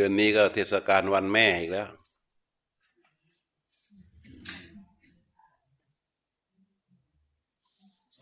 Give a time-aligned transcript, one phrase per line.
[0.00, 1.88] เดือนนี้ก็เทศกาลวันแม่อีกแล้ว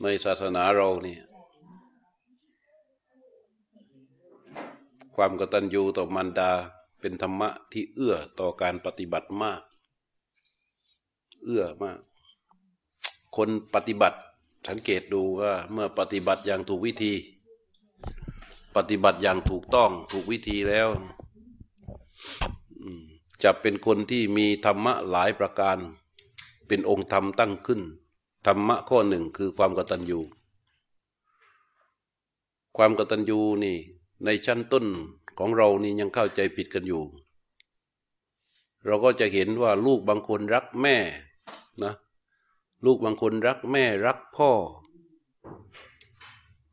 [0.02, 1.22] ในศาสนาเราเนี่ย
[5.16, 6.50] ความกตัญญูต่อมารดา
[7.00, 9.60] เป็นธรรมะที่เอื้อต่อการปฏิบัติมาก
[11.44, 11.98] เอื้อมาก
[13.36, 14.18] คนปฏิบัติ
[14.68, 17.14] สังเกตดูว่า เมื่อปฏิบัติอย่างถูกวิธี
[18.76, 20.90] ปฏิบัติอย่างถูกต้องถูกวิธีแล้ว
[23.42, 25.78] จะเป็นคนที่มีธรรมะหลายประการ
[26.66, 27.80] เป็นองค์ธรรมตั้งขึ้น
[28.46, 30.20] ธรรมะข้อหนึ่งคือความกตัญญู
[32.76, 33.76] ความกตัญญูนี่
[34.24, 34.86] ในชั้นต้น
[35.38, 37.02] ของเรานี่ยังเข้าใจผิดกันอยู่
[38.86, 40.96] เราก็จะเห็นว่าลูกบางคนรักแม่
[41.84, 41.94] นะ
[42.84, 44.50] ลูกบางคนรักแม่รักพ่อ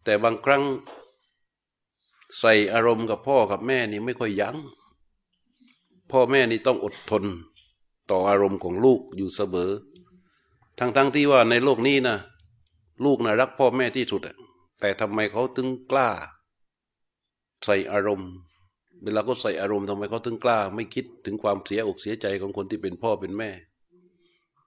[0.03, 0.63] แต่บางครั้ง
[2.39, 4.55] ใส่อารมณ์กับพ่อกับแม่นี่ไม่ค่อยยัง้ง
[6.11, 7.23] พ่อแม่นี่ต้องอดทน
[8.11, 9.71] ต่ออารมณ์ของลูกอยู่เสมอ
[10.79, 12.17] ทั้งๆทที่ว่าในโลกนี้นะ
[13.05, 14.21] ลูกนะรักพ่อแม่ที่สุด
[14.79, 16.09] แต่ทำไมเขาถึงกล้า
[17.65, 18.31] ใส่อารมณ์
[19.03, 23.51] เวลาก็ใส่อารมณ์ทำไมเขาถึงกล้า ไม่คิดถึงความเสียอกเสียใจของคนที่เป็นพ่อเป็นแม่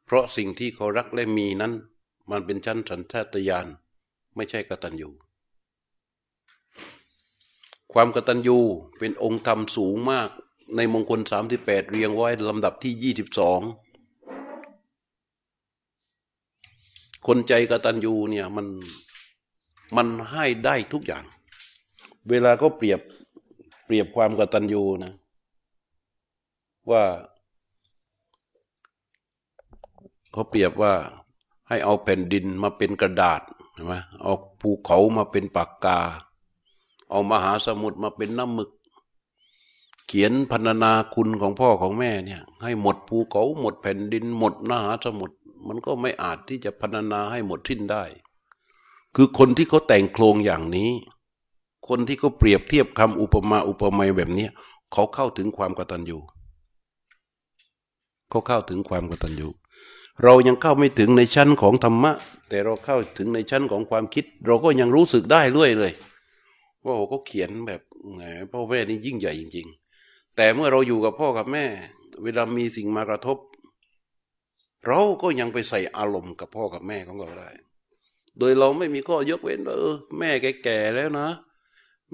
[0.07, 1.73] เพราะสิ่งที่เขารักและมีนั้น
[2.31, 3.67] มันเป็นชั้นสัญชาตญาณ
[4.37, 5.09] ไม่ใช่กตัญญู
[7.93, 8.59] ความกตัญญู
[8.99, 10.31] เป็นองค์ธรรมสูงมาก
[10.75, 13.61] ในมงคลสามที่แปดเรียงไว้ลำดับที่ยี่สิบสอง
[17.27, 18.67] คนใจกตัญญูเนี่ยมัน
[19.97, 21.25] มันให้ได้ทุกอย่าง
[22.31, 23.01] เวลาก็เปรียบ
[23.87, 25.13] เปรียบความกตัญญูนะ
[26.91, 27.05] ว่า
[30.33, 30.93] เขาเปรียบว่า
[31.69, 33.43] ให้เอาแผ่นดินมาเป็นกระดาษ
[33.75, 36.01] ใช่ไหมเอาภูเขามาเป็นปากกา
[37.11, 38.71] เอามหาสมุทรมาเป็นน้ำหมึก
[40.07, 45.37] เขียนพรรณนาคุณของพ่อของแม่เนี่ย ให้หมดภูเขาหมดแผ่นดินหมดมหาสมุทร
[45.69, 48.05] มันก็ไม่อาจที่จะพรรณนาให้หมดทิ้นได้
[49.15, 50.91] คือคนที่เขาแต่งโครงอย่างนี้
[51.89, 54.49] คนที่เขาเปรียบเทียบคำอุปมาอุปไมยแบบนี้
[54.93, 56.19] เขาเข้าถึงความกตัญญู
[58.31, 59.49] เขาเข้าถึงความกตัญญู
[60.23, 62.13] เรายังเข้าไม่ถึงในชั้นของธรรมะ
[62.49, 65.93] แต่เราเข้าถึงในชั้นของความคิด เราก็ยังรู้สึกได้เรื่อยเลย
[66.85, 67.81] ว่าโอ้เขาเขียนแบบ
[68.15, 68.21] แหม
[68.51, 69.86] พ่อแม่นี่ยิ่งใหญ่จริง ๆ
[70.37, 71.67] แต่เมื่อเราอยู่กับพ่อกับแม่
[72.23, 73.39] เวลามีสิ่งมากระทบ
[74.87, 77.51] เราก็ยังไปใส่อารมณ์กับพ่อกับแม่ของเราได้
[78.39, 81.29] โดยเราไม่มีข้อยกเว้นเออ แม่แกแก่แล้วนะ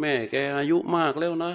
[0.00, 1.52] แม่แกอายุมากแล้วนะ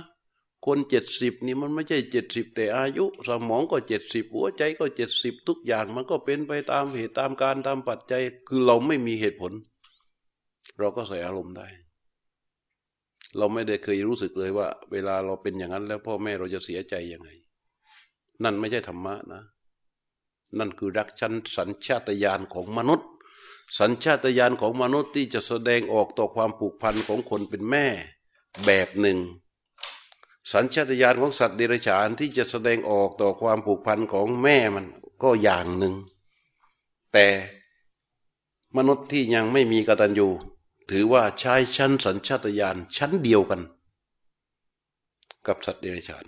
[0.65, 9.53] คนเจ็ดสิบนี่มันไม่ใช่เจ็ดสิบแต่อายุ สมองก็เจ็ดสิบหัวใจก็เจ็ดสิบทุกอย่างมันก็เป็นไปตามเหตุตามการตามปัจจัย คือเราไม่มีเหตุผล
[10.79, 11.67] เราก็ใส่อารมณ์ได้
[13.37, 17.29] เราไม่ได้เคยรู้สึกเลยว่า เวลาเราเป็นอย่างนั้น แล้วพ่อแม่เราจะเสียใจยังไง
[18.43, 19.43] นั่นไม่ใช่ธรรมะนะ
[20.57, 23.09] นั่นคือรักชั้นสัญชาตญาณของมนุษย์
[23.79, 27.85] สัญชาตญาณของมนุษย์ที่จะแสดงออกต่อความผูกพันของคนเป็นแม่
[28.65, 29.19] แบบหนึ่ง
[30.53, 34.85] สัญชาตญาณของสัตว์เดรัจฉานที่จะแสดงออกต่อความผูกพันของแม่มัน
[35.23, 35.93] ก็อย่างหนึ่ง
[37.13, 37.27] แต่
[38.77, 40.27] มนุษย์ที่ยังไม่มีกตัญญู
[40.89, 43.61] ถือว่าใช้ชั้นสัญชาตญาณชั้นเดียวกัน
[45.47, 46.25] กับสัตว์เดรัจฉาน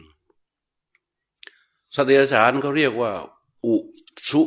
[1.96, 3.12] สัตว์เดรัจฉานเขาเรียกว่า
[3.66, 3.76] อุ
[4.30, 4.42] สุ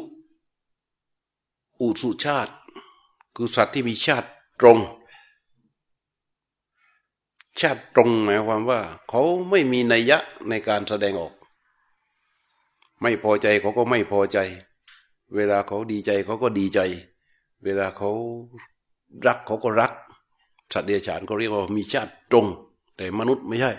[1.80, 2.54] อุสุชาติ
[3.36, 4.28] คือสัตว์ที่มีชาติ
[4.60, 4.78] ตรง
[7.60, 10.18] ชาติตรงหมายความว่า เขาไม่มีนัยยะ
[10.48, 11.32] ในการแสดงออก
[13.02, 14.38] ไม่พอใจเขาก็ไม่พอใจ
[15.34, 16.80] เวลาเขาดีใจเขาก็ดีใจ
[17.64, 18.10] เวลาเขา
[19.26, 19.92] รักเขาก็รัก
[20.72, 22.46] สัตว์เดรัจฉานเขาเรียกว่ามีชาติตรง
[22.96, 23.72] แต่มนุษย์ไม่ใช่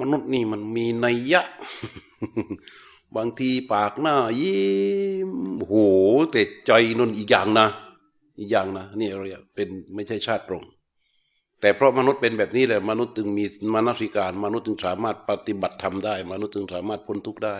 [0.00, 1.42] มนุษย์นี่มันมีนัยยะ
[3.16, 4.60] บางทีปากหน้ายิ้
[5.28, 5.74] มโห
[6.32, 7.66] แต่ใจนนอีกอย่างนะ
[8.38, 10.64] อีกอย่างนะนี่เรียกเป็นไม่ใช่ชาติตรง
[11.60, 13.44] แต่เพราะมนุษย์เป็นแบบนี้แหละมนุษย์จึงมี
[13.74, 17.58] มนสิการ มนุษย์จึงสามารถปฏิบัติทำได้ มนุษย์จึงสามารถพ้นทุกข์ได้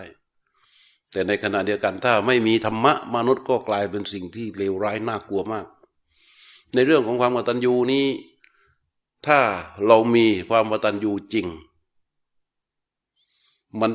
[1.11, 5.65] แต่ในขณะเดียวกันถ้าไม่มีธรรมะ มนุษย์ก็กลายเป็นสิ่งที่เลวร้ายน่ากลัวมาก
[6.73, 8.05] ในเรื่องของความกตัญญูนี้
[9.25, 9.39] ถ้า
[9.85, 11.47] เรามีความกตัญญูจริง
[13.79, 13.91] มัน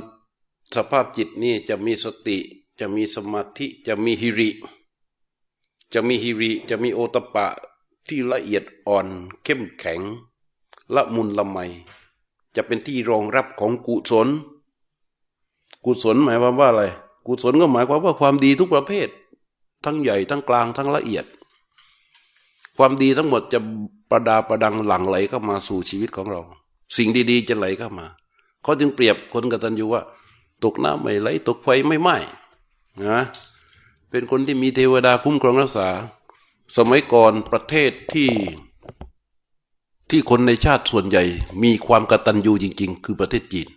[0.74, 2.38] สภาพจิตนี่จะมีสติ
[2.80, 4.50] จะมีสมาธิ จะมีฮิริ
[5.92, 7.46] จะมีฮิริ จะมีโอตปะ
[8.08, 9.06] ที่ละเอียดอ่อน
[9.44, 10.00] เข้มแข็ง
[10.94, 11.58] ละมุนละไม
[12.54, 14.28] จะเป็นที่รองรับของกุศล
[15.84, 16.82] กุศลหมายความว่าอะไร
[17.26, 19.08] กุศลก็หมายความว่าความดีทุกประเภท
[19.84, 21.24] ทั้งใหญ่ทั้งกลางทั้งละเอียด
[22.76, 23.58] ความดีทั้งหมดจะ
[24.10, 26.40] ประดาประดังหลั่งไหลเข้ามาสู่ชีวิตของเรา
[26.96, 28.06] สิ่งดีๆจะไหลเข้ามา
[28.62, 30.02] เขาจึงเปรียบคนกตัญญูว่า
[30.64, 32.16] ตกน้ำไม่ไหล ตกไฟไม่ไหม้
[33.06, 33.20] นะ
[34.10, 35.88] เป็นคนที่มีเทวดาคุ้มครองรักษา
[36.76, 38.30] สมัยก่อนประเทศที่
[40.10, 41.24] ที่คนในชาติส่วนใหญ่
[41.62, 43.68] มีความกตัญญูจริง ๆ คือประเทศจีน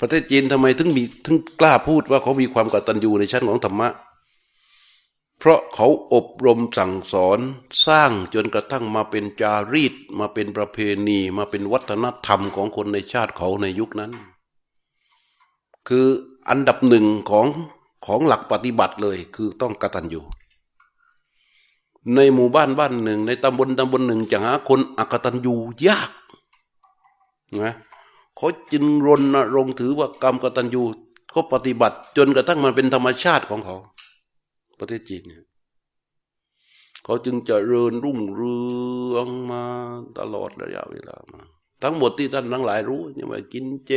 [0.00, 3.88] ประเทศจีนทำไมถึงมีถึงกล้าพูดว่าเขามีความกตัญญูในชั้นของธรรมะ
[5.38, 7.38] เพราะเขาอบรมสั่งสอน
[7.86, 14.12] สร้างจนกระทั่งมาเป็นจารีต มาเป็นประเพณีมาเป็นวัฒนธรรมของคนในชาติเขาในยุคนั้น
[15.88, 16.06] คือ
[16.48, 17.46] อันดับหนึ่งของ
[18.06, 20.20] ของหลักปฏิบัติเลยคือต้องกตัญญู
[22.14, 25.54] ในหมู่บ้านบ้านหนึ่ง ในตำบลตำบลหนึ่งจะหาคนอกตัญญู
[25.86, 26.10] ยาก
[27.62, 27.74] นะ
[28.36, 30.82] เขาจึงรณรงค์ถือว่ากรรมกตัญญู
[31.30, 33.76] เขาปฏิบัติจนกระทั่งมันเป็นธรรมชาติของเขา
[34.78, 35.44] ประเทศจีนเนี่ย
[37.04, 38.58] เขาจึงจะเริญรุ่งเรื
[39.14, 39.64] องมา
[40.18, 41.40] ตลอดระยะเวลามา
[41.82, 43.92] ทั้งหมดที่ท่านทั้งหลายรู้เนี่ยว่ากินเจ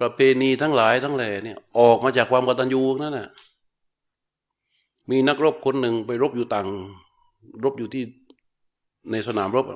[0.00, 3.28] ประเพณีทั้งหลายทั้งแหล่เนี่ย ออกมาจากความกตัญญูนั่นแหละ
[5.10, 6.68] มีนักรบคนหนึ่งไปรบอยู่ต่าง
[7.64, 8.04] รบอยู่ที่
[9.10, 9.66] ในสนามรบ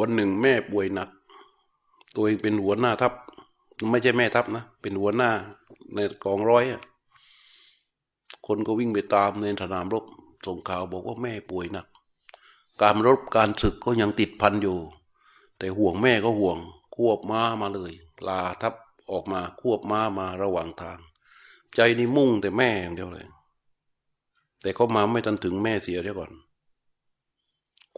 [0.00, 1.08] วันหนึ่งแม่ป่วยหนัก
[2.14, 3.12] ตัวเองเป็นหัวหน้าทัพ
[3.90, 5.30] ไม่ใช่แม่ทัพนะ เป็นหัวหน้า
[5.94, 6.64] ในกองร้อย
[8.46, 10.04] คนก็วิ่งไปตามในสนามรบ
[10.46, 11.86] ส่งข่าวบอกว่าแม่ป่วยหนัก
[12.82, 14.78] การรบการศึกก็ยังติดพันอยู่
[15.58, 16.58] แต่ห่วงแม่ก็ห่วง
[16.94, 17.92] ควบม้ามาเลย
[18.26, 18.74] ลาทัพ
[19.10, 20.98] ออกมาควบม้ามาระหว่างทาง
[21.74, 23.26] ใจนี่มุ่งแต่แม่อย่างเดียวเลย
[24.62, 26.32] แต่เขามาไม่ทันถึงแม่เสียเดียวก่อน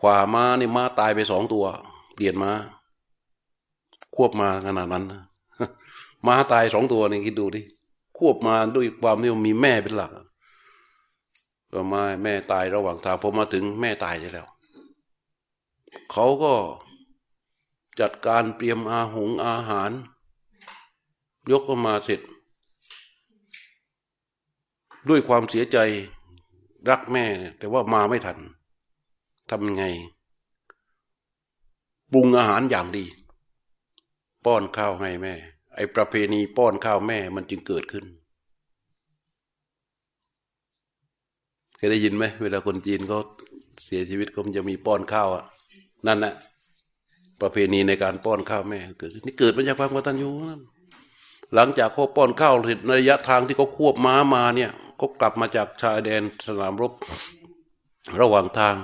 [0.00, 1.64] ขวามานี่ม้าตายไปสองตัว
[2.14, 2.52] เปลี่ยนมา
[4.14, 5.05] ควบมาขนาดนั้น
[6.26, 7.62] ม้าตายสองตัวนี่คิดดูดิ
[8.24, 10.12] ควบมาด้วยความที่มีแม่เป็นหลัก
[11.72, 14.46] ก็มาแม่ตายระหว่างทางพอมาถึงแม่ตายไปแล้ว
[16.12, 16.54] เขาก็
[18.00, 19.90] จัดการเตรียมอาหงอาหาร
[21.50, 22.20] ยกมาเสร็จ
[25.08, 25.78] ด้วยความเสียใจ
[26.88, 27.24] รักแม่
[27.58, 28.38] แต่ว่ามาไม่ทัน
[29.50, 29.84] ทำยังไง
[32.12, 33.04] ปรุงอาหารอย่างดี
[34.44, 35.34] ป้อนข้าวให้แม่
[35.74, 38.04] ไอ้ประเพณีป้อนข้าวแม่มันจึงเกิดขึ้น
[41.76, 43.19] เคยได้ยินไหมเวลาคนจีนเขา
[43.84, 45.44] เสียชีวิตเขาจะมีป้อนข้าวอะ
[46.06, 46.34] นั่นแหละ
[47.40, 50.30] ประเพณีในการป้อนข้าวแม่เกิดนี่เกิดมาจากความกตัญญู
[51.54, 54.70] หลังจากเขาป้อนข้าวเสร็จในระยะทางที่เขาควบม้ามาเนี่ย
[55.00, 56.92] ก็กลับมาจากชายแดนสนามรบ
[58.20, 58.76] ระหว่างทาง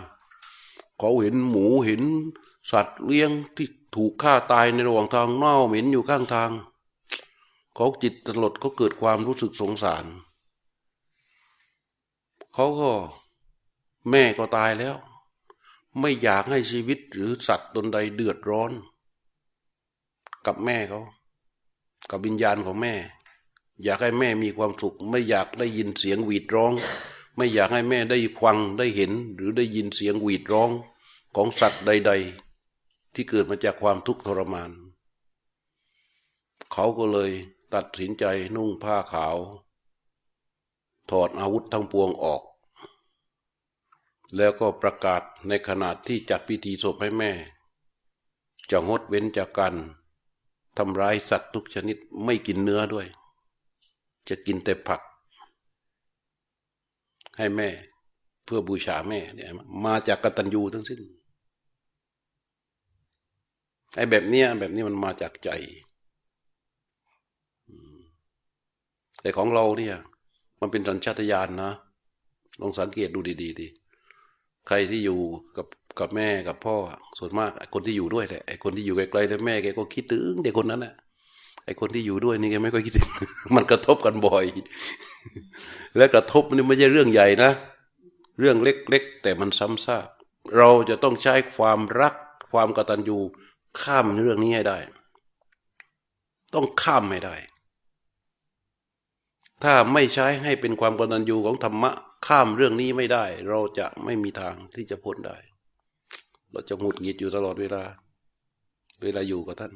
[0.98, 2.02] เขาเห็นหมูเห็น
[2.70, 6.50] สัตว์เลี้ยงที่ถูกฆ่าตายในระหว่างทางเน่าเหม็นอยู่ข้างทาง
[7.80, 10.04] เขาจิตตลดเขาเกิดความรู้สึกสงสาร
[12.54, 12.90] เขาก็
[14.10, 14.96] แม่ก็ตายแล้ว
[16.00, 18.72] ไม่อยากให้ชีวิตหรือสัตว์ตนใดเดือดร้อน
[20.46, 21.00] กับแม่เขา
[22.10, 22.94] กับวิญญาณของแม่
[23.82, 26.72] อยากให้แม่มีความสุข ไม่อยากได้ยินเสียงหวีดร้อง
[27.36, 30.70] ไม่อยากให้แม่ได้ฟังได้เห็น หรือได้ยินเสียงหวีดร้อง
[31.36, 32.12] ของสัตว์ใด
[32.64, 34.70] ๆ ที่เกิดมาจากความทุกข์ทรมาน
[36.72, 37.32] เขาก็เลย
[37.74, 38.24] ตัดสินใจ
[38.56, 39.36] นุ่งผ้าขาว
[41.10, 42.42] ถอดอาวุธทั้งปวงออก
[44.36, 47.32] แล้วก็ประกาศในขณะที่จัดพิธีศพให้แม่
[48.70, 49.74] จะงดเว้นจากการ
[50.78, 53.06] ทำร้ายสัตว์ทุกชนิดไม่กินเนื้อด้วย
[54.28, 55.00] จะกินแต่ผัก
[57.38, 57.68] ให้แม่
[58.44, 59.48] เพื่อบูชาแม่เนี่ย
[59.84, 61.00] มาจากกตัญญูทั้งสิ้น
[63.96, 65.50] ไอ้แบบเนี้ยแบบนี้มันมาจากใจ
[69.22, 69.96] แต่ของเราเนี่ย
[70.60, 71.72] มันเป็นสัญชาตญาณนะ
[72.60, 73.66] ลองสังเกตดูดีๆดี
[74.66, 75.20] ใครที่อยู่
[75.56, 75.66] กับ
[75.98, 76.76] กับแม่กับพ่อ
[77.18, 80.94] ส่วนมากคนที่อยู่ด้วยแหละไอ้คนที่อยู่ไกลๆแต่แม่แกก็คิดถึงเด็กคนนั้นแหละ
[81.64, 83.08] ไอ้คนที่อยู่ด้วยนี่แกไม่ค่อยคิดถึง
[83.56, 84.44] มันกระทบกันบ่อย
[85.96, 87.50] และกระทบนี่ไม่ใช่เรื่องใหญ่นะ
[88.40, 90.08] เรื่องเล็กๆ แต่มันซ้ำซาก
[90.56, 92.14] เราจะต้องใช้ความรัก
[92.52, 93.18] ความกตัญญู
[93.80, 94.78] ข้ามเรื่องนี้ให้ได้
[96.54, 97.36] ต้องข้ามให้ได้
[99.62, 101.90] ถ้าไม่ใช้ให้เป็นความกตัญญูของธรรมะ
[102.26, 105.36] ข้ามเรื่องนี้ไม่ได้ เราจะไม่มีทางที่จะพ้นได้
[106.52, 107.82] เราจะหงุดหงิดอยู่ตลอดเวลา
[109.02, 109.72] เวลาอยู่กับท่าน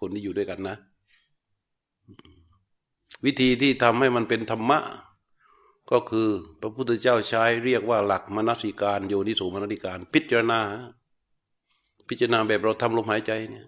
[0.00, 0.76] คนที่อยู่ด้วยกันนะ
[3.24, 4.78] วิธีที่ทำให้มันเป็นธรรมะ
[5.90, 6.28] ก็คือ
[6.60, 10.60] พระพุทธเจ้าใช้เรียกว่าหลักมนสิการโยนิสูมนสิการ พิจารณา
[12.08, 13.66] พิจารณาแบบเราทำลมหายใจเนี่ย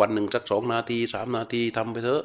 [0.00, 2.24] วันหนึ่งสักสองนาทีสามนาทีทำไปเถอะ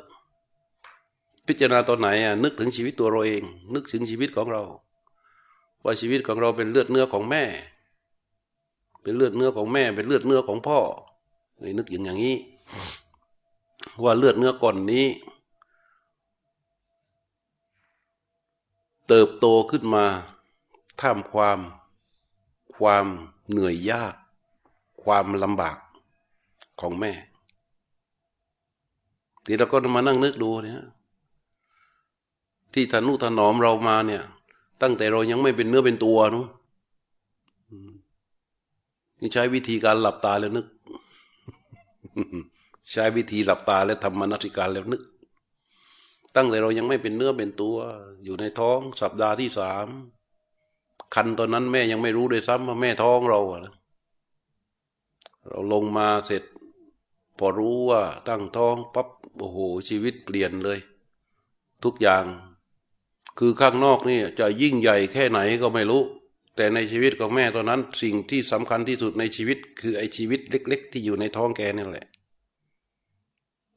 [1.47, 4.63] พิจารณาตอนไหนอะนึกถึงชีวิตตัวเราเอง นึกถึงชีวิตของเรา
[5.83, 7.43] ว่าชีวิตของเราเป็นเลือดเนื้อของแม่
[9.01, 10.79] เป็นเลือดเนื้อของแม่ เป็นเลือดเนื้อของพ่อ
[11.59, 12.37] เลยนึกอย่างอย่างนี้
[14.03, 15.07] ว่าเลือดเนื้อก่อนนี้
[19.07, 20.05] เติบโตขึ้นมา
[21.01, 21.59] ท่ามความ
[22.75, 23.05] ความ
[23.49, 24.15] เหนื่อยยาก
[25.03, 25.77] ความลำบาก
[26.81, 27.11] ของแม่
[29.45, 30.85] ทีเราก็มานั่งนึกดูเนี่ย
[32.75, 34.24] ที่ทนุถนอมเรามาเนี่ย
[34.82, 36.46] ตั้งแต่เรายังไม่เป็นเนื้อเป็นตัวนู้
[39.20, 40.67] นี่ใช้วิธีการหลับตาแล้วนึก
[42.91, 45.01] ใช้วิธีหลับตาและทำมนติการแล้วนึก
[46.36, 47.75] ตั้งแต่เรายังไม่เป็นเนื้อเป็นตัว
[48.24, 49.88] อยู่ในท้องสัปดาห์ที่สาม
[51.15, 53.39] คันตอนนั้นแม่ยังไม่รู้เลยซ้ำว่าแม่ท้องเรา
[55.48, 56.44] เราลงมาเสร็จ
[57.38, 59.58] พอรู้ว่าตั้งท้องปั๊บโอ้โห
[59.89, 60.79] ชีวิตเปลี่ยนเลย
[61.84, 62.25] ทุกอย่าง
[63.39, 66.01] คือข้างนอกนี่จะยิ่งใหญ่แค่ไหนก็ไม่รู้
[66.56, 72.08] แต่ในชีวิตของแม่ตอนนั้น สิ่งที่สำคัญที่สุดในชีวิต คือไอ้ชีวิตเล็ก ๆ ที่อยู่ในท้องแกนี่แหละ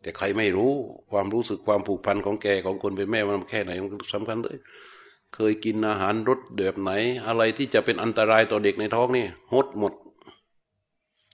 [0.03, 0.73] แต่ใครไม่รู้
[1.11, 4.57] ความรู้สึกความผูกพันของแกของคนเป็นแม่มันแค่ไหนมันสำคัญเลย
[5.35, 6.91] เคยกินอาหารรสแบบไหน
[7.27, 9.93] อะไรที่จะเป็นอันตรายต่อเด็กในท้องนี่หดหมด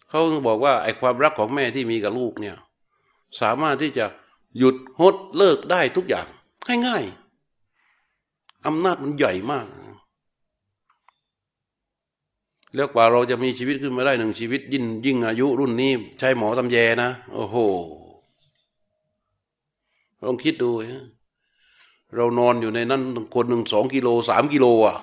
[0.09, 2.57] เขาบอกว่าไอ้ความรักของแม่ที่มีกับลูกเนี่ย
[3.41, 4.07] สามารถที่จะ
[4.59, 6.27] หยุดหดเลิกได้ทุกอย่าง
[6.87, 7.24] ง่ายๆ
[8.67, 9.67] อำนาจมันใหญ่มาก
[12.75, 17.57] แล้วกว่าเราจะมีชีวิตขึ้นมาได้หนึ่งชีวิต ยิ่งยิ่งอายุรุ่นนี้ ใช้หมอตำแยนะ โอ้โห
[20.23, 20.71] ลองคิดดู
[22.15, 23.03] เรานอนอยู่ในนั้น
[23.35, 24.97] คนหนึ่งสองกิโลสามกิโลอะ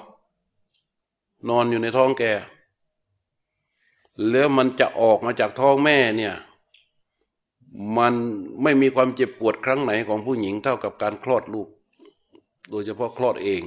[1.50, 2.24] นอนอยู่ในท้องแก
[4.30, 6.36] แล้วมันจะออกมาจากท้องแม่เนี่ย
[7.98, 8.14] มัน
[8.64, 11.68] ไม่มีความเจ็บปวดครั้งไหนของผู้หญิงเท่ากับการคลอดลูก
[12.70, 13.64] โดยเฉพาะคลอดเอง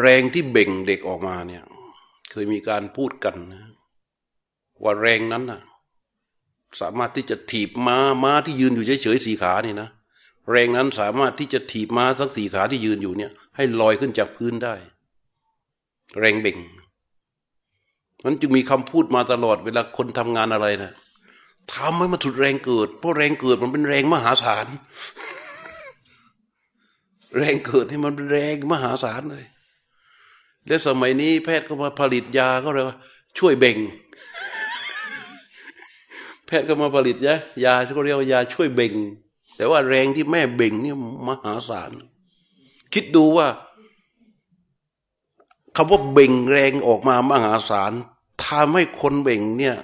[0.00, 1.62] แรงที่เบ่งเด็กออกมาเนี่ย
[2.30, 3.64] เคยมีการพูดกันนะ
[4.82, 5.60] ว่าแรงนั้นนะ
[6.80, 9.88] สามารถที่จะถีบม้าม้าที่ยืนอยู่เฉยๆสีขานี่นะ
[10.50, 14.74] แรงนั้นสามารถที่จะถีบม้าทั้งสี่ขาที่ยืนอยู่เนี่ย ให้ลอยขึ้นจากพื้นได้
[16.18, 16.58] แรงเบ่ง
[18.24, 20.92] มันจึงมีคำพูดมาตลอดเวลาคนทำงานอะไรนะ
[21.74, 24.66] ทำให้มันสุดแรงเกิดเพราะแรงเกิดมันเป็นแรงมหาศาล
[27.36, 29.44] แรงเกิดที่มันแรงมหาศาลเลย
[30.66, 32.96] แล้วสมัยนี้แพทย์ก็มาผลิตยาก็เลยว่า
[33.38, 33.78] ช่วยเบ่ง
[36.46, 38.94] แพทย์ก็มาผลิตยายาที่เขาเรียกว่ายาช่วยเบ่ง
[39.56, 40.94] แต่ว่าแรงที่แม่เบ่งนี่
[41.28, 41.90] มหาศาล
[42.92, 43.48] คิดดูว่า
[45.76, 47.92] คำว่าเบ่งแรงออกมามหาศาล
[48.44, 49.76] ทำให้คนเบ่งเนี่ย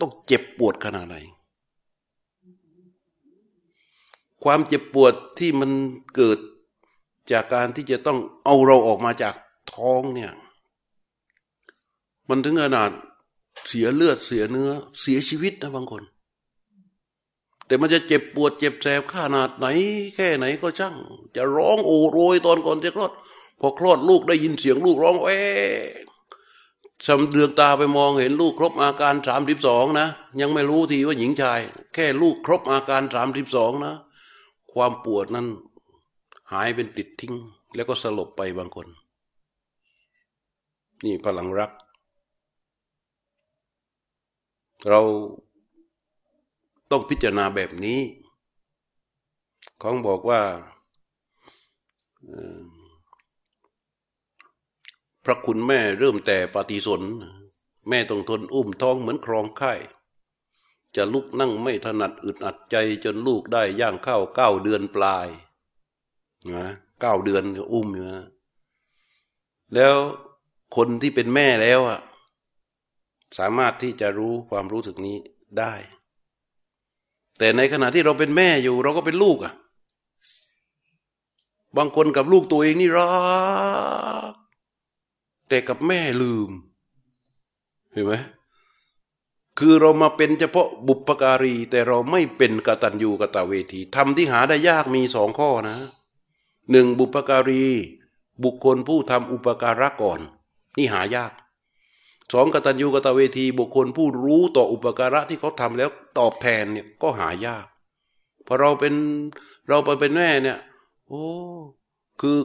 [0.00, 1.16] ต้องเจ็บปวดขนาดไหน
[4.44, 5.70] ความเจ็บปวดที่มัน
[6.16, 6.38] เกิด
[7.32, 9.34] จากการที่จะต้องเอาเราออกมาจาก
[9.72, 10.32] ท้องเนี่ย
[12.28, 12.90] มันถึงขนาด
[13.68, 14.70] เสียเลือดเสียเนื้อ
[15.00, 16.02] เสียชีวิตนะบางคน
[17.66, 19.66] แต่มันจะเจ็บปวดเจ็บแสบขนาดไหน
[20.14, 20.94] แค่ไหนก็ช่าง
[21.36, 23.12] จะร้องโอโรยตอนก่อนจะคลอด
[23.60, 25.40] พอคลอดลูกได้ยินเสียงลูกร้องเอ๊
[27.06, 30.06] สำเดือกตาไปมองเห็นลูกครบอาการสามสิบสองนะ
[30.40, 31.60] ยังไม่รู้ทีว่าหญิงชาย
[31.94, 33.94] แค่ลูกครบอาการสามสิบสองนะ
[34.72, 35.46] ความปวดนั้น
[36.52, 37.34] หายเป็นติดทิ้ง
[37.74, 38.88] แล้วก็สลบไปบางคน
[41.04, 41.70] นี่พลังรัก
[44.88, 45.00] เรา
[46.90, 48.00] ต้องพิจารณาแบบนี้
[49.82, 50.40] ของบอกว่า
[55.24, 57.02] พระคุณแม่เริ่มแต่ปฏิสน
[57.88, 59.74] แม่ต้องทนอุ้มท้องเหมือนครองไข่
[60.96, 65.28] จะลุกนั่งไม่ถนัดอึดอัดใจจนลูกได้ย่างเข้าเก้าเดือนปลาย
[66.54, 66.66] นะ
[67.00, 68.26] เก้าเดือนอุ้มอยู่นะ
[69.74, 69.94] แล้ว
[70.76, 72.00] คนที่เป็นแม่แล้วอะ
[73.38, 75.16] สามารถที่จะรู้ความรู้สึกนี้
[75.58, 75.74] ได้
[77.38, 79.54] แต่ในขณะที่เราเป็นแม่อยู่ เราก็เป็นลูกอะ
[81.76, 83.08] บางคนกับลูกตัวเองนี่รั
[84.32, 84.34] ก
[85.48, 86.50] แต่กับแม่ลืม
[87.92, 88.12] เห็นไหม
[89.58, 95.76] คือเรามาเป็นเฉพาะบุปการี แต่เราไม่เป็นกตัญญูกตเวทีทำที่หาได้ยากมีสองข้อนะ
[96.70, 97.64] หนึ่งบุปการี
[98.44, 100.20] บุคคลผู้ทำอุปการะก่อน
[100.76, 101.32] นี่หายาก
[102.32, 107.66] สองกตัญญูกตเวที บุคคลผู้รู้ต่ออุปการะที่เขาทำแล้วตอบแทนเนี่ยก็หายาก
[108.46, 108.94] พอเราเป็น
[109.68, 110.58] เราไปเป็นแม่เนี่ย
[111.08, 111.24] โอ้
[112.20, 112.36] คือ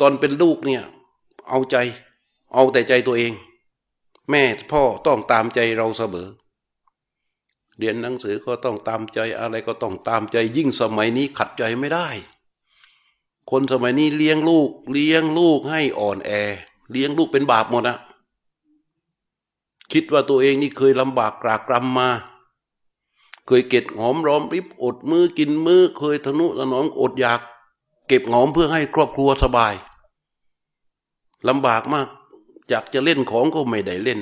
[0.00, 0.82] ตอนเป็นลูกเนี่ย
[1.48, 1.76] เอาใจ
[2.54, 3.32] เอาแต่ใจตัวเอง
[4.30, 4.42] แม่
[4.72, 6.28] พ่อต้องตามใจเราเสมอ
[7.78, 12.08] เรียนหนังสือก็ต้องตามใจอะไรก็ต้องตามใจยิ่งสมัยนี้ขัดใจไม่ได้
[13.50, 16.30] คนสมัยนี้เลี้ยงลูก เลี้ยงลูกให้อ่อนแอ
[16.90, 17.98] เลี้ยงลูกเป็นบาปหมดอะ
[19.92, 22.08] คิดว่าตัวเองนี่เคยลำบากกรากรำมา
[23.46, 27.40] เคยเก็บหอมรอมริบอดมือกินมือเคยทนุถนอมอดอยาก
[28.08, 29.74] เก็บหอมเพื่อให้ครอบครัวสบาย
[31.48, 32.08] ลำบากมาก
[32.68, 34.20] อยากจะเล่นของก็ไม่ได้เล่น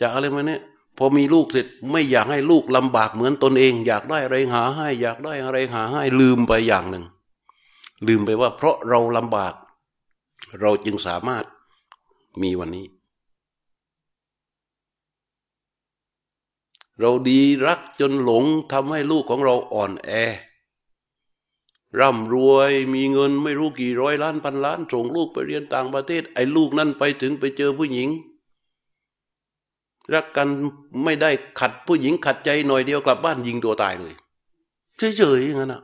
[0.00, 0.60] จะอะไรมาเนี่ย
[0.98, 7.04] พอมีลูกเสร็จไม่อยากให้ลูกลำบากเหมือนตนเอง อยากได้อะไรหาให้ อยากได้อะไรหาให้ลืมไปอย่างหนึ่ง
[8.06, 9.54] ลืมไปว่า เพราะเราลำบาก
[10.60, 11.44] เราจึงสามารถ
[12.42, 12.86] มีวันนี้
[17.00, 20.10] เราดีรักจนหลงทำให้ลูกของเราอ่อนแอ
[21.98, 28.08] ร่ำรวยมีเงินไม่รู้กี่ร้อยล้านพันล้านส่งลูกไปเรียนต่างประเทศ ไอ้ลูกนั่นไปถึงไปเจอผู้หญิง
[30.12, 30.48] รักกัน
[31.04, 31.30] ไม่ได้
[31.60, 34.14] ขัดผู้หญิงขัดใจหน่อยเดียวกลับบ้านยิงตัวตายเลย
[35.16, 35.82] เฉยๆอย่างนั้นอะ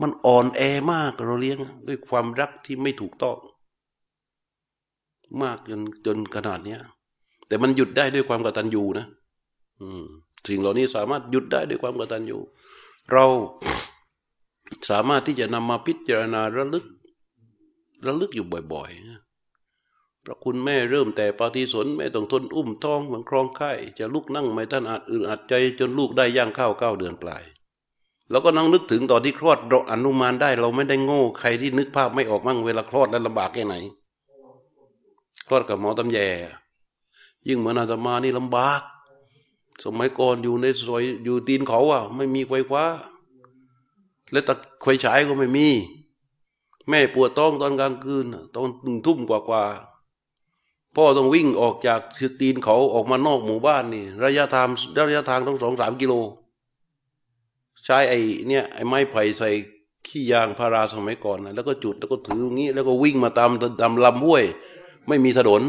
[0.00, 0.60] มันอ่อนแอ
[0.92, 1.58] มากเราเลี้ยง
[1.88, 3.36] ด้วยความรักที่ไม่ถูกต้อง
[5.42, 6.80] มากจนจนขนาดเนี้ย
[7.46, 9.06] แต่มันหยุดได้ด้วยความกตัญญูนะ
[9.80, 10.04] อืม
[10.48, 12.38] สิ่งเหล่านี้สามารถหยุดได้ด้วยความกตัญญู
[13.12, 13.24] เรา
[14.90, 16.84] สามารถที่จะนำมาพิจารณาระลึก
[18.06, 27.44] ระลึกอยู่บ่อยๆพระคุณแม่เริ่มแต่ปฏิสนแม่ต้องทนอุ้มท้องเหมือนครองไข่จะลุกนั่งไม่ท่านอาจอื่นอาจใจ จนลูกได้ย่างเข้าเก้าเดือนปลาย
[28.30, 33.74] แล้วก็นั่งนึกถึงตอนที่คลอดเราอนุมานได้ เราไม่ได้โง่ใครที่นึกภาพไม่ออกมั่งเวลาคลอดแล้วลำบากแค่ไหน
[35.46, 36.18] คลอดกับหมอตำแย
[37.48, 38.82] ยิ่งเหมือนอาตมานี่ลำบาก
[39.84, 42.84] สมัยก่อนอยู่ในซอยอยู่ตีนเขาอะ ไม่มีไฟฟ้า
[44.32, 45.68] และตะไฟฉายก็ไม่มี
[46.88, 49.64] แม่ปวดท้องตอนกลางคืนตอนหนึ่งทุ่มกว่า
[50.94, 52.00] พ่อต้องวิ่งออกจาก
[52.40, 54.68] ตีนเขาออกมานอกหมู่บ้านนี่ ระยะทาง
[55.08, 56.14] ระยะทางต้องสองสามกิโล
[57.84, 59.50] ใช้ไอ้เนี่ยไอ้ไม้ไผ่ใส่
[60.06, 63.50] ขี้ยางพาราสมัยก่อนนะแล้วก็จุดแล้วก็ถืออย่างนี้ แล้วก็วิ่งมาตาม
[63.80, 64.44] ตามลำห้วย
[65.08, 65.62] ไม่มีถนน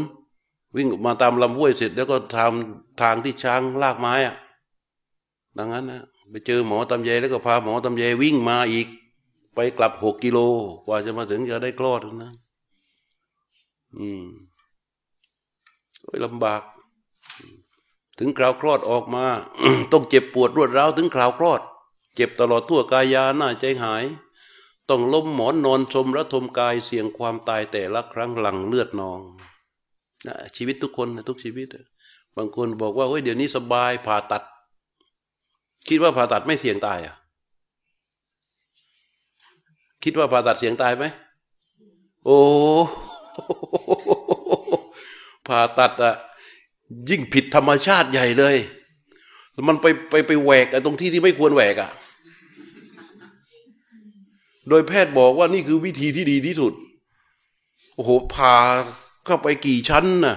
[0.76, 4.36] วิ่งมาตามลำห้วยเสร็จ แล้วก็ทำทางที่ช้างลากไม้อะ
[5.58, 8.86] ดังนั้นนะไปเจอหมอตำเยแล้วก็พาหมอตำเยวิ่งมาอีก
[9.54, 10.38] ไปกลับหกกิโล
[10.86, 12.32] กว่าจะมาถึงจะได้คลอดนะ
[13.98, 14.24] อืม
[16.24, 16.62] ลำบาก
[18.18, 19.24] ถึงคราวคลอดออกมา
[19.92, 21.60] ต้องเจ็บปวดรวดร้าวถึงคราวคลอด
[22.16, 24.04] เจ็บตลอดทั่วกายาหน้าใจหาย
[24.88, 29.20] ต้องล้มหมอนนอนชมระทมกายเสี่ยงความตายแต่ละครั้งหลังเลือดนอง
[30.26, 31.66] นะชีวิตทุกคนนะทุกชีวิต
[32.36, 34.42] บางคนบอกว่าเฮ้ยเดี๋ยวนี้สบายผ่าตัด
[35.88, 37.14] คิดว่าผ่าตัดไม่เสี่ยงตายอะ
[40.04, 41.04] คิดว่าผ่าตัดเสี่ยงตายไหม
[42.24, 42.38] โอ้
[45.48, 46.14] ผ่าตัดอะ
[47.10, 48.56] ยิ่งผิดธรรมชาติใหญ่เลย
[49.68, 51.90] มันไปไปไปแหวกไอ้ตรงที่ที่ไม่ควรแหวกอะ
[54.68, 56.72] โดยแพทย์บอกว่านี่คือวิธีที่ดีที่สุด
[57.94, 58.56] โอ้โหผ่า
[59.24, 60.36] เข้าไปกี่ชั้นน่ะ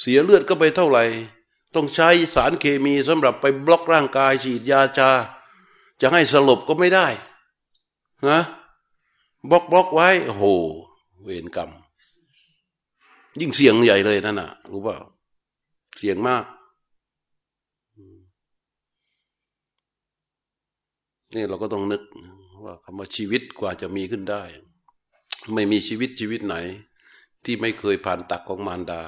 [0.00, 1.04] เสียเลือดก็ไปเท่าไหร่
[1.74, 5.10] ต้องใช้สารเคมีสำหรับไปบล็อกร่างกายฉีดยาชา
[6.00, 7.06] จะให้สลบก็ไม่ได้
[8.30, 8.40] นะ
[9.50, 10.44] บล็อกบล็อกไว้ โอ้โห
[11.22, 11.70] เวรกรรม
[13.40, 14.96] ยิ่งเสียงใหญ่เลยนั่นน่ะ รู้ป่า
[15.98, 16.44] เสียงมาก
[21.34, 22.02] นี่เราก็ต้องนึก
[22.66, 24.42] ว่าคำว่าชีวิตกว่าจะมีขึ้นได้
[25.54, 26.56] ไม่มีชีวิตชีวิตไหน
[27.44, 29.02] ที่ไม่เคยผ่านตักของมารดา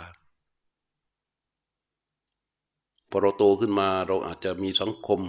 [3.11, 5.21] พอเราโตขึ้นมาเราอาจจะมีสังคม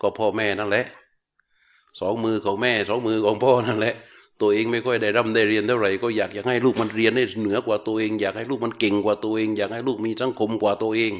[0.00, 0.86] ก็พ่อแม่นั่นแหละ
[2.00, 3.94] สองมือของแม่สองมือของพ่อนั่นแหละ
[4.40, 11.12] ตัวเองไม่ค่อยได้ร่ำได้เรียนเท่าไหร่ก็อยากอยากให้ลูกมันเรียนได้เหนือกว่าตัวเอง อยากให้ลูกมันเก่งกว่าตัวเอง อยากให้ลูกมีสังคมกว่าตัวเอง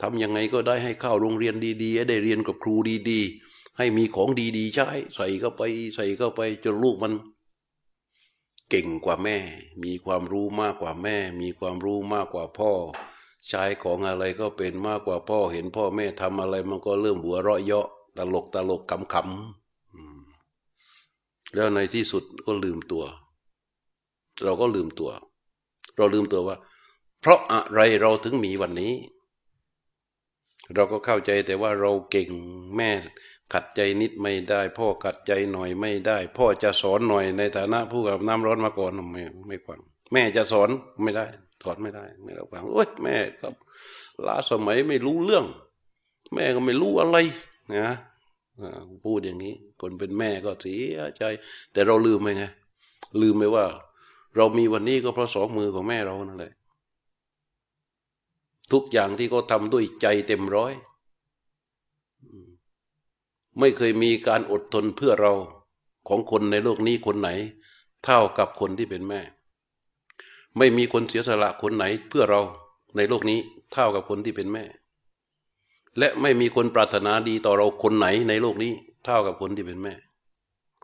[0.00, 2.74] ทำยังไงก็ได้ให้เข้าโรงเรียนดีๆ ได้เรียนกับครู
[3.10, 5.62] ดีๆ ให้มีของดีๆ ใช้ ใส่เข้าไป
[5.94, 7.12] ใส่เข้าไปจนลูกมัน
[8.68, 9.36] เก่งกว่าแม่
[9.82, 12.72] มีความรู้มากกว่าแม่ มีความรู้มากกว่าพ่อ
[13.48, 23.04] ใช้ของอะไรก็เป็นมากกว่าพ่อ เห็นพ่อแม่ทำอะไรมันก็เริ่มหัวเราะเยาะตลกตลกขำๆแล้วในที่สุดก็ลืมตัว
[24.44, 25.10] เราก็ลืมตัว
[25.96, 26.56] เราลืมตัวว่า
[27.20, 28.94] เพราะอะไรเราถึงมีวันนี้
[30.74, 32.30] เราก็เข้าใจแต่ว่าเราเก่ง
[32.76, 32.90] แม่
[33.52, 39.80] ขัดใจนิดไม่ได้ พ่อขัดใจหน่อยไม่ได้ พ่อจะสอนหน่อยในฐานะผู้กับน้ำร้อนมาก่อนไม่ไม่ฟัง
[40.12, 40.68] แม่จะสอน
[41.02, 41.26] ไม่ได้
[41.62, 43.54] สอนไม่ได้ ไม่เราฟังโอ๊ยแม่ครับ
[44.26, 45.44] ล้าสมัยไม่รู้เรื่อง
[46.34, 47.16] แม่ก็ไม่รู้อะไร
[47.74, 47.94] นะ
[49.04, 51.24] พูดอย่างนี้ คนเป็นแม่ก็เสียใจ
[51.72, 52.44] แต่เราลืมไปไง
[53.22, 53.64] ลืมไปว่า
[54.36, 56.52] เรามีวันนี้ก็เพราะสองมือของแม่เรานั่นแหละ
[58.72, 60.72] ทุกอย่างที่เขาทำด้วยใจเต็มร้อย
[63.60, 65.32] ไม่เคยมีการอดทนเพื่อเรา
[66.08, 67.28] ของคนในโลกนี้คนไหน
[68.04, 69.20] เท่ากับคนที่เป็นแม่
[70.58, 72.40] ไม่มีคนเสียสละคนไหนเพื่อเรา
[72.96, 73.38] ในโลกนี้
[73.72, 74.64] เท่ากับคนที่เป็นแม่
[75.98, 78.72] และไม่มีคนปรารถนาดีต่อเราคนไหนในโลกนี้
[79.04, 79.94] เท่ากับคนที่เป็นแม่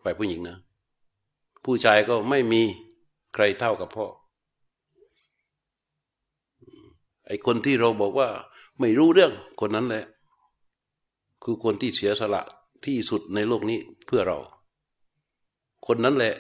[0.03, 0.57] ฝ่ายผู้หญิงนะ
[1.65, 2.63] ผู้ชายก็ไม่มี
[3.35, 4.07] ใครเท่ากับพ่อ
[7.27, 8.29] ไอ้คนที่เราบอกว่า
[8.81, 10.05] ไม่รู้เรื่องคนนั้นแหละ
[11.43, 12.43] คือคนที่เสียสละ
[12.87, 14.39] ที่สุดในโลกนี้เพื่อเรา
[15.87, 16.35] คนนั้นแหละ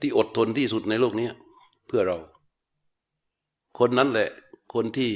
[0.00, 1.28] ที่อดทนที่สุดในโลกนี้
[1.86, 2.18] เพื่อเรา
[3.78, 4.28] คนนั้นแหละ
[4.74, 5.10] คนที่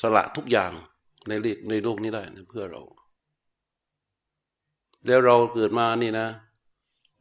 [0.00, 0.72] สละทุกอย่าง
[1.28, 2.82] ในเลในโลกนี้ได้เพื่อเรา
[5.06, 6.26] แล้วเราเกิดมานี่นะ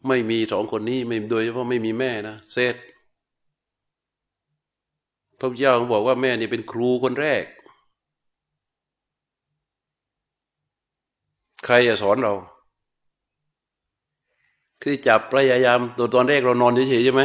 [0.07, 2.75] ไม่มีสองคนนี้ไม่โดยเฉพาะไม่มีแม่นะเซต
[5.39, 7.43] พระพุทธเจ้าบอกว่าแม่นี่เป็นครูคนแรก
[11.65, 12.33] ใครจะสอนเรา
[14.81, 17.23] คือจับพยายามตอนตอนแรกเรานอนเฉยๆใช่ไหม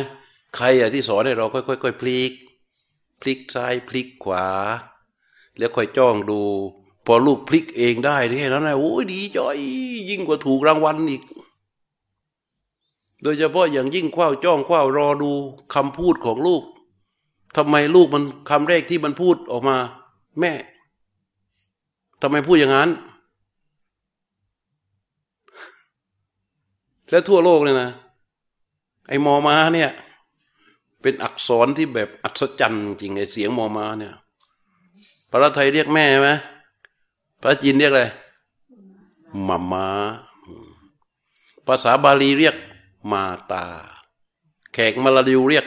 [0.56, 2.32] ใครอะที่สอนให้เราค่อยๆพลิก
[3.20, 4.46] พลิกซ้ายพลิกขวา
[5.58, 6.40] แล้วค่อยจ้องดู
[7.06, 9.56] พอลูกพลิกเองได้ที่นั้นนะโอ้ยดีจ้อย
[10.10, 11.22] ยิ่งกว่าถูกรางวัลอีก
[13.22, 15.30] โดยเฉพาะอย่างยิ่งคว้าวจ้องคว้าวรอดู
[15.74, 16.62] คำพูดของลูก
[17.56, 19.76] ทำไมลูกมันคำแรกที่มันพูดออกมา
[20.40, 20.52] แม่
[22.22, 22.90] ทำไมพูดอย่างนั้น
[27.14, 27.90] แล้วทั่วโลกเลยนะ
[29.08, 29.90] ไอ้มอมาเนี่ย
[31.02, 34.14] เป็นอักษรที่แบบอัศจรรย์จริงไอ้เสียงมอมาเนี่ย
[35.30, 36.30] ภาษาไทยเรียกแม่ไหม
[37.40, 38.04] ภาษาจีนเรียกอะไร
[39.48, 39.86] มามา
[41.66, 42.56] ภาษาบาลีเรียก
[43.12, 43.22] มา
[43.52, 43.64] ตา
[44.72, 45.66] แขกมาลาดิวเรียก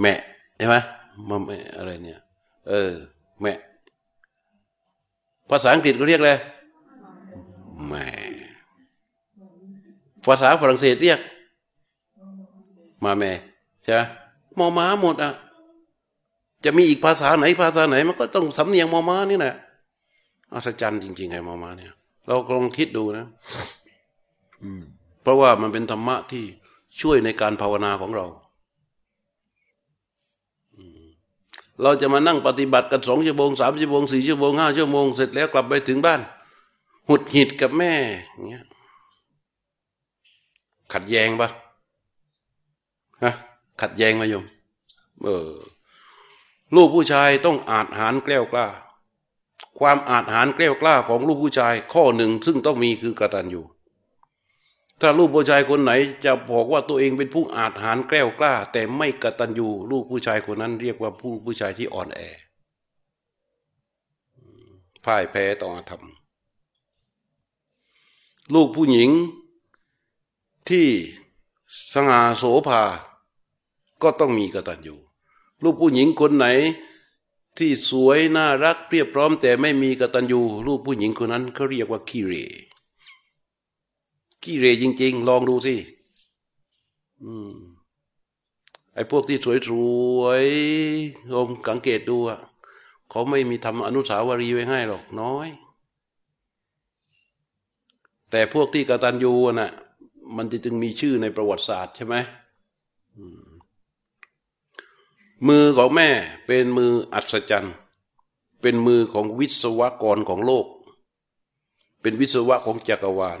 [0.00, 0.12] แม่
[0.56, 0.76] ใช่ไหม
[1.28, 2.20] มาแม่อะไรเนี่ย
[2.68, 2.92] เออ
[3.40, 3.52] แม่
[5.50, 6.32] ภาษาอังกฤษก็เรียกอะไร
[7.88, 8.21] แม่
[10.26, 11.20] ภาษาฝรั่งเศสเรียก
[13.04, 13.32] มาแม่
[13.84, 14.02] ใช่ไหม
[14.58, 15.32] มอม้าหมดอะ
[16.64, 19.54] จะมีอีกภาษาไหนภาษาไหน มันก็ต้องสำเนียงมอม้านี่แหละ
[20.54, 21.92] อัศจรรย์จริงๆไงมอม้าเนี่ย
[22.26, 23.26] เราลองคิดดูนะ
[25.22, 26.44] เพราะว่ามันเป็นธรรมะที่
[27.00, 28.26] ช่วยในการภาวนาของเรา
[31.82, 36.20] เราจะมานั่งปฏิบัติกันสองชั่วโมงสามชั่วโมงสี่ชั่วโมงห้าชั่วโมงเสร็จแล้วกลับไปถึงบ้าน
[37.08, 37.92] หุดหิดกับแม่
[38.48, 38.64] เงี้ย
[40.92, 41.48] ขัดแย้งปะ
[43.22, 43.32] ฮะ
[43.80, 44.44] ขัดแย้งมโยม
[45.24, 45.50] เออ
[46.74, 48.66] ลูกผู้ชายต้องอาจหารแกล้วกล้า
[49.78, 53.62] ความอาจหารแกล้วกล้าของลูกผู้ชาย ข้อหนึ่งซึ่งต้องมีคือกตัญญู
[55.00, 55.92] ถ้าลูกผู้ชายคนไหน
[56.24, 62.20] จะบอกว่าตัวเองเป็นผู้อาจหารแกล้วกล้า แต่ไม่กตัญญูลูกผู้ชายคนนั้น เรียกว่าผู้ผู้ชายที่อ่อนแอ
[65.04, 66.02] พ่ายแพ้ต่อธรรม
[68.54, 69.10] ลูกผู้หญิง
[70.68, 70.88] ที่
[71.92, 72.82] สง่าโสภา
[74.02, 74.96] ก็ต้องมีกตัญญู
[75.62, 76.46] ลูกผู้หญิงคนไหน
[77.58, 82.32] ที่สวยน่ารักเรียบพร้อม แต่ไม่มีกตัญญูลูกผู้หญิงคนนั้นเขาเรียกว่าขี้เร
[84.42, 85.74] ขี้เรจริง ๆ ลองดูสิ
[87.22, 87.52] อืม
[88.94, 89.46] ไอ้พวกที่ส
[90.18, 92.40] วยๆลองสังเกตดูอะ
[93.10, 95.48] เขาไม่มีทำอนุสาวรีย์ไว้ให้หรอกน้อย
[98.30, 99.72] แต่พวกที่กตัญญูน่ะ
[100.36, 102.16] มันจึงมีชื่อในประวัติศาสตร์ใช่ไหม
[105.48, 106.08] มือของแม่
[106.46, 107.74] เป็นมืออัศจรรย์
[108.62, 110.66] เป็นมือของวิศวกรของโลก
[112.02, 113.40] เป็นวิศวะของจักรวาล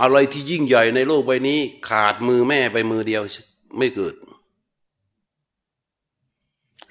[0.00, 1.58] อะไรที่ยิ่งใหญ่ในโลกใบนี้
[1.88, 3.22] ขาดมือแม่ไปมือเดียว
[3.78, 4.14] ไม่เกิด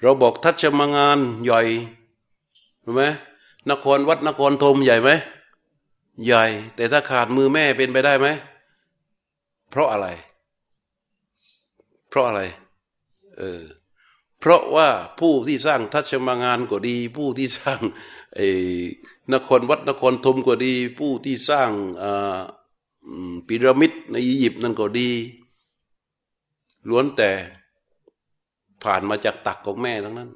[0.01, 1.61] เราบอกทัชมางานใหญ่
[2.81, 3.03] เห็นไหม
[3.69, 5.09] นครวัดนครธมใหญ่ไหม
[6.23, 8.27] ใหญ่ แต่ถ้าขาดมือแม่เป็นไปได้ไหม
[9.69, 10.07] เพราะอะไร
[12.09, 12.41] เพราะอะไร
[13.37, 13.61] เออ
[14.39, 17.81] เพราะว่าผู้ที่สร้างทัชมางานก็ดี ผู้ที่สร้าง
[18.35, 18.47] ไอ้
[19.33, 21.69] นครวัดนครธมก็ดี ผู้ที่สร้าง
[22.03, 22.37] อ่า
[23.47, 25.09] พีระมิดในอียิปต์นั่นก็ดี
[26.89, 27.31] ล้วนแต่
[28.83, 30.29] ผ่านมาจากตักของแม่ทั้งนั้น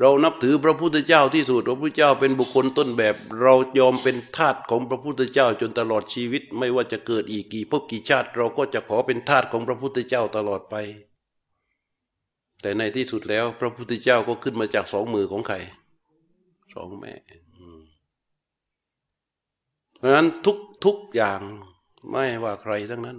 [0.00, 10.74] เรานับถือพระพุทธเจ้าที่สุดพระพุทธเจ้าเป็นบุคคลต้นแบบ เรายอมเป็นทาสของพระพุทธเจ้าจนตลอดชีวิต ไม่ว่าจะเกิดอีกกี่ภพกี่ชาติ เราก็จะขอเป็นทาสของพระพุทธเจ้าตลอดไป
[12.60, 15.56] แต่ในที่สุดแล้ว พระพุทธเจ้าก็ขึ้นมาจากสองมือของใคร
[16.74, 17.14] สองแม่
[19.96, 21.40] เพราะนั้นทุกทุกอย่าง
[22.10, 23.18] ไม่ว่าใครทั้งนั้น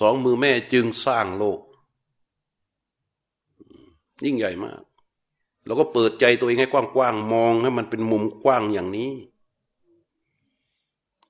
[0.00, 1.60] สองมือแม่จึงสร้างโลก
[4.24, 4.82] ยิ่งใหญ่มาก
[5.66, 9.12] เราก็เปิดใจตัวเองให้กว้างๆมองให้มันเป็นมุมกว้างอย่างนี้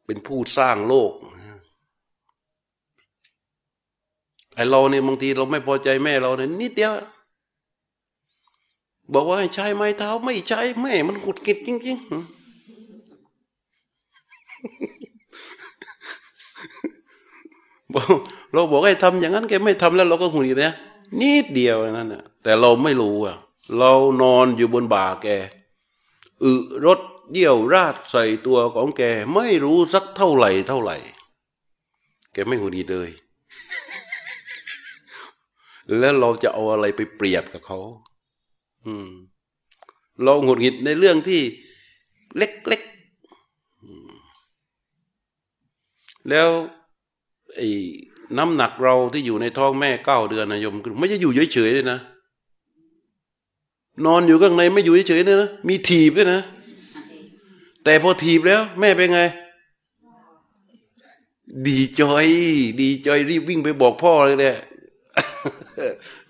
[0.07, 1.13] เป็นผู้สร้างโลก
[4.55, 6.93] ไอเราเนี่ยบางทีเราไม่พอใจแม่เราเนี่ยนิดเดียว
[9.15, 12.09] บอกว่าให้ใช้ไม้เท้าไม่ใช้แม่มันหุดกิดจริงๆ
[17.95, 18.07] บอก
[18.53, 20.75] เราบอกให้ทำอย่างนั้นแกไม่ทำแล้วเราก็หุดกิดนะ
[21.21, 23.37] นิดเดียวนั่นแหะแต่เราไม่รู้อะ
[23.79, 25.29] เรานอนอยู่บนบ่าแก
[26.43, 26.53] อึ
[26.87, 27.01] รถ
[27.33, 29.03] เดี่ยวราดใส่ตัวของแก
[29.35, 30.97] ไม่รู้สักเท่าไหร่เท่าไหร่
[32.33, 33.11] แกไม่หุดกิดเลย
[35.99, 37.79] แล้วเราจะเอาอะไรไปเปรียบกับเขา
[38.87, 39.09] อืม
[40.23, 41.41] เราหงุดหงิดในเรื่องที่
[42.37, 42.95] เล็กๆ
[46.31, 46.49] แล้ว
[47.57, 47.69] ไอ้
[48.39, 51.99] น้ำหนักเราที่อยู่ในท้องแม่เก้าเดือนนะยมไม่จะอยู่เฉยๆเลยนะ
[54.07, 56.41] นอนอยู่ข้างในไม่อยู่เฉยๆเลยนะมีถีบด้วยนะ
[57.85, 59.21] แต่พอถีบแล้ว แม่เป็นไง
[61.67, 62.27] ดีจอย
[62.81, 64.57] ดีจอยรีบวิ่งไปบอกพ่อเลยแหละ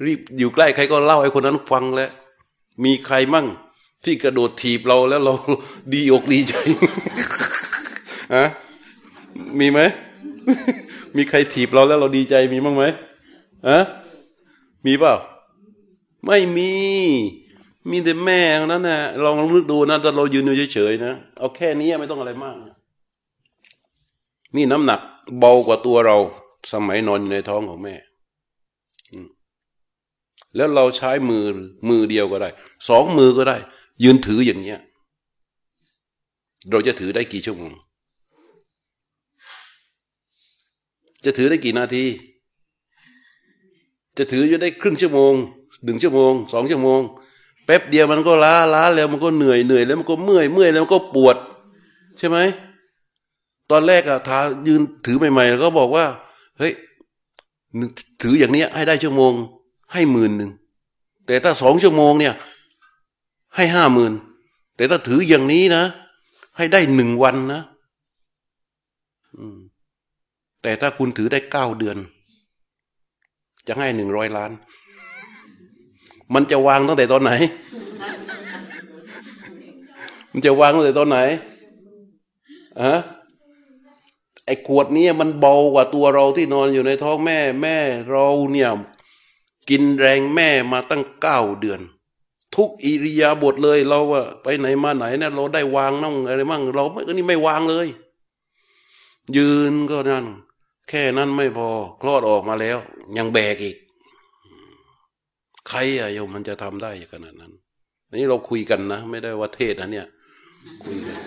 [0.04, 2.10] รีบอยู่ใกล้ใครก็เล่าให้คนนั้นฟังแล้ว
[2.84, 3.46] มีใครมั่ง
[4.04, 5.32] ที่กระโดดถีบเราแล้วเรา
[5.92, 6.54] ดีอกดีใจ
[8.34, 8.46] ฮะ
[9.58, 9.80] มีไหม
[11.16, 12.84] มีใครถีบเราแล้วเราดีใจมีมั่งไหม
[13.68, 13.80] ฮะ
[14.86, 15.14] มีเปล่า
[16.26, 16.72] ไม่มี
[17.90, 22.54] มีแต่แม่นั้นนะลองลึกดูนะตอนเรายืนอยู่เฉยๆนะเอาแค่นี้ไม่ต้องอะไรมาก
[24.56, 25.00] นี่น้ำหนัก
[25.38, 26.16] เบากว่าตัวเรา
[26.72, 27.94] สมัยนอนอยู่ในท้องของแม่
[30.56, 31.44] แล้วเราใช้มือ
[31.88, 32.48] มือเดียวก็ได้
[32.88, 33.56] สองมือก็ได้
[34.04, 34.80] ยืนถืออย่างเนี้ย
[36.70, 37.72] เราจะถือได้กี่ชั่วโมง
[41.24, 42.04] จะถือได้กี่นาที
[44.18, 45.34] จะถือจะได้ครึ่งชั่วโมง
[45.84, 47.00] หนึ่งชั่วโมงสองชั่วโมง
[47.64, 51.36] แป๊บเดียวมันก็ล้าล้าแล้วมันก็เหนื่อยเหนื่อยแล้วมันก็เมื่อยเมื่อยแล้วมันก็ปวด
[52.18, 52.38] ใช่ไหม
[53.70, 56.04] ตอนแรกอะทายืนถือใหม่ๆก็บอกว่า
[56.58, 56.72] เฮ้ย
[58.22, 59.32] ถืออย่างนี้ให้ได้ชั่วโมง
[59.92, 60.50] ให้หมื่นหนึ่ง
[61.26, 62.34] แต่ถ้าสองชั่วโมงเนี่ย
[63.56, 64.12] ให้ห้าหมื่น
[64.76, 65.84] แต่ถ้าถืออย่างนี้นะ
[66.56, 67.62] ให้ได้หนึ่งวันนะ
[70.62, 71.96] แต่ถ้าคุณถือได้เก้าเดือน
[73.66, 74.50] จะให้หนึ่งร้อยล้าน
[76.32, 77.32] มันจะวางตั้งแต่ตอนไหน
[80.30, 81.18] มันจะวางตั้งแต่ตอนไหน
[82.80, 82.94] อะ
[84.46, 87.76] ไอ้ขวดนี้มันเบากว่าตัวเราที่นอนอยู่ในท้องแม่ แม่
[88.10, 88.70] เราเนี่ย
[89.68, 91.80] กินแรงแม่มาตั้งเก้าเดือน
[92.56, 97.88] ทุกอิริยาบถเลยเราว่าไปไหนมาไหนเนี่ยเราได้วางน้องอะไรมั่งเราไม่นี่ไม่วางเลย
[99.36, 100.26] ยืนก็นั่น
[100.88, 101.68] แค่นั้นไม่พอ
[102.00, 102.78] คลอดออกมาแล้ว
[103.16, 103.76] ยังแบกอีก
[105.68, 107.52] ใครอะโยมมันจะทำได้ขนาดนั้น
[108.12, 110.06] นี่เราคุยกันนะ ไม่ได้ว่าเทศนะเนี่ย
[110.84, 111.18] คุยกัน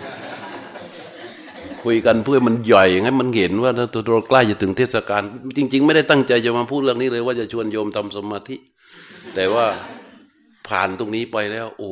[1.84, 5.22] คุยกันเพื่อมันใหญ่ให้มันเห็นว่าตัวเราใกล้จะถึงเทศกาล
[5.56, 8.56] จริง ๆ ไม่ได้ตั้งใจจะมาพูดเรื่องนี้เลย ว่าจะชวนโยมทำสมาธิ
[9.34, 9.66] แต่ว่า
[10.68, 11.90] ผ่านตรงนี้ไปแล้ว โอ้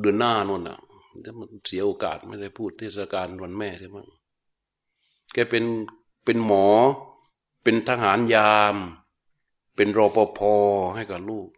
[0.00, 0.78] เดือนหน้านนอะ
[1.24, 3.98] ถ้ามันเสียโอกาสไม่ได้พูดเทศกาลวันแม่ใช่ไหม
[5.32, 5.64] แกเป็น
[6.24, 6.66] เป็นหมอ
[7.62, 8.76] เป็นทหารยาม
[9.82, 10.40] เป็นรปภ
[10.94, 11.48] ให้กับลูก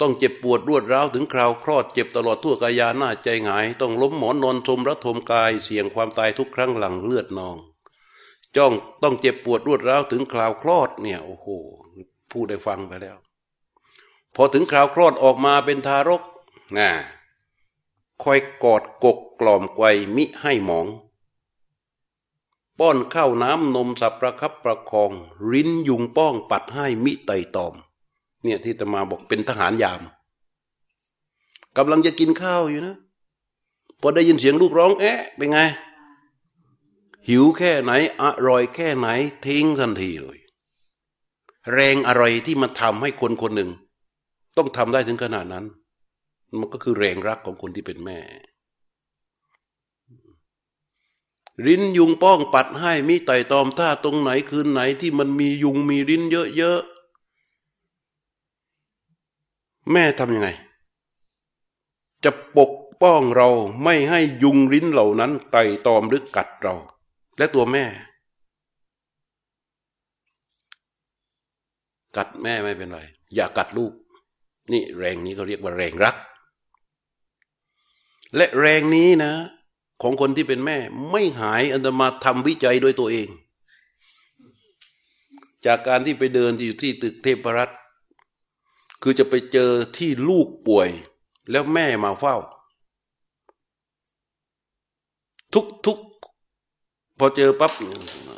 [0.00, 7.56] ต้องเจ็บปวดรวดร้าวถึงคราวคลอดเจ็บตลอดทั่วกายาหน้าใจหงาย ต้องล้มหมอนนอนทมระทมกายเสี่ยงความตายทุกครั้งหลังเลือดนอง
[8.56, 11.46] จ้องต้องเจ็บปวดรวดร้าวถึงคราวคลอดเนี่ยโอ้โห
[12.30, 13.16] พูดได้ฟังไปแล้ว
[14.34, 16.22] พอถึงคราวคลอดออกมาเป็นทารก
[16.78, 16.90] นะ
[18.22, 19.84] คอยกอดกกกล่อมไกว
[20.16, 20.86] มิให้หมอง
[22.78, 25.12] ป้อนข้าวน้ำนมสับประคับประคอง
[25.50, 27.74] ริ้นยุงป้องปัดให้มิไตตอม
[28.42, 30.02] เนี่ยที่ตมาบอกเป็นทหารยาม
[31.76, 32.96] กำลังจะกินข้าวอยู่นะ
[34.00, 35.58] พอได้ยินเสียงลูกร้องเอ๊ะเป็นไง
[37.28, 39.08] หิวแค่ไหน อร่อยแค่ไหน
[39.46, 40.38] ทิ้งทันทีเลย
[41.72, 43.70] แรงอะไรที่มันทำให้คนคนหนึ่ง
[44.56, 45.64] ต้องทำได้ถึงขนาดนั้น
[46.58, 48.18] มันก็คือแรงรักของคนที่เป็นแม่
[51.64, 56.22] ริ้นยุงป้องปัดให้มีไต่ตอมท่าตรงไหนคืนไหนที่มันมียุงมีริ้น
[56.56, 60.48] เยอะๆแม่ทำยังไง
[62.24, 63.48] จะปกป้องเรา
[63.84, 66.74] ไม่ให้ยุงริ้นเหล่านั้น ไต่ตอมหรือกัดเรา
[67.38, 67.84] และตัวแม่
[72.16, 73.00] กัดแม่ไม่เป็นไร
[73.34, 73.92] อย่ากัดลูก
[74.72, 76.16] นี่แรงนี้เขาเรียกว่าแรงรัก
[78.36, 79.32] และแรงนี้นะ
[80.02, 80.78] ของคนที่เป็นแม่
[81.10, 83.28] ไม่หายอันตมาทำวิจัยโดยตัวเอง
[85.66, 87.78] จากการที่ไปเดินที่อยู่ที่ตึกเทพรัตน์
[89.02, 90.88] คือจะไปเจอที่ลูกป่วย
[91.50, 92.36] แล้วแม่มาเฝ้า
[95.54, 95.98] ทุกทุก
[97.18, 97.72] พอเจอปั๊บ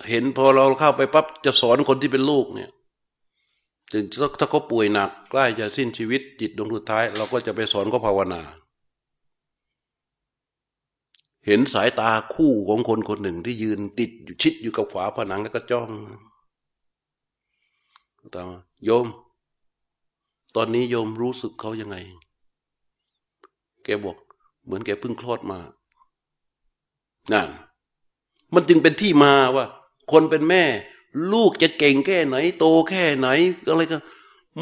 [0.09, 2.71] เห็นพอเราเข้าไปปั๊บจะสอนคนที่เป็นลูกเนี่ย
[3.92, 4.05] ถึง
[4.40, 8.40] ถ้าเขาป่วยหนักใกล้จะสิ้นชีวิตจิตดวงสุดท้าย เราก็จะไปสอนเขาภาวนา
[11.48, 15.90] เห็นสายตาคู่ของคนคนหนึ่งที่ยืนติดอยู่ชิดอยู่กับฝาผนังแล้วก็จ้อง
[18.34, 18.48] ตาม
[18.84, 19.06] โยม
[20.54, 21.96] ตอนนี้โยมรู้สึกเขายังไง
[23.84, 24.16] แกบอก
[24.64, 25.58] เหมือนแกเพิ่งคลอดมา
[27.32, 27.48] นั่น
[28.54, 29.66] มันจึงเป็นที่มาว่า
[30.12, 30.64] คนเป็นแม่
[31.32, 33.28] ลูกจะเก่งแค่ไหน โตแค่ไหน
[33.68, 33.98] อะไรก็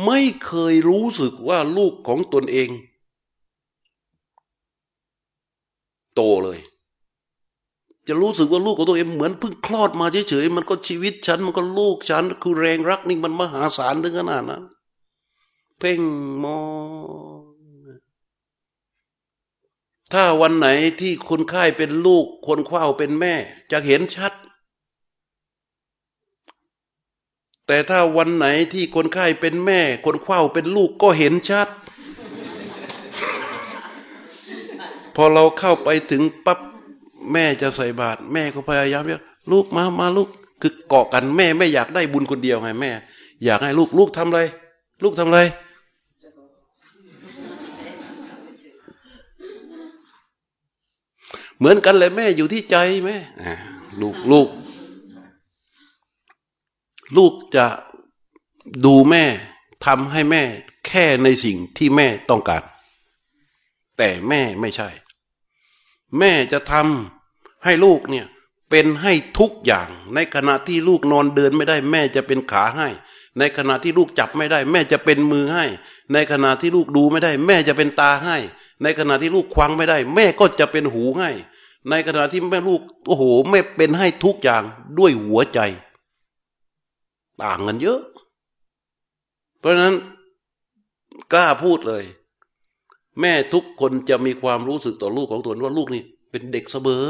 [0.04, 2.68] ไม่เคยรู้สึกว่าลูกของตนเอง
[6.14, 6.58] โตเลย
[8.08, 14.62] จะรู้สึกว่าลูกของตัวเองเหมือนเพิ่งคลอดมาเฉยๆมันก็ชีวิตฉันมันก็ลูกฉัน คือแรงรักนี่มันมหาศาลถึงขนาดนั้น
[15.78, 16.00] เพ่ง
[16.44, 16.60] มอ
[17.38, 17.46] ง
[20.12, 20.68] ถ้าวันไหน
[21.00, 23.34] ที่คนไข้เป็นลูก คนคว้าวเป็นแม่
[23.70, 24.32] จะเห็นชัด
[27.66, 31.68] แต่ถ้าวันไหนที่คนไข้เป็นแม่ คนคว้าวเป็นลูกก็เห็นชัด
[35.14, 36.60] พอเราเข้าไปถึงปั๊บ
[37.32, 40.28] แม่จะใส่บาตรแม่ก็พยายามเรียกลูกมามาลูก
[40.60, 42.90] คือเกาะกันแม่ไม่อยากได้บุญคนเดียวไงแม่
[43.44, 44.40] อยากให้ลูกลูกทำอะไร
[45.02, 45.40] ลูกทำอะไร
[51.58, 53.16] เหมือนกันเลยแม่อยู่ที่ใจแม่
[54.00, 54.48] ลูกลูก
[57.16, 57.66] ลูกจะ
[58.84, 59.24] ดูแม่
[59.86, 60.42] ทำให้แม่
[60.86, 62.62] แค่ในสิ่งที่แม่ต้องการ
[63.98, 64.88] แต่แม่ไม่ใช่
[66.18, 68.26] แม่จะทำให้ลูกเนี่ย
[68.70, 72.88] เป็นให้ทุกอย่าง ในขณะที่ลูกนอนเดินไม่ได้ แม่จะเป็นขาให้
[73.38, 75.64] ในขณะที่ลูกจับไม่ได้ แม่จะเป็นมือให้
[76.12, 78.36] ในขณะที่ลูกดูไม่ได้ แม่จะเป็นตาให้
[78.82, 81.30] ในขณะที่ลูกควังไม่ได้ แม่ก็จะเป็นหูให้
[81.90, 84.62] ในขณะที่แม่ลูกโอ้โหแม่เป็นให้ทุกอย่าง
[84.98, 85.60] ด้วยหัวใจ
[87.42, 88.00] ต่างกันเยอะ
[89.58, 89.94] เพราะฉะนั้น
[91.32, 92.04] กล้าพูดเลย
[93.20, 97.04] แม่ทุกคนจะมีความรู้สึกต่อลูกของตัวว่าลูกนี่ เป็นเด็กเสมอ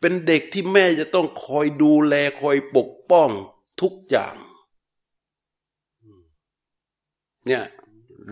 [0.00, 3.30] เป็นเด็กที่แม่จะต้องคอยดูแลคอยปกป้อง
[3.80, 4.34] ทุกอย่าง
[7.46, 7.62] เนี่ย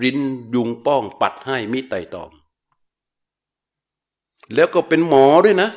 [0.03, 0.19] ริน
[0.55, 2.31] ยุงป้องปัดให้มิไตตอม
[4.55, 5.71] แล้วก็เป็นหมอด้วยนะ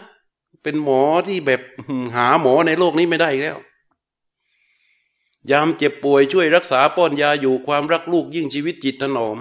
[0.63, 1.61] เป็นหมอที่แบบ
[2.15, 3.57] หาหมอในโลกนี้ไม่ได้แล้ว
[5.51, 9.37] ยามเจ็บป่วยช่วยรักษาป้อนยาอยู่ความรักลูกยิ่งชีวิตจิตถนอม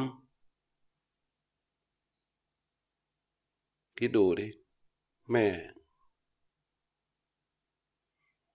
[3.98, 4.46] คิดดูดิ
[5.30, 5.46] แม่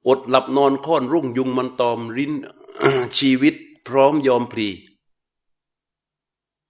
[0.07, 2.33] อดหลับนอนค่อนรุ่งยุงมันตอมริ้น
[3.17, 3.55] ชีวิต
[3.87, 4.67] พร้อมยอมพลี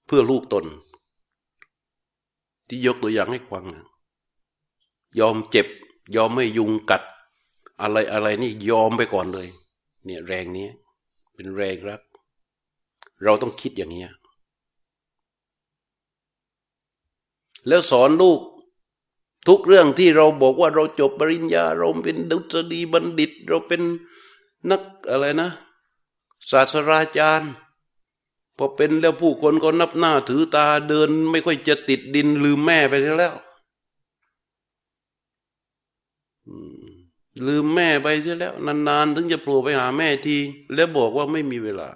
[0.06, 0.66] เพื่อลูกตน
[2.68, 3.66] ที่ยกตัวอย่างให้ฟัง
[5.20, 5.68] ยอมเจ็บ
[6.16, 7.04] ยอมไม่ยุงกัด
[7.82, 9.48] อะไรอะไรนี่ยอมไปก่อนเลย
[10.06, 10.68] เนี่ยแรงนี้
[11.34, 12.02] เป็นแรงรัก
[13.24, 14.06] เราต้องคิดอย่างนี้
[17.68, 18.40] แล้วสอนลูก
[19.47, 23.82] ทุกเรื่องที่เราบอกว่าเราจบปริญญา เราเป็นดุษฎีบัณฑิต เราเป็น
[24.69, 25.49] นักอะไรนะ
[26.49, 27.53] ศาสตราจารย์
[28.58, 33.36] พอเป็นแล้วผู้คนก็นับหน้าถือตาเดิน ไม่ค่อยจะติดดินลืมแม่ไปแล้ว
[37.47, 40.38] ลืมแม่ไปเสียแล้ว นานๆ ถึงจะโผล่ไปหาแม่ที
[40.73, 41.88] แล้วบอกว่าไม่มีเวลา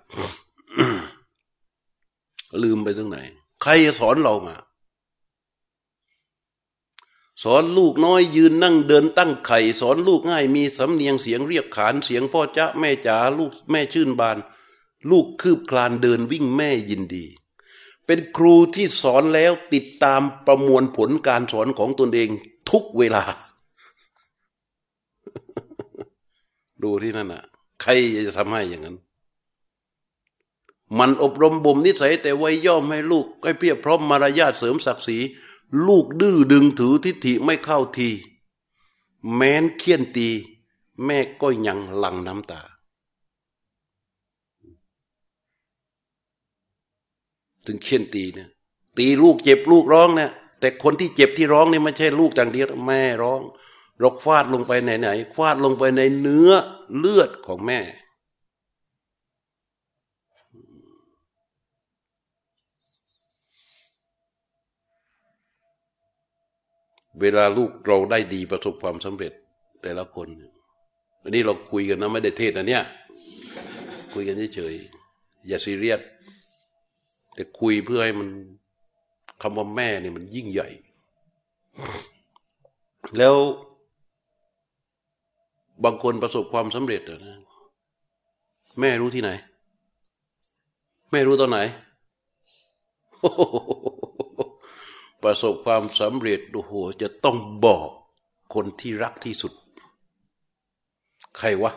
[2.64, 3.18] ลืมไปตรงไหน
[3.64, 4.56] ใครสอนเรามา
[7.44, 14.38] สอนลูกน้อยยืนนั่งเดินตั้งไข่ สอนลูกง่ายมีสำเนียงเสียงเรียกขานเสียงพ่อจ้าแม่จ๋าลูกแม่ชื่นบาน
[15.10, 17.26] ลูกคืบคลานเดินวิ่งแม่ยินดี
[18.06, 22.30] เป็นครูที่สอนแล้วติดตามประมวลผลการสอนของตนเอง
[22.70, 23.24] ทุกเวลา
[26.84, 27.44] ดูที่นั่นน่ะ
[27.82, 27.92] ใคร
[28.28, 28.98] จะทำให้อย่างนั้น
[31.00, 35.18] มันอบรมบ่มนิสัยแต่ไว้ย่อมให้ลูกให้เพียบพร้อมมารยาทเสริมศักดิ์ศรี
[35.88, 38.10] ลูกดื้อดึงถือทิฏฐิไม่เข้าที
[39.36, 40.30] แม้นเคี่ยนตี
[41.06, 42.62] แม่ก็ยังหลั่งน้ำตา
[47.66, 48.50] ถึงเข่ยนตีเนี่ย
[48.98, 53.42] ตีลูกเจ็บลูกร้องเนี่ยแต่คนที่เจ็บที่ร้องนี่ไม่ใช่ลูกอย่างเดียวแม่ร้อง
[54.04, 56.52] รกฟาดลงไปไหนไหนฟาดลงไปในเนื้อ
[56.98, 57.80] เลือดของแม่
[67.22, 69.34] เวลาลูกเราได้ดีประสบความสำเร็จ
[69.84, 70.28] แต่ละคน
[71.24, 72.84] อันนี้เราคุยกันนะไม่ได้เทศนะเนี่ย
[74.14, 76.02] คุยกันเฉยๆอย่าซีเรียส
[77.36, 78.30] แต่คุยเพื่อให้มัน
[79.42, 80.70] คำว่าแม่เนี่ยมันยิ่งใหญ่
[83.18, 83.36] แล้ว
[85.84, 87.40] บางคนประสบความสำเร็จนะ
[88.80, 89.32] แม่รู้ที่ไหน
[91.12, 91.60] แม่รู้ตอนไหน
[95.28, 97.90] ประสบความสำเร็จโอ้โหจะต้องบอก
[98.54, 99.54] คนที่รักที่สุด
[101.38, 101.72] ใครวะ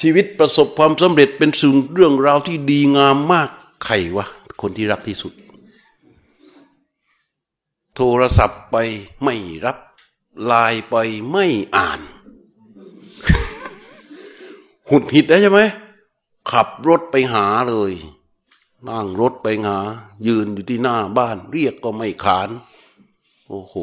[0.00, 3.48] ชีวิตประสบความสำเร็จเป็นสิ่งเรื่องราวที่ดีงามมาก
[3.84, 4.26] ใครวะ
[4.62, 5.32] คนที่รักที่สุด
[7.96, 8.76] โทรศัพท์ไป
[9.22, 9.34] ไม่
[9.66, 9.78] รับ
[10.44, 10.96] ไลน์ไป
[11.30, 11.46] ไม่
[11.76, 12.00] อ่าน
[14.90, 15.62] หุดหิดได้ใช่ไหม
[16.52, 17.92] ขับรถไปหาเลย
[18.88, 19.78] นั่งรถไปหา
[20.26, 22.48] ยืนอยู่ที่หน้าบ้าน เรียกก็ไม่ขาน
[23.48, 23.74] โอ้โห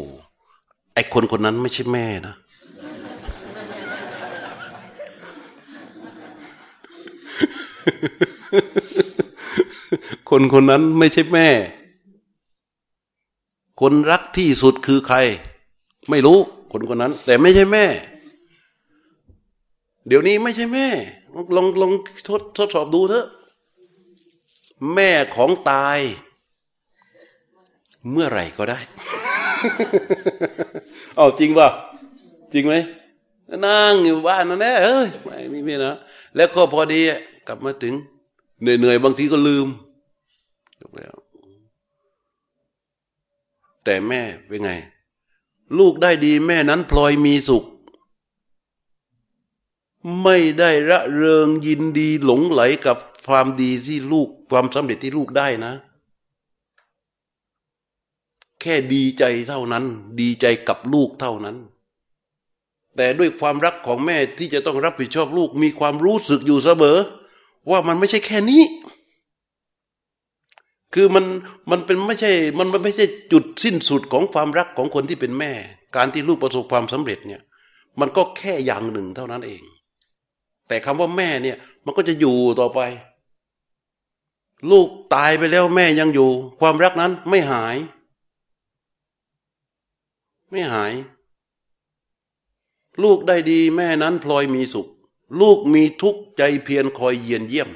[0.93, 2.35] ไอคนคนนั้นไม่ใช่แม่นะ
[10.29, 11.47] คนคนนั้นไม่ใช่แม่
[13.81, 15.17] คนรักที่สุดคือใคร
[16.09, 16.37] ไม่รู้
[16.71, 17.85] คนคนนั้น แต่ไม่ใช่แม่
[20.07, 20.87] เดี๋ยวนี้ไม่ใช่แม่
[21.35, 21.91] ลองลอง
[22.27, 23.27] ทดทดสอบดูเถอะ
[24.93, 25.99] แม่ของตาย
[28.11, 28.79] เมื่อไหร่ก็ได้
[31.15, 31.67] เอาจริงป่ะ
[32.53, 32.73] จริงไหม
[33.65, 35.95] นั่งอยู่บ้านนั่นแหละเอ้ยไม่ไม่ไม่นะ
[36.35, 37.01] แล้วก็พอดี
[37.47, 37.93] กลับมาถึง
[38.61, 39.67] เหนื่อยๆบางทีก็ลืม
[40.97, 41.15] แล้ว
[43.83, 44.71] แต่แม่เป็นไง
[45.77, 47.63] ลูกได้ดีแม่นั้นพลอยมีสุข
[50.23, 52.97] ไม่ได้ระเริงยินดีหลงไหลกับ
[53.27, 55.73] ความดีที่ลูกความสำเร็จที่ลูกได้นะ
[58.61, 59.85] แค่ดีใจเท่านั้น
[60.19, 61.57] ดีใจกับลูกเท่านั้น
[62.95, 66.97] แต่ด้วยความรักของแม่ที่จะต้องรับผิดชอบลูกมีความรู้สึกอยู่เสมอ
[67.69, 68.63] ว่ามันไม่ใช่แค่นี้
[70.93, 71.25] คือมัน
[71.71, 75.51] มันเป็นไม่ใช่มันไม่ใช่จุดสิ้นสุดของความรักของคนที่เป็นแม่
[75.95, 77.41] การที่ลูกประสบความสำเร็จเนี่ย
[77.99, 79.61] มันก็แค่อย่างหนึ่งเท่านั้นเอง
[80.67, 82.79] แต่คำว่าแม่เนี่ย มันก็จะอยู่ต่อไป
[84.71, 87.77] ลูกตายไปแล้วแม่ยังอยู่ ความรักนั้นไม่หาย
[90.51, 90.93] ไม่หาย
[93.03, 94.87] ลูกได้ดีแม่นั้นพลอยมีสุข
[95.39, 97.69] ลูกมีทุกข์ใจเพียรคอยเยียนเยี่ยม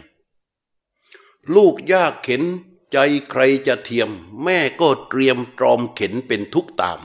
[1.55, 2.43] ลูกยากเข็น
[2.91, 2.97] ใจ
[3.29, 4.09] ใครจะเทียม
[4.43, 6.99] แม่ก็เตรียมตรอมเข็นเป็นทุกตาม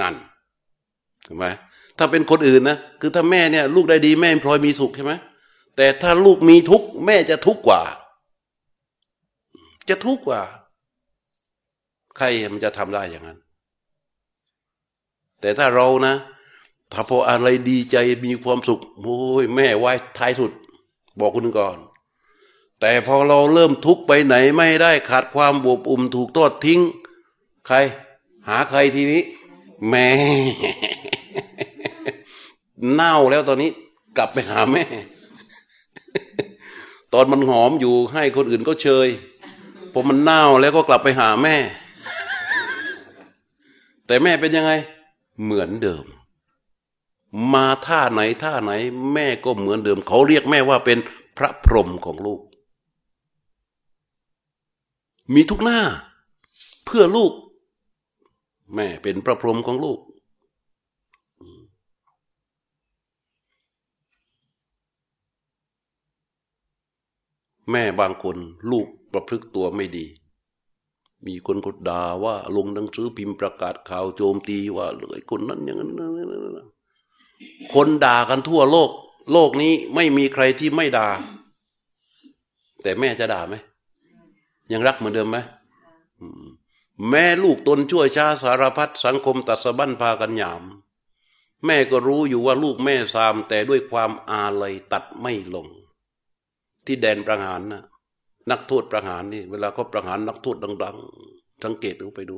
[0.00, 0.14] นั่น
[1.22, 1.44] ใช่ไหม
[1.98, 5.12] ถ้าเป็นคนอื่นนะคือถ้าแม่เนี่ย ลูกได้ดีแม่พลอยมีสุขใช่ไหม
[5.76, 7.82] แต่ถ้าลูกมีทุกข์แม่จะทุกข์กว่า
[9.88, 10.42] จะทุกข์กว่า
[12.16, 13.38] ใครมันจะทำได้อย่างนั้น
[15.40, 16.14] แต่ถ้าเรานะ
[16.92, 20.52] ถ้าพออะไรดีใจมีความสุขโอ้ยแม่ไว้ท้ายสุด
[21.18, 21.78] บอกคุณก่อน
[22.80, 26.80] แต่พอเราเริ่มทุกข์ไปไหนไม่ได้ขาดความบวบอุ่มถูกทอดทิ้ง
[27.66, 27.76] ใคร
[28.48, 29.22] หาใครทีนี้
[29.88, 30.08] แม่
[32.92, 33.70] เน่าแล้วตอนนี้
[34.16, 34.84] กลับไปหาแม่
[37.12, 39.08] ตอนมันหอมอยู่ให้คนอื่นก็เชย
[39.92, 41.56] พอมันเน่าแล้วก็กลับไปหาแม่
[44.06, 44.72] แต่แม่เป็นยังไง
[45.42, 46.04] เหมือนเดิม
[47.54, 48.72] มาท่าไหนท่าไหน
[49.12, 50.98] แม่ก็เหมือนเดิม เขาเรียกแม่ว่าเป็น
[51.36, 52.40] พระพรหมของลูก
[55.34, 55.80] มีทุกหน้า
[56.84, 57.32] เพื่อลูก
[58.74, 59.98] แม่เป็นพระพรหมของลูก
[67.70, 68.36] แม่บางคน
[68.70, 70.06] ลูกประพฤติตัวไม่ดี
[71.26, 75.90] มีคนกดด่าว่าลงหนังสือพิมพ์ประกาศข่าวโจมตีว่าเลยคนนั้นอย่างนั้น
[77.74, 78.90] คนด่ากันทั่วโลก
[79.32, 81.08] โลกนี้ไม่มีใครที่ไม่ด่า
[82.82, 83.54] แต่แม่จะด่าไหม
[84.72, 85.38] ยังรักเหมือนเดิมไหม
[87.10, 90.62] แม่ลูกตนช่วยชาสารพัดสังคมตัดสะบั้นพากันหยาม
[91.66, 95.66] แม่ก็รู้อยู่ว่าลูกแม่ซามแต่ด้วยความอาลัยตัดไม่ลง
[96.86, 97.82] ที่แดนประหารนะ
[98.50, 100.96] นักโทษประหารนี่ เวลาเขาประหารนักโทษดัง
[101.30, 102.36] ๆ สังเกตดูไปดู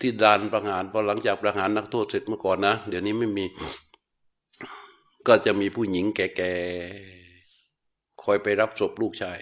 [0.00, 3.44] ที่ดานประหารพอหลังจากประหารนักโทษเสร็จเมื่อก่อนนะเดี๋ยวนี้ไม่มี
[5.26, 9.40] ก็จะมีผู้หญิงแก่ๆคอยไปรับศพลูกชาย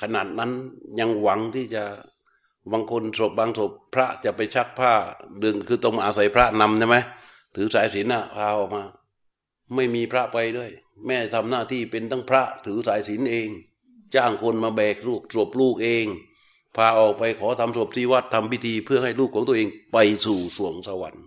[0.00, 0.50] ขนาดนั้น
[1.00, 1.84] ยังหวังที่จะ
[2.72, 4.92] บางคนศพบางศพพระจะไปชักผ้า
[5.42, 6.96] ดึงคือต้องอาศัยพระนำใช่ไหม
[7.54, 8.82] ถือสายศีลน่ะพาออกมา
[9.74, 10.70] ไม่มีพระไปด้วย
[11.06, 13.48] แม่ทำหน้าที่เป็นทั้งพระถือสายศีลเอง
[14.14, 16.06] จ้างคนมาแบกลูกศพลูกเอง
[16.76, 21.24] พาออกไปขอทำศพที่วัดทำพิธีเพื่อให้ลูกของตัวเองไปสู่สวงสวรรค์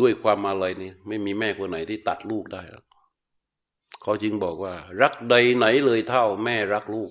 [0.00, 2.84] ด้วยความมาเลยนี่ไม่มีแม่คนไหนที่ตัดลูกได้หรอก
[4.02, 7.10] เขาจึงบอกว่า รักใดไหนเลยเท่าแม่รักลูก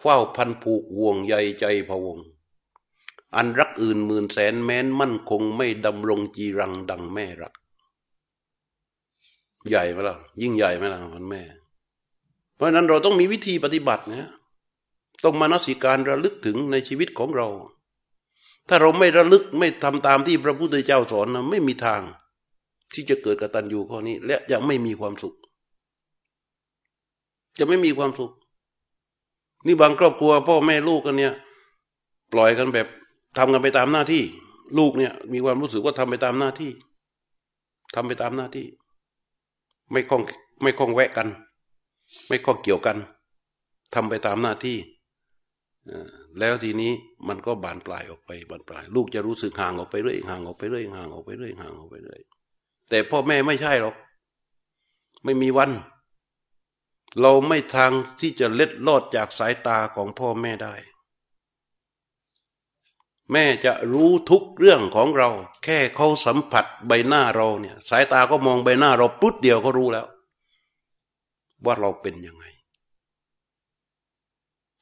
[0.00, 2.18] เฝ้าวพันผูกห่วงใยใจพวง
[3.36, 7.52] อันรักอื่นหมื่นแสนแม้นมั่นคงไม่ดำรงจีรังดังแม่รัก
[9.68, 11.42] ใหญ่ไหมล่ะ ยิ่งใหญ่ไหมล่ะมันแม่
[12.54, 14.30] เพราะนั้นเราต้องมีวิธีปฏิบัตินะ
[15.24, 17.48] ต้องมานสิการระลึกถึงในชีวิตของเรา
[18.68, 22.02] ถ้าเราไม่ระลึกไม่ทำตามที่พระพุทธเจ้าสอนนะไม่มีทาง
[22.94, 25.36] ที่จะเกิดกตัญญูข้อนี้ และยังไม่มีความสุข
[27.58, 28.32] จะไม่มีความสุข
[29.68, 31.32] นี่บางครอบครัว พ่อแม่ลูกกันเนี่ย
[32.32, 32.86] ปล่อยกันแบบ
[33.38, 34.22] ทำกันไปตามหน้าที่
[34.78, 36.70] ลูกเนี่ย มีความรู้สึกว่าทำไปตามหน้าที่
[37.94, 38.66] ทำไปตามหน้าที่
[39.92, 40.22] ไม่คล้อง
[40.62, 41.28] ไม่คล้องแวะกัน
[42.28, 42.96] ไม่คล้องเกี่ยวกัน
[43.94, 44.76] ทำไปตามหน้าที่
[46.40, 46.92] แล้วทีนี้
[47.28, 52.20] มันก็บานปลายออกไปบานปลาย ลูกจะรู้สึกห่างออกไปเรื่อยห่างออกไปเรื่อยห่างออกไปเรื่อยห่างออกไปเรื่อย
[52.90, 53.94] แต่พ่อแม่ไม่ใช่หรอก
[55.24, 55.70] ไม่มีวัน
[57.20, 60.74] เราไม่ทางที่จะเล็ดลอดจากสายตาของพ่อแม่ได้
[63.32, 65.28] แม่จะรู้ทุกเรื่องของเรา
[65.64, 70.06] แค่เขาสัมผัสใบหน้าเราเนี่ย สายตาก็มองใบหน้าเราปุ๊บเดียวก็รู้แล้ว
[71.64, 72.44] ว่าเราเป็นยังไง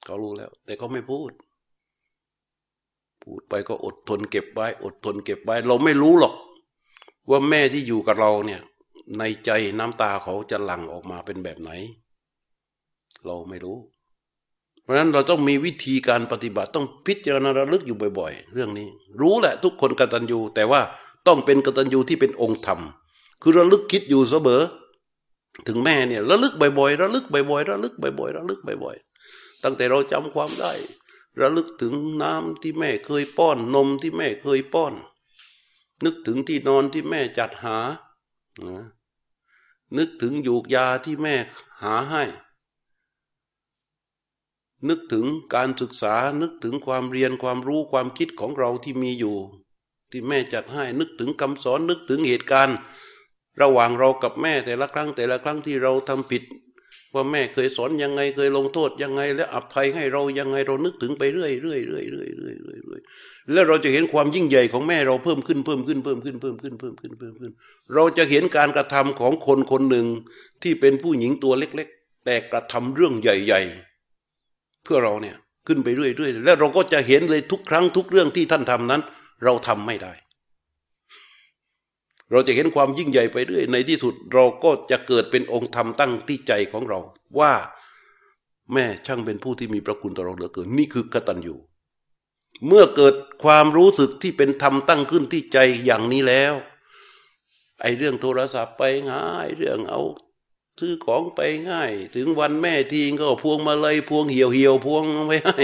[0.05, 1.31] เขารู้แล้ว แต่เขาไม่พูด
[3.23, 6.35] พูดไปก็อดทนเก็บไว้ อดทนเก็บไว้ เราไม่รู้หรอก
[7.31, 8.61] ว่าแม่ที่อยู่กับเราเนี่ย
[9.19, 11.71] ในใจน้ำตาเขาจะหลั่งออกมาเป็นแบบไหน
[13.27, 13.79] เราไม่รู้
[14.83, 18.89] เพราะฉะนั้นเราต้องมีวิธีการปฏิบัติต้องพิจารณาระลึกอยู่บ่อย ๆ เรื่องนี้
[19.21, 20.81] รู้แหละทุกคนกตัญญูแต่ว่า
[21.27, 22.81] ต้องเป็นกตัญญูที่เป็นองค์ธรรม
[23.43, 24.63] คือระลึกคิดอยู่เสมอ
[25.67, 30.73] ถึงแม่เนี่ยระลึกบ่อยๆระลึกบ่อยๆระลึกบ่อยๆระลึกบ่อยๆตั้งแต่เราจำความได้
[31.41, 34.95] ระลึกถึงน้ำที่แม่เคยป้อน นมที่แม่เคยป้อน
[36.05, 37.79] นึกถึงที่นอนที่แม่จัดหา
[39.97, 41.35] นึกถึงยูกยาที่แม่
[41.83, 42.25] หาให้
[44.89, 49.37] นึกถึงการศึกษานึกถึงความเรียนความรู้ความคิดของเราที่มีอยู่
[50.11, 52.77] ที่แม่จัดให้นึกถึงคำสอนนึกถึงเหตุการณ์
[53.61, 56.43] ระหว่างเรากับแม่แต่ละครั้งแต่ละครั้งที่เราทำผิด
[57.15, 63.01] ว่าแม่เคยสอนยังไงเคยลงโทษยังไง และอภัยให้เรายังไงเรานึกถึงไปเรื่อยเรื่อยเรื่อยเรื่อยเรื่อยเรื่อยเรื่อย
[63.53, 67.53] แล้วเราจะเห็นความยิ่งใหญ่ของแม่เราเพิ่มขึ้นเพิ่มขึ้นเพิ่มขึ้นเพิ่มขึ้นเพิ่มขึ้นเพิ่มขึ้น
[67.95, 70.07] เราจะเห็นการกระทำของคนคนหนึ่ง
[70.63, 73.96] ที่เป็นผู้หญิงตัวเล็ก ๆ แต่กระทำเรื่องใหญ่ ๆ
[74.87, 79.03] เพื่อเราเนี่ยขึ้นไปเรื่อยเรื่อยแล้วเราก็จะเห็นเลยทุกครั้งทุกเรื่องที่ท่านทำนั้น
[79.45, 80.13] เราทำไม่ได้
[82.31, 86.99] เราจะเห็นความยิ่งใหญ่ไปเรื่อยในที่สุดเราก็จะเกิดเป็นองค์ธรรมตั้งที่ใจของเรา
[87.39, 87.53] ว่า
[88.73, 91.55] แม่ช่างเป็นผู้ที่มีพระคุณต่อเราเหลือเกินนี่คือกตัญญู
[92.67, 93.15] เมื่อเกิด
[93.45, 96.55] ความรู้สึกที่เป็นธรรมตั้งขึ้นที่ใจอย่างนี้แล้ว
[97.83, 100.01] ไอ้เรื่องโทรศัพท์ไปง่ายเรื่องเอา
[100.79, 105.63] ซื้อของไปง่าย ถึงวันแม่ทีก็พวงมาเลยพวงเหี่ยวเหี่ยวพวงไม่ให้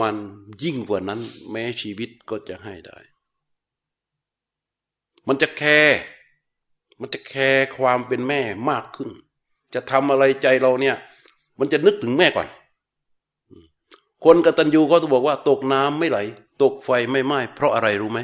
[0.00, 0.16] มัน
[0.62, 1.20] ยิ่งกว่านั้น
[1.50, 2.98] แม้ชีวิตก็จะให้ได้
[5.26, 5.98] มันจะแคร์
[7.00, 9.10] มันจะแคร์ความเป็นแม่มากขึ้น
[9.74, 10.96] จะทำอะไรใจเราเนี่ย
[11.58, 12.48] มันจะนึกถึงแม่ก่อน
[14.24, 16.18] คนกตัญญูเขาจะบอกว่า ตกน้ำไม่ไหล
[16.62, 18.20] ตกไฟไม่ไหม้เพราะอะไรรู้ไหม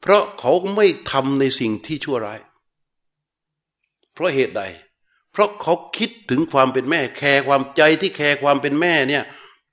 [0.00, 2.40] เพราะเขาไม่ทำในสิ่งที่ชั่วร้าย
[4.18, 4.62] เพราะเหตุใด
[5.32, 9.24] เพราะเขาคิดถึงความเป็นแม่ แคร์ความใจที่แคร์ความเป็นแม่เนี่ย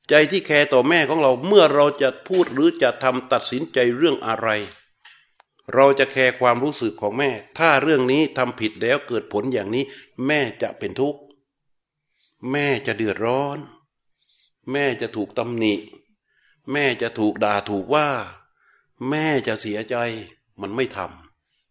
[0.09, 4.49] ใจที่แคร์ต่อแม่ของเราเมื่อเราจะพูดหรือจะทำตัดสินใจเรื่องอะไร
[5.73, 9.83] เราจะแคร์ความรู้สึกของแม่ ถ้าเรื่องนี้ทำผิดแล้วเกิดผลอย่างนี้
[10.27, 11.19] แม่จะเป็นทุกข์
[12.51, 13.57] แม่จะเดือดร้อน
[14.71, 15.73] แม่จะถูกตำหนิ
[16.71, 18.07] แม่จะถูกด่าถูกว่า
[19.09, 19.95] แม่จะเสียใจ
[20.61, 20.99] มันไม่ท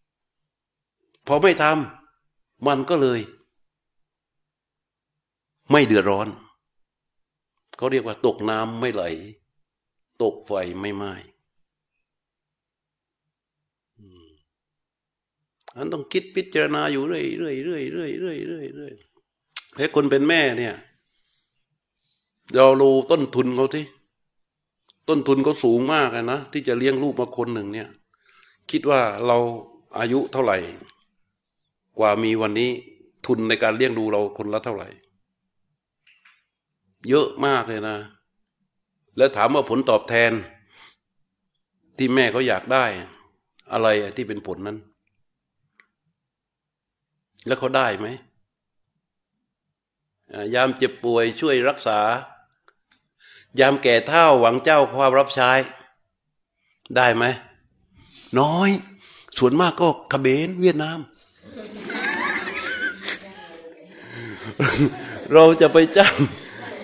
[0.08, 2.03] ำพอไม่ทำ
[2.66, 3.20] มันก็เลย
[5.70, 6.28] ไม่เดือดร้อน
[7.76, 9.02] เขาเรียกว่าตกน้ำไม่ไหล
[10.22, 11.12] ตกไฟไม่ไหม้
[15.76, 18.92] อันต้องคิดพิจารณาอยู่เรื่อยเรื่อยเรื่อยเรื่อยเรื่อยเรื่อยเรื่อย
[19.76, 20.74] แต่คนเป็นแม่เนี่ย
[22.54, 23.84] เราดูต้นทุนเขาที่
[25.08, 27.88] ต้นทุนเขาสูงมากนะที่จะเลี้ยงลูกมาคนหนึ่งเนี่ย
[28.70, 29.38] คิดว่าเรา
[29.98, 30.56] อายุเท่าไหร่
[31.98, 32.70] กว่ามีวันนี้
[33.26, 34.88] ทุนในการเลี้ยงดูเราคนละเท่าไหร่
[37.08, 37.96] เยอะมากเลยนะ
[39.16, 40.32] แล้วถามว่าผลตอบแทน
[41.96, 42.84] ที่แม่เขาอยากได้
[43.72, 44.78] อะไรที่เป็นผลนั้น
[47.46, 48.06] แล้วเขาได้ไหม
[50.54, 52.00] ยามเจ็บป่วยช่วยรักษา
[53.60, 55.50] ยามแก่เท่าหวังเจ้าความรับใช้
[56.96, 57.24] ได้ไหม
[58.40, 58.70] น้อย
[59.38, 60.98] ส่วนมากก็กเบนเวียดนาม
[65.32, 66.14] เราจะไปจ้าง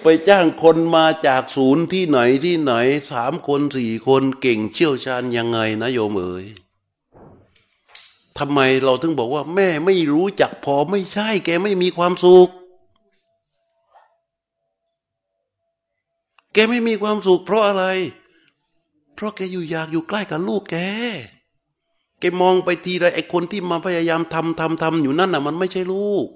[0.02, 2.72] ไปจ้างคนมาจากศูนย์ที่ไหนที่ไหน
[3.12, 6.46] สามคนสี่คนเก่งเชี่ยวชาญยังไงนะโยมเอ๋ย
[8.38, 12.48] ทำไมเราถึงบอกว่า แม่ไม่รู้จักพอไม่ใช่ แกไม่มีความสุข
[16.52, 17.84] แกไม่มีความสุขเพราะอะไร
[19.14, 20.76] เพราะแกอยู่อยากอยู่ใกล้กับลูกแก
[22.20, 26.26] แกมองไปทีไรไอ้คนที่มาพยายามทำทำทำอยู่นั่นน่ะ มันไม่ใช่ลูก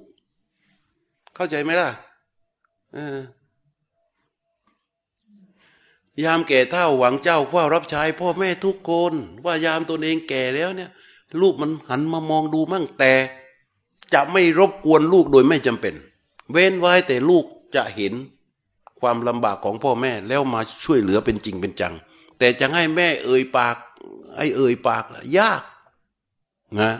[1.35, 1.91] เข้าใจไหมล่ะ
[6.19, 9.13] อยามแก่เท่าหวังเจ้าเฝ้ารับใช้พ่อแม่ทุกคน
[9.45, 10.91] ว่ายามตัวเองแก่แล้วเนี่ย
[11.41, 13.13] ลูกมันหันมามองดูมั่งแต่
[14.15, 15.95] จะไม่รบกวนลูกโดยไม่จำเป็น
[16.53, 18.13] เว้นไว้แต่ลูกจะเห็น
[19.01, 21.95] ความลำบากของพ่อแม่แล้วมาช่วยเหลือเป็นจริงเป็นจัง
[22.39, 23.77] แต่จะให้แม่เอ่ยปาก
[24.37, 25.05] ไอ้เอ่ยปาก
[25.39, 25.63] ยาก
[26.79, 26.91] นะ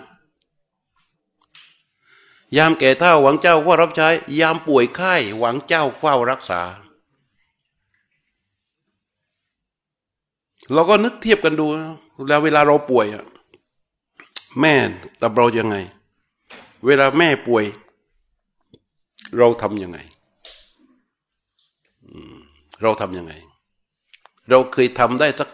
[2.57, 4.09] ยามแก่เท่าหวังเจ้าว่ารับใช้
[4.41, 6.63] ยามป่วยไข้หวังเจ้าเฝ้ารักษา
[10.73, 11.67] เราก็นึกเทียบกันดู
[12.29, 13.25] แล้วเวลาเราป่วยอะ
[14.61, 14.75] แม่
[15.21, 15.77] ตับเรายังไง
[16.87, 17.65] เวลาแม่ป่วย
[19.39, 19.99] เราทำยังไง
[22.83, 23.33] เราทำยังไง
[24.49, 25.49] เราเคยทำได้สัก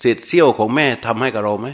[0.00, 1.68] เศษเสี้ยวของแม่ทำให้กับเราไหม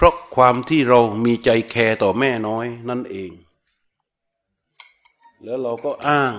[0.00, 3.30] เพราะความที่เรามีใจแคร์ต่อแม่น้อยนั่นเอง
[5.44, 6.32] แล้วเราก็อ้าง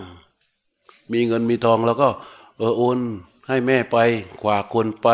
[1.11, 2.09] มีเงินมีทองแล้วก็
[2.57, 2.99] เออโอน
[3.47, 3.97] ให้แม่ไป
[4.43, 5.07] กว่าคนไป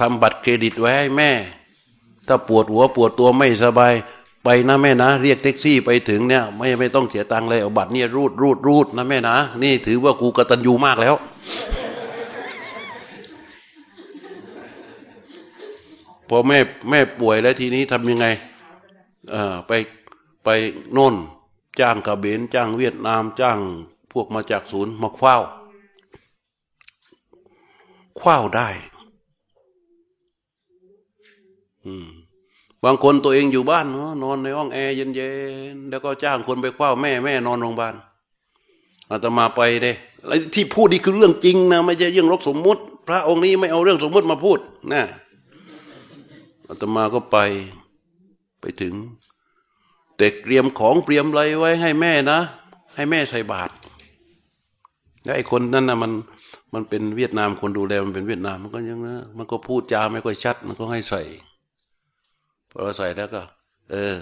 [0.00, 1.30] ทำบัตรเครดิตไว้ให้แม่
[2.26, 3.94] ถ้าปวดหัวปวดตัวไม่สบาย
[4.44, 11.14] ไปนะแม่นะ เรียกแท็กซี่ไปถึงเนี่ย ไม่ไม่ต้องเสียตังค์เลยเอาบัตรเนี่ยรูดรูดรูดนะแม่นะ นี่ถือว่ากูกตัญญูมากแล้ว
[16.28, 16.58] พอแม่
[16.90, 18.26] แม่ป่วยแล้วทีนี้ทำยังไง
[19.30, 19.72] เออไป
[20.44, 20.48] ไป
[20.92, 21.14] โน่น
[21.80, 23.58] จ้างกระเบนจ้างเวียดนาม จ้าง
[24.12, 25.36] พวกมาจากศูนย์มาเฝ้า
[28.20, 28.68] คว้าได้
[32.84, 35.30] บางคนตัวเองอยู่บ้านเนาะนอนในห้องแอร์เย็
[35.74, 37.94] นๆแล้วก็จ้างคนไปคว้าแม่แม่นอนโรงพยาบาล
[39.10, 39.92] อาตมาไปเด้
[40.54, 44.58] ที่พูดนี่คือเรื่องจริงนะไม่ใช่เรื่องรกสมมุติ พระองค์นี้ไม่เอาเรื่องสมมุติมาพูด
[44.92, 45.02] นะ
[46.68, 47.38] อาตมาก็ไป
[48.60, 48.94] ไปถึง
[50.18, 52.40] เด็กเตรียมของเตรียมอะไรไว้ให้แม่นะ
[52.94, 53.72] ให้แม่ใส่บาตร
[55.24, 56.12] แล้วไอ้คนนั้นนะมัน
[56.74, 61.22] มันเป็นเวียดนามคนดูแลมันเป็นเวียดนามมันก็ยังนะมันก็พูดจาไม่ค่อยชัด มันก็ให้ใส่
[62.70, 63.42] พอเราใส่แล้วก็
[63.90, 64.14] เออ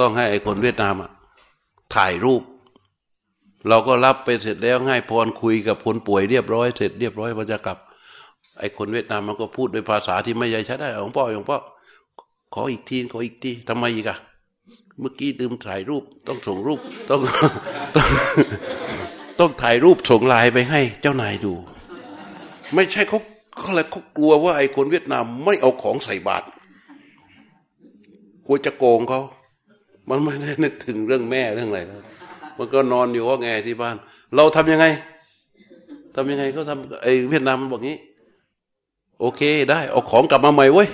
[0.00, 1.10] ต้องให้ไอ้คนเวียดนามอะ
[1.94, 2.42] ถ่ายรูป
[3.68, 7.78] เราก็รับไปเสร็จแล้วให้พรคุยกับคนป่วยเรียบร้อยเสร็จเรียบร้อยมันจะกลับ
[8.58, 11.58] ไอ้คนเวียดนามมันก็พูดด้วยภาษาที่ไม่ใช่ชัดได้หลวงพ่อหลวงพ่อ
[12.54, 14.18] ขออีกทีขออีกทีทำไมอีกอะ
[15.00, 16.80] เมื่อกี้ดื่มถ่ายรูป ต้องส่งรูป
[17.10, 17.20] ต้อง
[17.96, 18.08] ต้อง
[19.38, 21.54] ต้องถ่ายรูปส่งไลน์ไปให้ เจ้านายดู
[22.74, 23.20] ไม่ใช่เขา
[23.58, 26.46] เขาอะไรเขากลัวว่าไอ้คนเวียดนามไม่เอาของใส่บาตร
[28.46, 29.20] กลัวจะโกงเขา
[30.08, 31.80] มันไม่ได้นึกถึงเรื่องแม่เรื่องอะไร
[32.58, 33.96] มันก็นอนอยู่ว่าไงที่บ้าน
[34.36, 34.86] เราทำยังไง
[36.14, 37.96] ทำยังไงก็ทำไอ้เวียดนามมันบอกงี้
[39.20, 40.88] โอเคได้ เอาของกลับมาใหม่เว้ย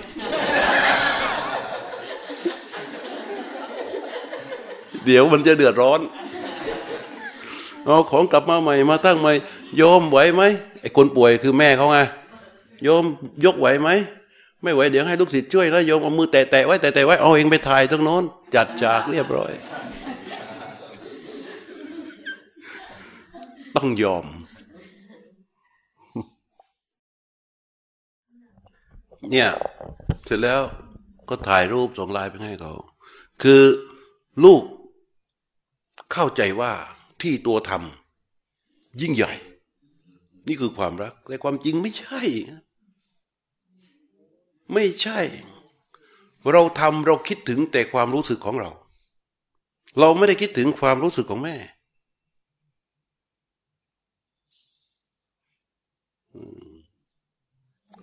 [5.05, 6.01] เดี๋ยวมันจะเดือดร้อน
[7.85, 9.33] เอาของกลับมาใหม่มาตั้งใหม่
[9.77, 10.43] โยมไหวไหม
[10.81, 11.99] ไอ้คนป่วยคือแม่เขาไง
[12.83, 13.05] โยม
[13.45, 13.89] ยกไหวไหม
[14.63, 18.23] ไม่ไหวเดี๋ยวให้ลูกศิษย์ช่วยนะโยมเอามือแตะๆไว้แตะๆไว้เอาเองไปถ่ายตรงโน้น
[18.55, 19.53] จัดฉากเรียบร้อย
[23.77, 24.27] ต้องยอม
[29.31, 29.49] เนี่ย
[30.25, 30.61] เสร็จแล้ว
[31.29, 32.73] ก็ถ่ายรูปส่งไลน์ไปให้เขา
[33.43, 33.63] คือ
[34.45, 34.63] ลูก
[36.13, 36.73] เข้าใจว่า
[37.23, 39.33] ที่ตัวทำยิ่งใหญ่
[40.47, 42.23] นี่คือความรัก แต่ความจริงไม่ใช่
[44.73, 45.19] ไม่ใช่
[46.51, 48.71] เราทำเราคิดถึงแต่ความรู้สึกของเรา
[49.99, 51.57] เราไม่ได้คิดถึงความรู้สึกของแม่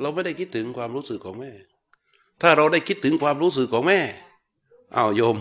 [0.01, 1.51] เราไม่ได้คิดถึงความรู้สึกของแม่
[2.41, 3.99] ถ้าเราได้คิดถึงความรู้สึกของแม่
[4.95, 5.37] อ้าวโยม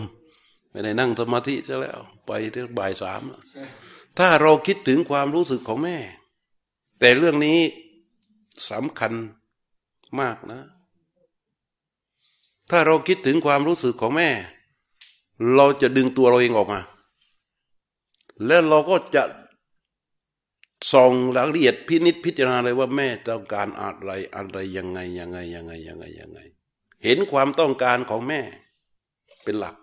[0.79, 3.21] ไม่ได้นั่งสมาธิซะแล้ว ไปที่บ่ายสาม
[4.17, 5.97] ถ้าเราคิดถึงความรู้สึกของแม่
[6.99, 7.59] แต่เรื่องนี้
[8.69, 9.13] สำคัญ
[10.19, 10.61] มากนะ
[12.69, 14.29] ถ้าเราคิดถึงความรู้สึกของแม่
[15.55, 16.79] เราจะดึงตัวเราเองออกมา
[18.45, 19.23] แล้วเราก็จะ
[20.91, 26.39] ส่องรายละเอียดพินิษพิจารณาเลยว่าแม่ต้องการอะไรอะไรยังไงยังไงยังไงยังไงยังไง
[27.03, 28.41] เห็นความต้องการของแม่
[29.45, 29.75] เป็นหลัก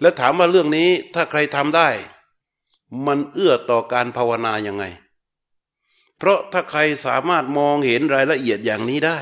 [0.00, 1.88] แล้วถามว่าเรื่องนี้ถ้าใครทำได้
[3.06, 4.84] มันเอื้อต่อการภาวนายังไง
[6.18, 9.18] เพราะถ้าใครสามารถมองเห็นรายละเอียดอย่างนี้ได้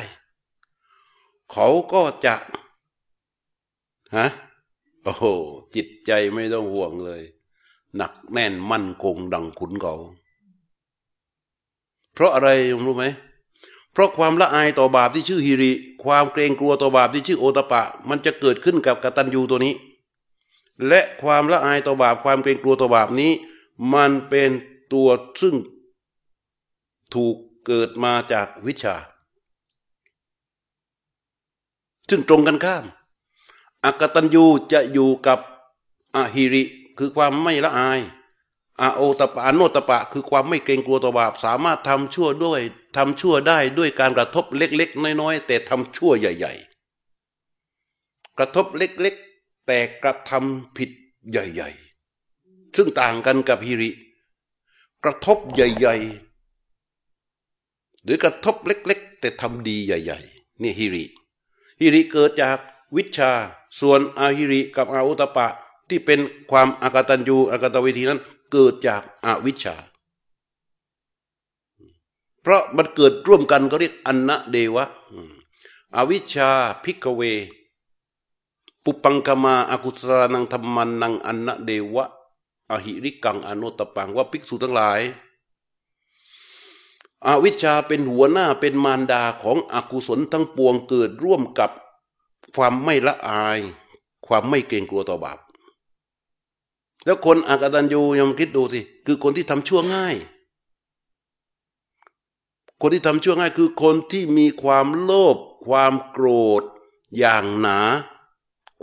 [1.53, 2.35] เขาก็จะ
[4.17, 4.29] ฮะ
[5.03, 5.25] โอ้โห
[5.75, 7.23] จิตใจไม่ต้องห่วงเลย
[7.97, 9.95] หนักแน่นมั่นคงดังขุนเขา
[12.15, 12.49] เพราะอะไร
[12.85, 13.05] รู้ไหม
[13.93, 15.73] เพราะความละอายต่อบาปที่ชื่อฮิริ
[16.05, 19.75] ความเกรงกลัวต่อบาปที่ชื่อโอตปะ มันจะเกิดขึ้นกับกตัญญูตัวนี้
[20.89, 23.33] และความละอายต่อบาปความเกรงกลัวต่อบาปนี้
[23.95, 24.51] มันเป็น
[24.93, 25.09] ตัว
[25.41, 25.57] ซึ่ง
[27.15, 28.97] ถูกเกิดมาจากวิชา
[32.09, 32.85] ซึ่งตรงกันข้าม
[33.85, 35.39] อกตัญญูจะอยู่กับ
[36.15, 36.65] อหิริ
[36.99, 38.01] คือความไม่ละอาย
[38.81, 42.61] อาโอตปะอโนตปะ คือความไม่เกรงกลัวต่อบาป สามารถทำชั่วด้วย
[42.97, 46.55] ทำชั่วได้ด้วยการกระทบเล็ก ๆ น้อย ๆ แต่ทำชั่วใหญ่
[47.47, 49.26] ๆ กระทบเล็กๆ
[49.67, 50.91] แต่กระทำผิด
[51.31, 53.91] ใหญ่ๆ ซึ่งต่างกันกับฮิริ
[55.05, 61.05] กระทบใหญ่ๆ หรือกระทบเล็กๆ แต่ทำดีใหญ่ ๆ นี่ฮิริ
[61.81, 62.59] ฮิริเกิดจาก
[62.97, 63.31] วิชา
[63.81, 65.47] ส่วนอาฮิริกับอาอุตปะ
[65.89, 68.21] ที่เป็นความอากตัญญูอากตวิธีนั้น
[68.53, 69.77] เกิดจากอาวิชชา
[72.43, 74.85] เพราะมันเกิดร่วมกันก็เรียกอันนะเดวะ
[75.97, 76.51] อวิชชา
[76.85, 77.23] พิกเว
[78.87, 82.07] ปุปังกมาอากุศลนังธรรมันนังอันนะเดวะ
[82.71, 85.01] อหิริกังอนุตปังว่าภิกษุทั้งหลาย
[87.27, 91.71] อาวิชชาเป็นหัวหน้าเป็นมารดาของอกุศลทั้งปวงเกิดร่วมกับ
[92.55, 93.59] ความไม่ละอาย
[94.27, 95.39] ความไม่เกรงกลัวต่อบาป
[97.05, 100.17] แล้วคนอากตันยูยังคิดดูสิคือคนที่ทำชั่วง่าย
[102.81, 106.27] คนที่ทำชั่วง่ายคือคนที่มีความโลภความโกร
[106.61, 106.63] ธ
[107.19, 107.79] อย่างหนา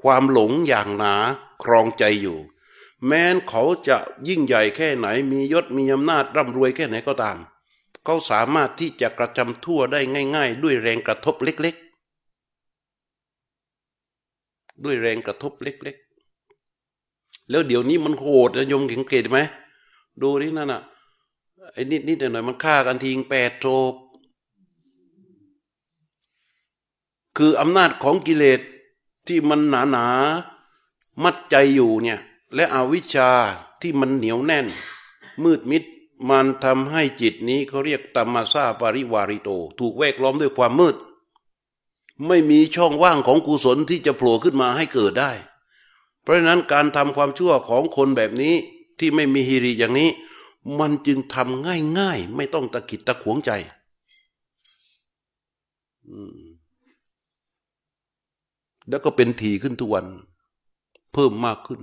[0.03, 1.15] ความหลงอย่างหนา
[1.63, 2.37] ครองใจอยู่
[3.05, 3.97] แม้นเขาจะ
[4.27, 7.37] ยิ่งใหญ่แค่ไหนมียศมีอำนาจร่ำรวยแค่ไหนก็ตาม
[8.05, 9.99] เขาสามารถที่จะกระทำทั่วได้
[10.35, 11.75] ง่าย ๆ ด้วยแรงกระทบเล็ก
[14.19, 15.95] ๆ ด้วยแรงกระทบเล็ก
[16.73, 19.39] ๆ แล้วเดี๋ยวนี้มันโหดนะยมเห็นเกตไหม
[20.21, 20.81] ดูนี่นั่นน่ะ
[21.73, 23.93] ไอ้นิดนิดหน่อยมันฆ่ากันทิ้งแปดโทบ
[27.37, 28.59] คืออำนาจของกิเลส
[29.27, 30.05] ที่มันหนาหนา
[31.23, 32.19] มัดใจอยู่เนี่ย
[32.55, 33.29] และอวิชชา
[33.81, 34.67] ที่มันเหนียวแน่น
[35.43, 35.83] มืดมิด
[36.29, 39.49] มันทำให้จิตนี้เขาเรียกตมมาซาปริวาริโต
[39.79, 40.95] ถูกแวกล้อมด้วยความมืด
[42.27, 45.31] ไม่มีช่องว่างของกุศลที่จะโผล่ขึ้นมาให้เกิดได้
[46.21, 48.53] เพราะฉะนั้นการทำความชั่วของคนแบบนี้
[48.99, 50.09] ที่ไม่มีฮิริอย่างนี้
[50.79, 51.65] มันจึงทำ
[51.97, 53.51] ง่ายๆ ไม่ต้องตะกิดตะขวงใจ
[58.89, 60.05] แล้วก็เป็นทีขึ้นทุกวัน
[61.13, 61.81] เพิ่มมากขึ้น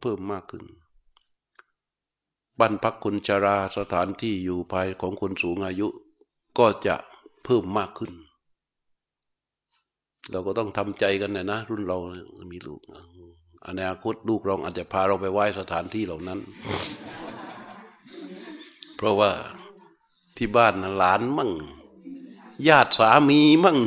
[0.00, 0.64] เพิ่มมากขึ้น
[2.58, 5.88] บ้านพักคนชราสถานที่อยู่ภายของคนสูงอายุ
[6.58, 6.96] ก็จะ
[7.44, 8.12] เพิ่มมากขึ้น
[10.30, 11.98] เราก็ต้องทำใจกันนะนะ รุ่นเรา
[12.52, 12.80] มีลูก
[13.66, 16.40] อนาคตลูกเราอาจจะพาเราไปไหว้สถานที่เหล่านั้น
[18.96, 19.30] เพราะว่า
[20.36, 21.50] ที่บ้านหลานมั่ง
[22.68, 23.78] ญาติสามีมั่ง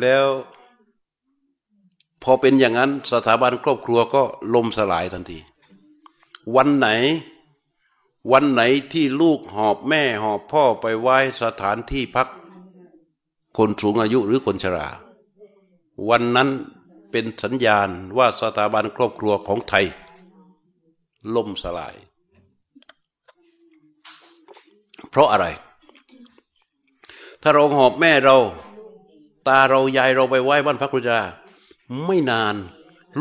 [0.00, 0.26] แล้ว
[2.22, 4.22] พอเป็นอย่างนั้นสถาบันครอบครัวก็
[4.54, 5.38] ล่มสลายทันที
[6.56, 6.88] วันไหน
[8.32, 12.28] วันไหนที่ลูกหอบแม่หอบพ่อไปไว้สถานที่พัก
[13.56, 14.88] คนสูงอายุหรือคนชรา
[16.08, 16.48] วันนั้น
[17.10, 19.86] เป็นสัญญาณว่าสถาบันครอบครัวของไทย
[21.34, 21.94] ล่มสลาย
[25.10, 25.46] เพราะอะไร
[27.42, 28.36] ถ้าเราหอบแม่เรา
[29.48, 31.18] ตาเรายายเราไปไหว้บ้านพระคุณจา
[32.06, 32.54] ไม่นาน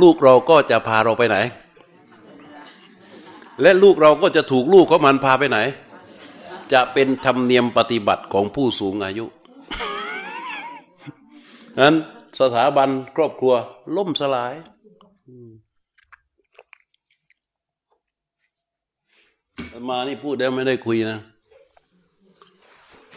[0.01, 1.38] ลูกเราก็จะพาเราไปไหน
[3.61, 5.57] และลูกเราก็จะถูกลูกของมันพาไปไหน
[6.74, 9.26] จะเป็นธรรมเนียมปฏิบัติของผู้สูงอายุ
[11.80, 11.95] นั้น
[12.39, 13.53] สถาบันครอบครัว
[13.95, 14.53] ล่มสลาย
[19.89, 21.19] มานี่พูดได้ไม่ได้คุยนะ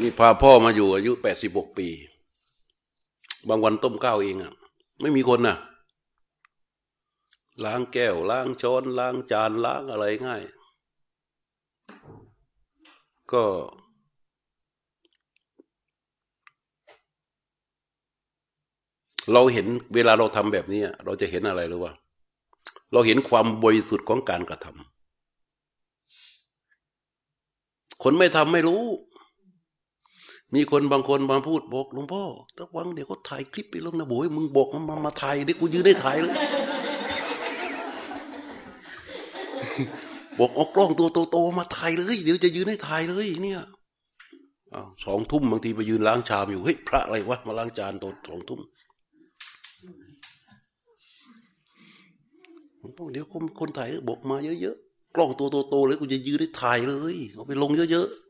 [0.00, 1.88] นี่พาพ่อมาอยู่อายุแปดสิบหกปี
[3.49, 4.53] บางวันต้มข้าวเองอะ่ะ
[5.01, 5.57] ไม่มีคนนะ่ะ
[7.64, 10.42] ล้างแก้ว ล้างช้อนล้างจานล้างอะไรง่าย
[13.32, 13.44] ก็
[19.32, 21.92] เราเห็นเวลาเราทำแบบนี้เราจะเห็นอะไรหรือว่า
[22.92, 24.86] เราเห็นความบริสุทธิ์ของการกระทำ
[28.03, 28.82] คนไม่ทำไม่รู้
[30.55, 32.22] มีคนบางคนมาพูดบอกหลวงพ่อ
[32.57, 36.34] ตะวังเดี๋ยวเขาถ่ายคลิปไปลงนะโบยมึงบอกมามาถ่ายเดี๋ยวกูยืนได้ถ่ายเลย
[40.38, 43.62] บอกออกกล้องตัวโตๆมาถ่ายเลย เดี๋ยวจะยืนให้ถ่ายเลย เนี่ย
[45.05, 48.61] สองทุ่มบางทีไปยืนล้างชามอยู่เฮ้ยพระอะไรวะมาล้างจานตอนสองทุ่ม
[53.12, 58.26] เดี๋ยวคนคนถ่ายบอกมาเยอะๆกล้องตัวโตๆเลยกูจะยืนได้ถ่ายเลยเอาไปลงเยอะๆ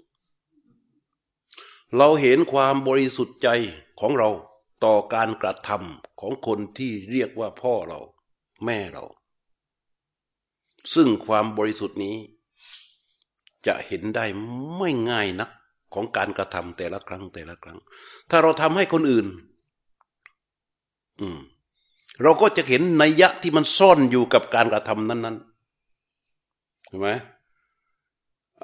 [1.96, 3.48] เราเห็นความบริสุทธิ์ใจ
[4.00, 4.30] ของเรา
[4.84, 8.00] ต่อการกระทำของคนที่เรียกว่าพ่อเรา
[8.64, 9.04] แม่เรา
[10.94, 12.16] ซึ่งความบริสุทธิ์นี้
[13.66, 14.24] จะเห็นได้
[14.76, 15.50] ไม่ง่ายนัก
[15.94, 17.78] ของการกระทำแต่ละครั้งแต่ละครั้ง
[18.30, 19.26] ถ้าเราทำให้คนอื่น
[21.20, 21.38] อืม
[22.22, 27.08] เราก็จะเห็นนัยยะที่มันซ่อนอยู่กับการกระทำนั้นๆเห็นไหม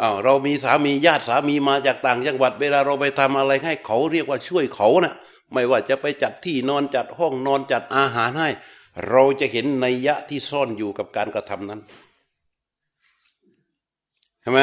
[0.03, 5.15] อ้าวเรามีสามีญาติสามีมาจากต่างจังหวัดเวลาเราไปทำอะไรให้เขาเรียกว่าช่วยเขานะ่ะ
[5.53, 8.49] ไม่ว่าจะไปจัดที่นอนจัดห้องนอนจัดอาหารให้
[9.11, 11.81] เราจะเห็นนัยยะที่ซ่อนอยู่กับการกระทำนั้น
[14.41, 14.61] ใช่ไหม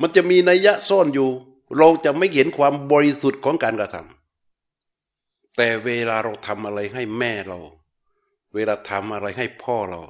[0.00, 1.28] มันจะมีนัยยะซ่อนอยู่
[1.78, 7.58] เราจะไม่เห็นความบริสุทธิ์ของการกระทำแต่เวลาเราทำอะไรให้แม่เรา
[8.54, 10.00] เวลาทำอะไรให้พ่อเรา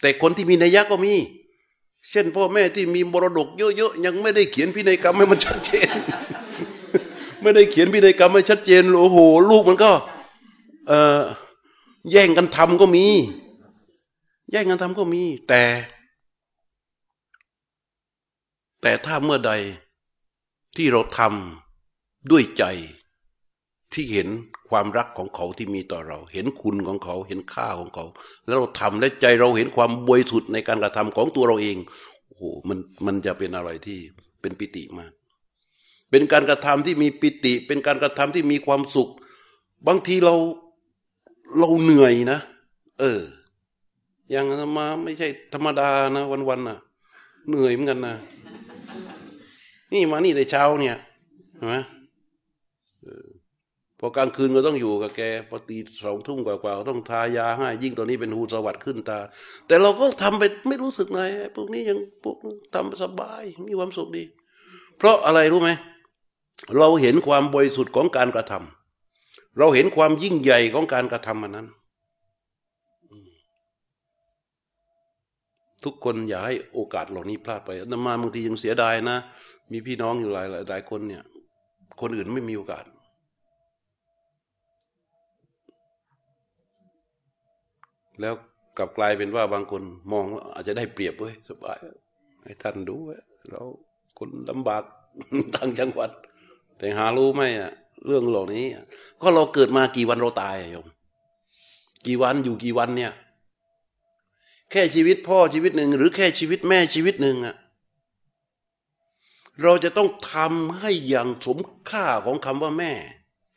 [0.00, 1.14] แต่คนที่มีนัยยะก็มี
[2.08, 5.96] เช่นพ่อแม่ที่มีมรดกเยอะๆยังไม่ได้เขียนพินัยกรรมให้มันชัดเจน
[7.42, 9.18] ไม่ได้เขียนพินัยกรรมให้ชัดเจนโอ้โห
[9.50, 9.92] ลูกมันก็
[10.88, 11.20] เออ
[12.10, 13.06] แย่งกันทำก็มี
[14.50, 15.62] แย่งกันทำก็มี แต่
[18.82, 19.52] แต่ถ้าเมื่อใด
[20.76, 22.64] ที่เราทำด้วยใจ
[23.92, 24.28] ที่เห็น
[24.68, 28.04] ความรักของเขาที่มีต่อเรา เห็นคุณของเขาเห็นค่าของเขา
[28.46, 31.76] แล้วเราทำและใจเราเห็นความบริสุทธิ์ในการกระทำของตัวเราเอง
[32.26, 33.98] โอ้โหมันมันจะเป็นอะไรที่
[34.40, 35.12] เป็นปิติมาก
[36.10, 39.10] เป็นการกระทำที่มีปิติ เป็นการกระทำที่มีความสุข
[39.86, 40.34] บางทีเรา
[41.58, 42.38] เราเหนื่อยนะ
[43.00, 43.20] เออ
[44.30, 44.44] อย่าง
[44.78, 46.78] มาไม่ใช่ธรรมดานะวันๆน่ะ
[47.48, 48.14] เหนื่อยเหมือนกันนะ
[49.92, 50.96] นี่มานี่แต่เช้าเนี่ย
[51.56, 51.74] ใช่ไหม
[54.02, 59.18] พอกลางคืนก็ต้องอยู่กับแกพอตีสองทุ่มกว่าๆต้องทายาให้ ยิ่งตอนนี้เป็นหูสวัสดิ์ขึ้นตา
[59.66, 61.20] แต่เราก็ทำไปไม่รู้สึกไง
[61.56, 62.36] พวกนี้ยังพวก
[62.74, 64.22] ทำสบายมีความสุขดี
[64.98, 65.70] เพราะอะไรรู้ไหม
[66.78, 71.68] เราเห็นความบริสุทธิ์ของการกระทำเราเห็นความยิ่งใหญ่ของการกระทำมันนั้น
[75.84, 79.18] ทุกคนอย่าให้โอกาสเหล่านี้พลาดไปนมาบางทียังเสียดายนะ
[79.72, 81.22] มีพี่น้องอยู่หลายหลายคนเนี่ย
[82.00, 82.84] คนอื่นไม่มีโอกาส
[88.20, 88.34] แล้ว
[88.78, 91.78] กลับกลายเป็นว่าบางคนมองว่าอาจจะได้เปรียบเว้ยสบาย
[92.44, 93.18] ให้ท่านดูว้
[93.50, 93.62] เรา
[94.18, 94.82] คนลำบาก
[95.54, 96.10] ทางจังหวัด
[96.78, 97.72] แต่หารู้ไหมอะ
[98.06, 98.64] เรื่องเหล่านี้
[99.20, 100.86] ก็เราเกิดมากี่วันเราตายโยม
[102.06, 103.12] กี่วันอยู่กี่วันเนี่ย
[104.70, 107.56] แค่ชีวิตพ่อชีวิตหนึ่ง หรือแค่ชีวิตแม่ชีวิตหนึ่งอะ
[109.62, 111.58] เราจะต้องทำให้อย่างสม
[111.90, 112.92] ค่าของคำว่าแม่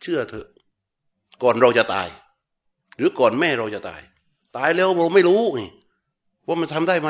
[0.02, 0.48] เชื่อเถอะ
[1.44, 2.08] ก่อนเราจะตาย
[2.98, 4.02] หรือก่อนแม่เราจะตาย
[4.56, 5.62] ตายแล้วเราไม่รู้ไง
[6.48, 7.10] ว่ามันทำได้ไหม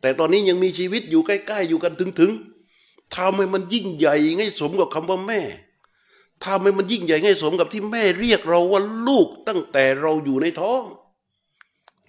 [0.00, 5.40] แต่ตอนนี้ยังมีชีวิตอยู่ใกล้ ๆ อยู่กันถึงๆทำให้มันยิ่งใหญ่ให้สมกับคำว่าแม่
[6.44, 10.82] ทำให้มันยิ่งใหญ่ให้สมกับที่แม่เรียกเราว่าลูกตั้งแต่เราอยู่ในท้อง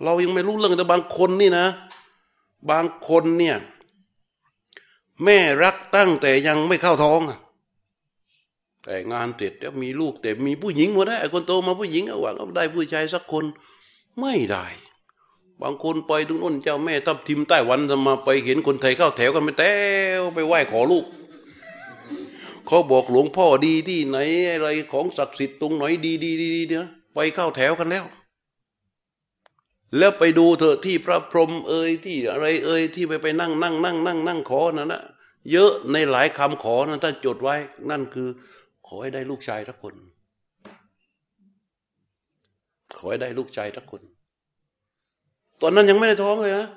[0.03, 1.67] เรายังไม่รู้เรื่องแต่บางคนนี่นะ
[2.71, 3.57] บางคนเนี่ย
[5.23, 7.21] แม่รักตั้งแต่ยังไม่เข้าท้อง
[8.83, 13.45] แต่งานเสร็จแล้วมีลูกแต่มีผู้หญิงหมาได้คนโตมาผู้หญิงหวังได้ผู้ชายสักคน
[14.19, 14.65] ไม่ได้
[15.61, 19.73] บางคนไปตรงนู้นเจ้าแม่ทับทิมใต้วันจะมาไปเห็นคนไทยเข้าแถวกันไปแต้
[20.19, 21.05] วไปไหว้ขอลูก
[22.67, 24.17] เขาบอกหลวงพ่อดีที่ไหน
[24.51, 28.05] อะไรของศักดิ์สิทธิ์ตรงไหนดีดีดีเนี่ยไปเข้าแถวกันแล้ว
[29.97, 35.01] แล้วไปดูเถอะที่พระพรหมเอ่ยที่อะไรเอ่ยที่ไปไปนั่งนั่งนั่งนั่งนั่งขอนั่นนะ
[35.51, 37.55] เยอะในหลายคำขอนะถ้าจดไว้
[37.89, 38.27] นั่นคือ
[38.87, 39.95] ขอให้ได้ลูกชายทุกคน
[42.97, 44.01] ขอให้ได้ลูกชายทุกคน
[45.61, 46.67] ตอนนั้นยังไม่ได้ท้องเลยนะ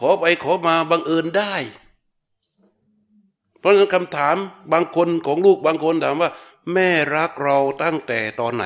[0.00, 1.54] ขอไปขอมาบังเอิญได้
[3.58, 4.36] เพราะฉะนั้นคำถาม
[4.72, 6.30] บางคนของลูกบางคนถามว่า
[6.72, 8.64] แม่รักเราตั้งแต่ตอนไหน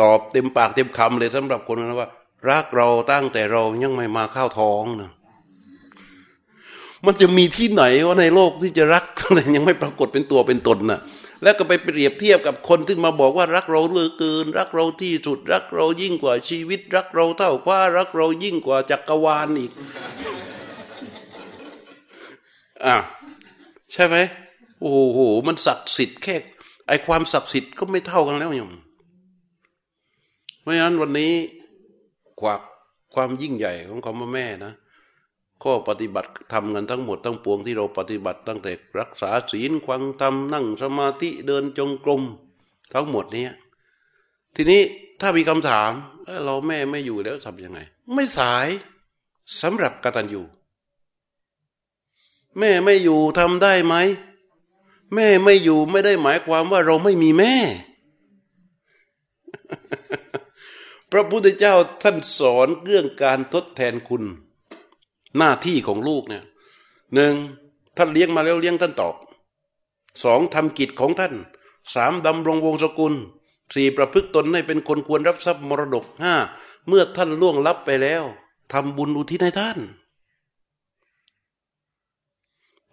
[0.00, 2.08] ตอบเต็มปากเต็มคำเลยสำหรับคนนั้นว่า
[2.48, 5.10] รักเราตั้งแต่เรายังไม่มาเข้าท้องนะ
[7.04, 11.00] มันจะมีที่ไหนว่าในโลกที่จะรักแต่ยังไม่ปรากฏเป็นตัวเป็นตนน่ะ
[11.42, 19.72] แล้วก็ไปเปรียบเทียบกับคนที่มาบอกว่ารักเราเหลือเกิน รักเราที่สุด รักเรายิ่งกว่าชีวิต รักเราเท่าคว้ารักเรายิ่งกว่าจักรวาลอีก
[22.84, 22.96] อะ
[23.92, 24.16] ใช่ไหม
[24.80, 26.34] โอ้โหมันศักดิ์สิทธิ์แค่
[26.88, 28.72] ไอความศักดิ์สิทธิ์ก็ไม่เท่ากันแล้วโยม
[30.60, 31.32] เพราะฉะนั้นวันนี้
[32.40, 32.60] ความ
[33.14, 34.72] ความยิ่งใหญ่ของคำว่าแม่นะ
[35.62, 42.22] ข้อปฏิบัติทำกันทั้งหมดทั้งปวงที่เราปฏิบัติตั้งแต่รักษาศีลควังธรรมนั่งสมาธิเดินจงกรม
[42.94, 43.46] ทั้งหมดนี้
[44.54, 44.82] ทีนี้
[45.20, 45.90] ถ้ามีคำถาม
[46.44, 47.78] เราแม่ไม่อยู่แล้วทำยังไง
[48.14, 48.68] ไม่สาย
[49.60, 50.42] สำหรับกตัญญู
[52.58, 53.94] แม่ไม่อยู่ทำได้ไหม
[55.14, 57.54] แม่ไม่อยู่ไม่ได้หมายความว่าเราไม่มีแม่
[61.10, 64.24] พระพุทธเจ้าท่านสอนเรื่องการทดแทนคุณ
[65.38, 66.44] หน้าที่ของลูกเนี่ย
[67.14, 67.34] หนึ่ง
[67.96, 69.14] ท่านเลี้ยงมาแล้วเลี้ยงท่านตอบ
[70.24, 71.34] สองทำกิจของท่าน
[71.94, 73.14] สามดำรงวงศกุล
[73.74, 76.34] สี่ประพฤติตนให้เป็นคนควรรับทรัพย์มรดกห้า
[76.88, 78.22] เมื่อท่านล่วงลับไปแล้ว
[78.72, 79.78] ทำบุญอุทิศให้ท่าน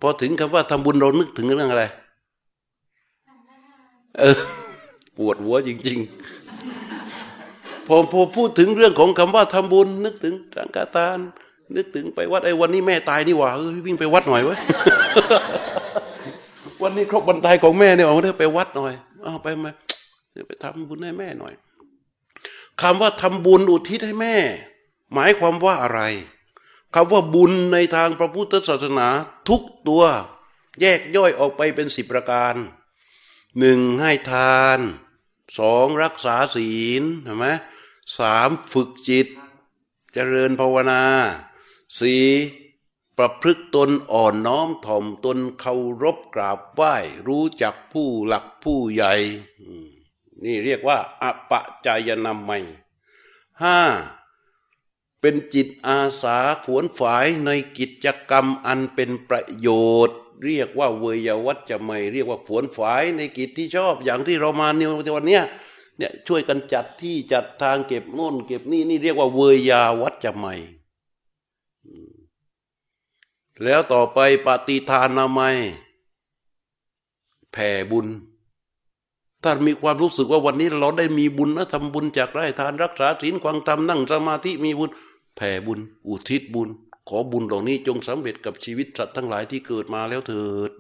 [0.01, 1.85] พอถึงคำว่าทำบุญเรานึกถึงเรื่องอะไร
[4.19, 4.39] เออ
[5.17, 5.99] ปวดหัวจริง
[6.93, 11.19] ๆ พอพอพูดถึงเรื่องของคำว่าทำบุญนึกถึงสังฆทาน
[11.75, 14.59] นึกถึงไปวัดไอ้วันนี้แม่ตายนี่หว่าเออวิ่งไปวัดหน่อยเว้ย
[16.83, 18.93] วันนี้ครบวันตายของแม่เนี่ยเอาได้ไปวัดหน่อย
[19.23, 19.71] เอาไปมา
[20.31, 21.53] เดี๋ยวไปทำบุญให้แม่หน่อย
[22.81, 24.35] คำว่าทำบุญอุทิศให้แม่
[25.13, 26.01] หมายความว่าอะไร
[26.95, 29.07] คำว่าบุญในทางพระพุทธศาสนา
[29.49, 30.03] ทุกตัว
[30.81, 32.55] แยกย่อยออกไปเป็นสิบประการ
[33.59, 34.79] หนึ่งให้ทาน
[35.59, 36.71] สองรักษาศี
[37.01, 37.47] ลเห็นไหม
[38.17, 39.27] สามฝึกจิต
[40.13, 41.03] เจริญภาวนา
[41.99, 42.25] สี่
[43.17, 46.95] ประพฤกตนอ่อนน้อมถ่อมตนเคารพกราบไหว้
[47.27, 49.13] รู้จักผู้หลักผู้ใหญ่
[50.43, 52.63] นี่เรียกว่าอปะจายนามัย
[53.61, 53.79] ห้า
[55.19, 59.67] เป็นจิตอาสาขวนฝายในกิจกรรมอันเป็นประโย
[60.07, 64.81] ชน์ เรียกว่าเวยวัจจะไม่เรียกว่าขวนฝายในกิจที่ชอบอย่างที่เรามาใน
[65.15, 65.39] วันนี้
[65.97, 69.39] เนี่ยช่วยกันจัดที่จัดทางเก็บโน่นเก็บนี่นี่เรียกว่าเว
[69.69, 70.53] ยาวัจจะไม่
[73.63, 75.57] แล้วต่อไปปฏิทานนามัย
[77.51, 78.07] แผ่บุญ
[79.43, 84.89] ถ้ามีความรู้สึกว่าวันนี้เราได้มีบุญนะทำบุญจากไร่ทานรักษาศีลความธรรมนั่งสมาธิมีบุญ
[85.35, 86.69] แผ่บุญ อุทิศบุญ
[87.09, 90.71] ขอบุญเหล่านี้จงสำเร็จกับชีวิตสัตว์ทั้งหลายที่เกิดมาแล้วเถิด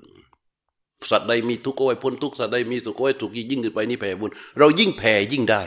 [1.09, 5.63] สัตว์ใดมีทุกข์ก็ให้พ้นทุกข์สัตว์ใดมีสุขก็ให้ถูกยิ่งขึ้นไปนี่แผ่บุญ เรายิ่งแผ่ยิ่งได้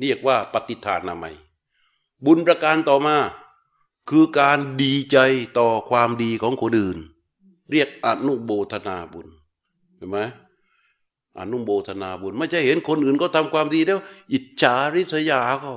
[0.00, 1.34] เรียกว่าปฏิทานนามัย
[2.24, 3.16] บุญประการต่อมา
[4.08, 5.18] คือการดีใจ
[5.58, 6.98] ต่อความดีของคนอื่น
[7.70, 9.26] เรียกอนุโบธนาบุญ
[9.96, 10.18] เห็นไหม
[11.38, 13.98] อนุโบธนาบุญ ไม่ใช่เห็นคนอื่นก็ทำความดีแล้ว
[14.32, 15.76] อิจฉาริษยาเขา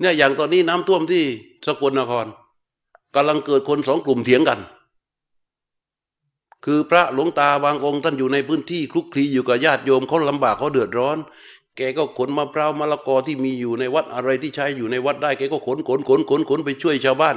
[0.00, 1.24] เนี่ยอย่างตอนนี้น้ำท่วมที่
[1.66, 2.26] สกลนคร
[3.14, 4.60] กำลังเกิดคนสองกลุ่มเถียงกัน
[6.64, 11.18] คือพระหลวงตาบางองค์ท่านอยู่ในพื้นที่คลุกคลีอยู่กับญาติโยมเขาลำบากเขาเดือดร้อน
[11.76, 17.36] แกก็ขนมะพร้าวมะละกอที่มีอยู่ในวัดอะไรที่ใช้อยู่ในวัดได้แกก็ขนขนขนขนขนไปช่วยชาวบ้าน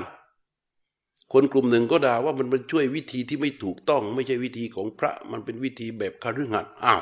[1.34, 7.02] คนกลุ่มหนึ่งก็ด่าว่ามันเป็นช่วยวิธีที่ไม่ถูกต้อง ไม่ใช่วิธีของพระ มันเป็นวิธีแบบคฤหัสถ์อ้าว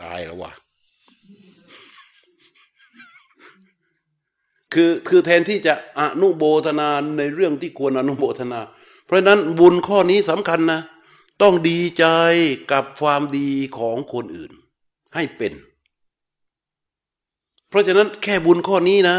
[0.00, 0.52] ตายแล้ววะ
[4.72, 8.60] คือคือแทนที่จะอนุโบทนาในเรื่องที่ควรอนุโบทนา
[9.06, 10.80] เพราะนั้นบุญข้อนี้สำคัญนะ
[11.42, 12.04] ต้องดีใจ
[12.72, 14.52] กับความดีของคนอื่น
[15.14, 15.52] ให้เป็น
[17.70, 19.16] เพราะฉะนั้นแค่บุญข้อนี้นะ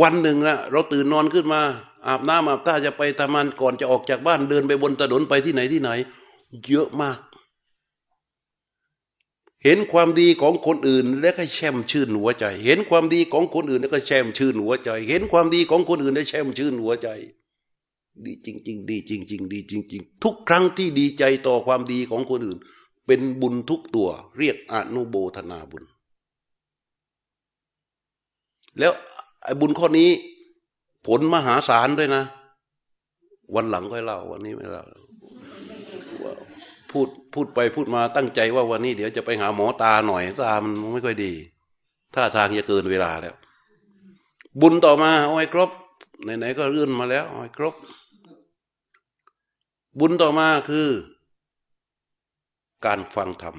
[0.00, 1.60] วันหนึ่งนะเราตื่นนอนขึ้นมา
[2.06, 5.90] อาบน้ำอาบท่าจะไปทำงานก่อนจะออกจากบ้านเดินไปบนถนนไปที่ไหนที่ไหน
[6.68, 7.18] เยอะมาก
[9.64, 17.08] เห็นความดีของคนอื่น แล้วก็แช่มชื่นหัวใจ เห็นความดีของคนอื่นแล้วก็แช่มชื่นหัวใจ เห็นความดีของคนอื่นแล้วแช่มชื่นหัวใจ
[18.24, 22.58] ดีจริง ๆ ดีจริง ๆ ดีจริง ๆ ทุกครั้งที่ดีใจต่อความดีของคนอื่น
[23.06, 24.08] เป็นบุญทุกตัว
[24.38, 25.84] เรียกอนุโบธนาบุญ
[28.78, 28.92] แล้ว
[29.44, 30.10] ไอ้บุญข้อนี้
[31.06, 32.24] ผลมหาศาลด้วยนะ
[33.54, 34.84] วันหลังค่อยเล่า วันนี้ไม่เล่า
[36.90, 41.32] พูดพูดไปพูดมาตั้งใจว่าวันนี้เดี๋ยวจะไปหาหมอตาหน่อยตามันไม่ค่อยดี
[42.14, 43.34] ท่าทางจะเกินเวลาแล้ว
[44.60, 45.70] บุญต่อมาเอาไว้ครบ
[46.22, 47.74] ไหนๆก็เรื่อนมาแล้วเอาไว้ครบ
[50.00, 50.88] บุญต่อมาคือ
[52.86, 53.56] การฟังธรรม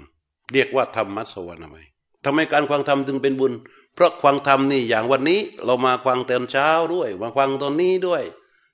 [0.53, 1.77] เรียกว่าธรรมมัสวรรณไหม
[2.25, 3.53] ทำไมการฟังธรรมจึงเป็นบุญ
[3.99, 8.23] เพราะฟังธรรมนี่อย่างวันนี้ เรามาฟังเตอนเช้าด้วย มาฟังตอนนี้ด้วย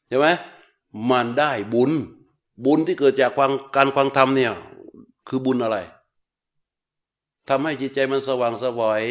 [0.07, 0.27] ใช่ไหม
[1.09, 1.91] มันได้บุญ
[2.65, 4.51] บุญที่เกิดจากความการฟังธรรมเนี่ย
[5.27, 5.77] คือบุญอะไร
[7.47, 9.03] ทำให้จิตใจมันสว่างสวอย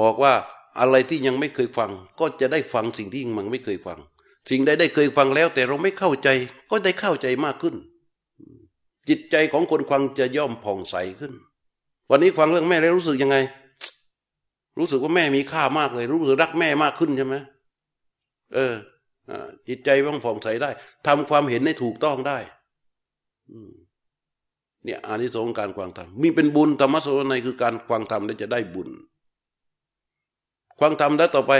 [0.00, 0.32] บอกว่า
[0.78, 1.90] อะไรที่ยังไม่เคยฟัง
[2.20, 3.98] ก็จะได้ฟังสิ่งที่ยังมันไม่เคยฟัง
[4.50, 6.28] สิ่งใดได้เคยฟังแล้ว แต่เราไม่เข้าใจ
[6.70, 7.74] ก็ได้เข้าใจมากขึ้น
[9.08, 11.32] จิตใจของคนฟังจะย่อมผ่องใสขึ้น
[12.10, 13.38] วันนี้ฟังเรื่องแม่แล้วรู้สึกยังไง
[14.78, 17.36] รู้สึกว่าแม่มีค่ามากเลย รู้สึกรักแม่มากขึ้นใช่ไหม
[18.54, 18.74] เออ
[19.68, 20.70] จิตใจว่องผ่องใสได้
[21.06, 22.38] ทำความเห็นให้ถูกต้องได้
[24.84, 28.88] เนี่ยอานิสงส์การฟังธรรมมีเป็นบุญธรรมะโสในคือการฟังธรรมแล้วจะได้บุญ
[30.80, 31.52] ฟังธรรมแล้วต่อไป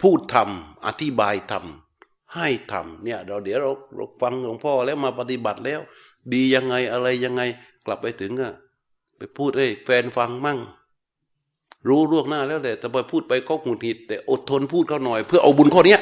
[0.00, 0.48] พูดธรรม
[0.86, 1.64] อธิบายธรรม
[2.34, 5.80] ให้ธรรมเนี่ยเราเดี๋ยวเราเราฟังหลวงพ่อแล้วมาปฏิบัติแล้ว
[6.32, 7.42] ดียังไงอะไรยังไง
[7.86, 8.52] กลับไปถึงอะ
[9.16, 10.58] ไปพูดเอ้แฟนฟังมั่ง
[11.86, 16.00] รู้ล่วงหน้าแล้วแต่แต่ไปพูดไปก็หุดหิดแต่อดทนพูดเขาหน่อย เพื่อเอาบุญข้อเนี้ย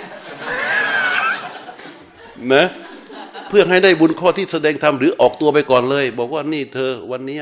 [2.54, 2.64] นะ
[3.48, 7.38] เพื่อให้ได้บุญข้อที่แสดงธรรมหรือออกตัวไปก่อนเลย บอกว่านี่เธอวันนี้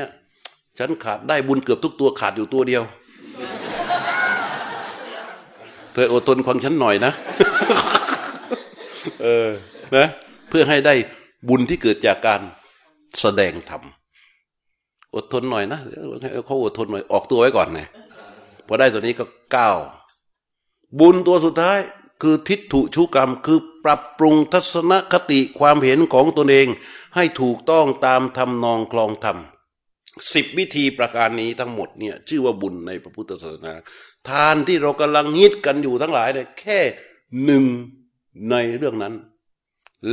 [0.79, 2.83] ฉันขาดได้บุญเกือบทุกตัวขาดอยู่ตัวเดียว
[5.93, 7.11] เธออดทนฟังฉันหน่อยนะ
[9.21, 9.49] เออ
[9.95, 10.05] นะ
[10.49, 10.93] เพื่อให้ได้
[11.49, 12.41] บุญที่เกิดจากการ
[13.21, 13.83] แสดงธรรม
[15.15, 15.79] อดทนหน่อยนะ
[16.45, 17.81] เขาอดทนหน่อยออกตัวไว้ก่อนไง
[18.67, 19.71] พอได้ตัวนี้ก็เก้า
[20.99, 21.79] บุญตัวสุดท้าย
[22.21, 26.67] คือทิฏฐุชุกรรมคือปรับปรุงทัศนคติความเห็นของตนเอง
[27.15, 29.37] ให้ถูกต้องตามทำนองคลองธรรม
[30.33, 33.73] สิบวิธีประการนี้ทั้งหมดเนี่ยชื่อว่าบุญในพระพุทธศาสนา
[34.29, 36.79] ทานที่เรากำลังฮิตกันอยู่ทั้งหลายเนี่ยแค่
[37.43, 37.63] หนึ่ง
[38.49, 39.13] ในเรื่องนั้น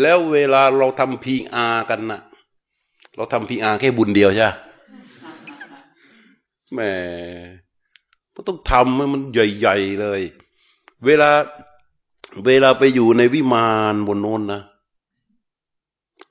[0.00, 2.20] แล้วเวลาเราทำพีอากันนะ
[3.16, 4.48] เราทำพีอาแค่บุญเดียวใช่
[6.72, 6.80] แหม
[8.35, 10.22] ก็ต้องทำให้มันใหญ่ๆเลย
[11.05, 11.30] เวลา
[12.47, 14.62] เวลาไปอยู่ในวิมานบนโน้นนะ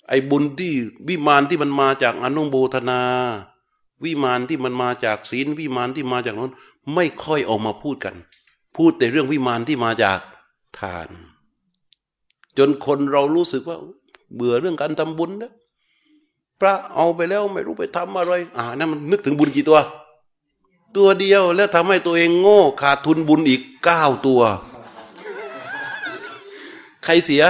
[0.09, 0.73] ไอ้บุญที่
[1.07, 3.01] วิมานที่มันมาจากอนุโบธนา
[4.03, 6.53] วิมานที่มันมาจากศีลวิมานที่มาจากนั้น
[6.93, 8.15] ไม่ค่อยออกมาพูดกัน
[8.75, 10.19] พูดแต่เรื่องวิมานที่มาจาก
[10.79, 11.09] ทาน
[12.57, 13.77] จนคนเรารู้สึกว่า
[14.35, 15.51] เบื่อเรื่องการทำบุญนะ
[16.59, 19.79] พระเอาไปแล้วไม่รู้ไปทำอะไร อ่านั่นมันนึกถึงบุญกี่ตัว
[20.95, 24.41] ตัวเดียวแล้วทำให้ตัวเองโง่ขาดทุนบุญอีกเก้าตัว
[27.03, 27.43] ใครเสีย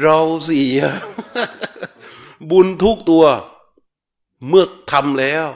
[0.00, 0.80] เราเสีย
[2.50, 3.24] บุญทุกตัว
[4.48, 5.46] เมื่อทำแล้ว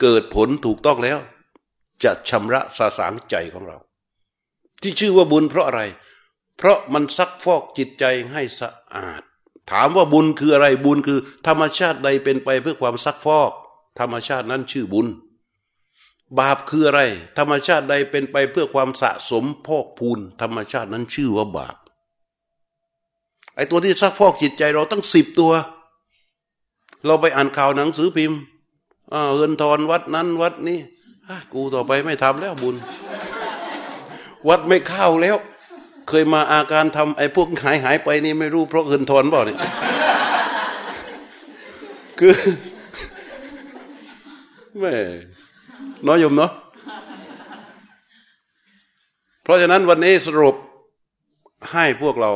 [0.00, 1.18] เกิดผลถูกต้องแล้ว
[2.04, 3.78] จะชำระสาสางใจของเรา
[4.82, 5.82] ที่ชื่อว่าบุญเพราะอะไร
[6.56, 9.22] เพราะมันซักฟอกจิตใจให้สะอาด
[9.70, 13.50] ถามว่าบุญคืออะไรบุญคือ ธรรมชาติใดเป็นไปเพื่อความซักฟอก
[13.98, 15.06] ธรรมชาตินั้นชื่อบุญ
[16.38, 17.00] บาปคืออะไร
[17.38, 21.76] ธรรมชาติใดเป็นไปเพื่อความสะสมพอกพูน ธรรมชาตินั้นชื่อว่าบาป
[23.54, 25.52] ไอตัวที่ซักฟอกจิตใจเราตั้งสิบตัว
[27.06, 28.38] เราไปอ่านข่าวหนังสือพิมพ์
[29.36, 30.78] เงินทอนวัดนั้นวัดนี้
[31.52, 32.76] กูต่อไปไม่ทำแล้วบุญ
[34.48, 35.36] วัดไม่เข้าแล้ว
[36.08, 39.58] เคยมาอาการทำไอ้พวกหายหายไปนี่ไม่รู้เพราะเงินทอนเปล่าเนี่ย
[42.18, 42.34] คือ
[44.80, 44.94] แม่
[46.06, 46.52] น้อยยมเนาะ
[49.42, 50.56] เพราะฉะนั้นวันนี้สรุป
[51.72, 52.30] ให้พวกเรา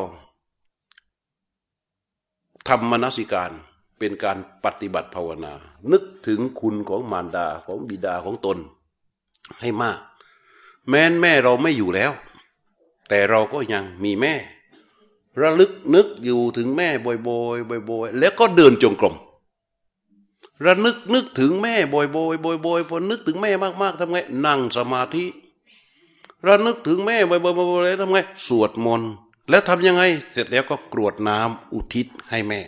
[2.69, 3.51] ทำมนสิการ
[3.99, 5.53] เป็นการปฏิบัติภาวนา
[5.93, 8.59] นึกถึงคุณของมารดาของบิดาของตน
[9.61, 9.99] ให้มาก
[10.89, 12.13] แม้นแม่เราไม่อยู่แล้ว
[13.09, 14.35] แต่เราก็ยังมีแม่
[15.41, 17.15] ระลึกนึกอยู่ถึงแม่บ่อ
[17.55, 19.15] ยๆบ่อยๆแล้วก็เดินจงกรม
[20.65, 22.15] ระนึกนึกถึงแม่บ่อยๆ
[22.67, 23.51] บ่อยๆพอนึกถึงแม่
[23.83, 25.25] มากๆทำไง นั่งสมาธิ
[26.47, 29.11] ระนึกถึงแม่บ่อยๆบ่อยๆทำไง สวดมนต์
[29.51, 32.61] แล้วทำยังไง เสร็จแล้วก็กรวดน้ำอุทิศให้แม่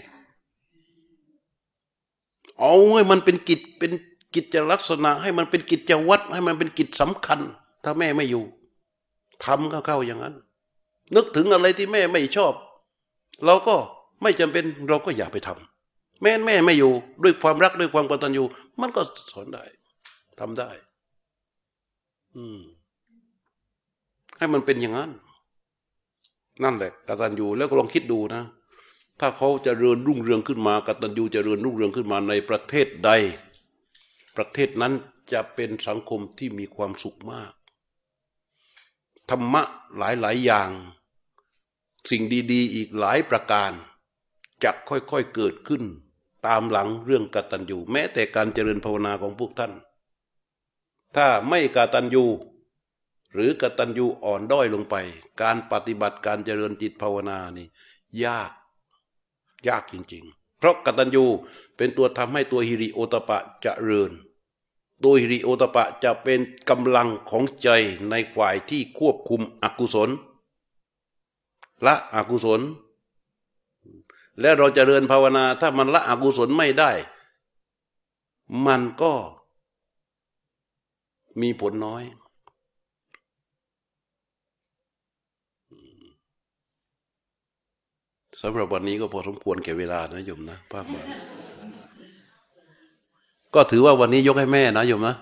[2.59, 3.93] เอาให้มันเป็นกิจเป็น
[4.35, 7.41] กิจลักษณะ ให้มันเป็นกิจวัตรให้มันเป็นกิจสำคัญ
[7.85, 8.45] ถ้าแม่ไม่อยู่
[9.45, 10.35] ทำเข้าๆอย่างนั้น
[11.15, 12.53] นึกถึงอะไรที่แม่ไม่ชอบ
[13.45, 13.77] เราก็
[14.23, 15.74] ไม่จำเป็นเราก็อย่าไปทำ
[16.25, 16.93] แม่แม่ไม่อยู่
[17.23, 18.45] ด้วยความรักด้วยความกตัญญู
[18.81, 19.03] มันก็
[19.33, 19.65] สอนได้
[20.41, 20.71] ทำได้
[22.37, 22.59] อืม
[24.39, 25.11] ให้มันเป็นอย่างนั้น
[26.63, 28.43] นั่นแหละกตัญญูแล้วก็ลองคิดดูนะ
[29.21, 33.11] ถ้าเขาจะเริญรุ่งเรืองขึ้นมากตัญญูจะเริญรุ่งเรืองขึ้นมาในประเทศใด
[34.37, 34.93] ประเทศนั้น
[35.33, 37.53] จะเป็นสังคมที่มีความสุขมาก
[39.31, 39.63] ธรรมะ
[39.99, 40.71] หลายหลายอย่าง
[42.11, 42.23] สิ่ง
[42.53, 43.71] ดี ๆ อีกหลายประการ
[44.65, 45.83] จะค่อยๆเกิดขึ้น
[46.47, 49.73] ตามหลังเรื่องกตัญญูแม้แต่การเจริญภาวนาของพวกท่าน
[51.17, 52.25] ถ้าไม่กตัญญู
[53.35, 54.95] หรือกตัญญูอ่อนด้อยลงไป
[55.43, 57.67] การปฏิบัติการเจริญจิตภาวนานี่
[58.25, 58.53] ยาก
[59.69, 61.25] ยากจริง ๆ เพราะกตัญญู
[61.77, 64.13] เป็นตัวทำให้ตัวฮิริโอตปะจะเริญ
[65.03, 66.41] ตัวฮิริโอตปะจะเป็น
[66.71, 67.69] กำลังของใจ
[68.11, 70.11] ในฝ่ายที่ควบคุมอกุศล
[71.87, 72.61] ละอกุศล
[74.41, 76.91] และเราจะเริญภาวนา ถ้ามันละอกุศลไม่ได้
[78.67, 79.13] มันก็
[81.41, 82.03] มีผลน้อย
[88.43, 91.03] สำหรับวันนี้ก็พอสมควรแก่เวลานะโยมนะภาพมา
[93.55, 95.17] ก็ถือว่าวันนี้ยกให้แม่นะโยมนะ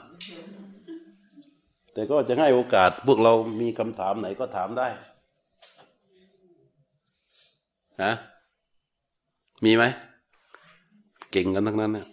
[1.92, 4.86] แต่ก็จะให้โอกาสพวกเรามีคำถามไหนก็ถามได้
[8.02, 8.12] ฮะ
[9.64, 9.84] มีไหม
[11.30, 12.06] เก่งกันทั้งนั้นเนี่ย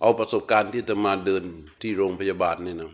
[0.00, 1.44] เอาประสบการณ์ที่จะมาเดิน
[1.82, 2.92] ที่โรงพยาบาลนี่นะ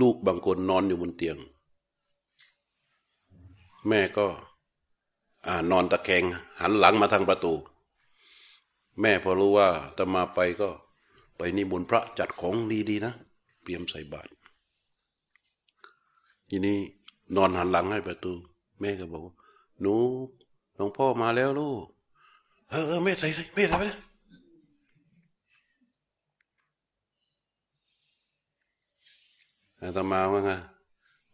[0.00, 1.36] ลูกบางคนนอนอยู่บนเตียง
[3.88, 4.26] แม่ก็
[5.46, 6.24] อนอนตะแคง
[6.60, 7.54] หันหลังมาทางประตู
[9.00, 9.68] แม่พอรู้ว่า
[9.98, 10.68] จะมาไปก็
[11.36, 12.54] ไปนิมนต์พระจัดของ
[12.90, 13.12] ดีๆนะ
[13.62, 14.30] เตรียมใส่บาตร
[16.48, 16.78] ทีนี้
[17.36, 18.32] นอนหันหลังให้ประตู
[18.80, 19.22] แม่ก็บอก
[19.80, 19.94] หนู
[20.76, 21.84] หลวงพ่อมาแล้วลูก
[22.70, 23.84] เออแม่ใส่แม่ใส่ไป
[29.82, 30.50] อาตมาว่าไง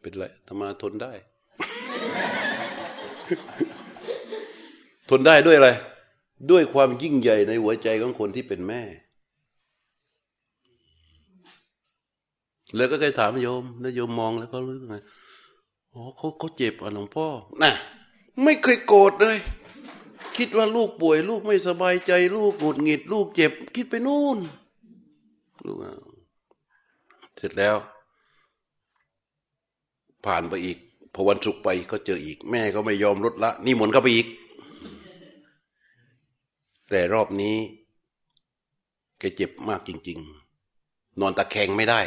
[0.01, 1.13] เป็นไรอาตมาทนได้
[5.11, 5.71] ทนได้ด้วยอะไร
[6.51, 8.83] ด้วยความยิ่งใหญ่ในหัวใจของคนที่เป็นแม่
[12.77, 14.97] แล้วก็เคยถามโยม แล้วโยมมองแล้วก็รู้ไง
[15.95, 17.27] อ๋อเขาเขาเจ็บอะหลวงพ่อ
[17.63, 17.73] น่ะ
[18.45, 19.37] ไม่เคยโกรธเลย
[20.37, 24.39] คิดว่าลูกป่วย ลูกไม่สบายใจ ลูกหงุดหงิด ลูกเจ็บ คิดไปนู่น
[25.65, 25.77] ลูก
[27.37, 27.77] เสร็จแล้ว
[30.25, 30.79] ผ่านไปอีก
[31.15, 34.27] พอวันศุกร์ไปก็เจออีก แม่ก็ไม่ยอมลดละ นี่หมุนเข้าไปอีก
[36.91, 37.57] แต่รอบนี้
[39.19, 40.19] แกเจ็บมากจริง
[40.69, 42.01] ๆ นอนตะแคงไม่ได้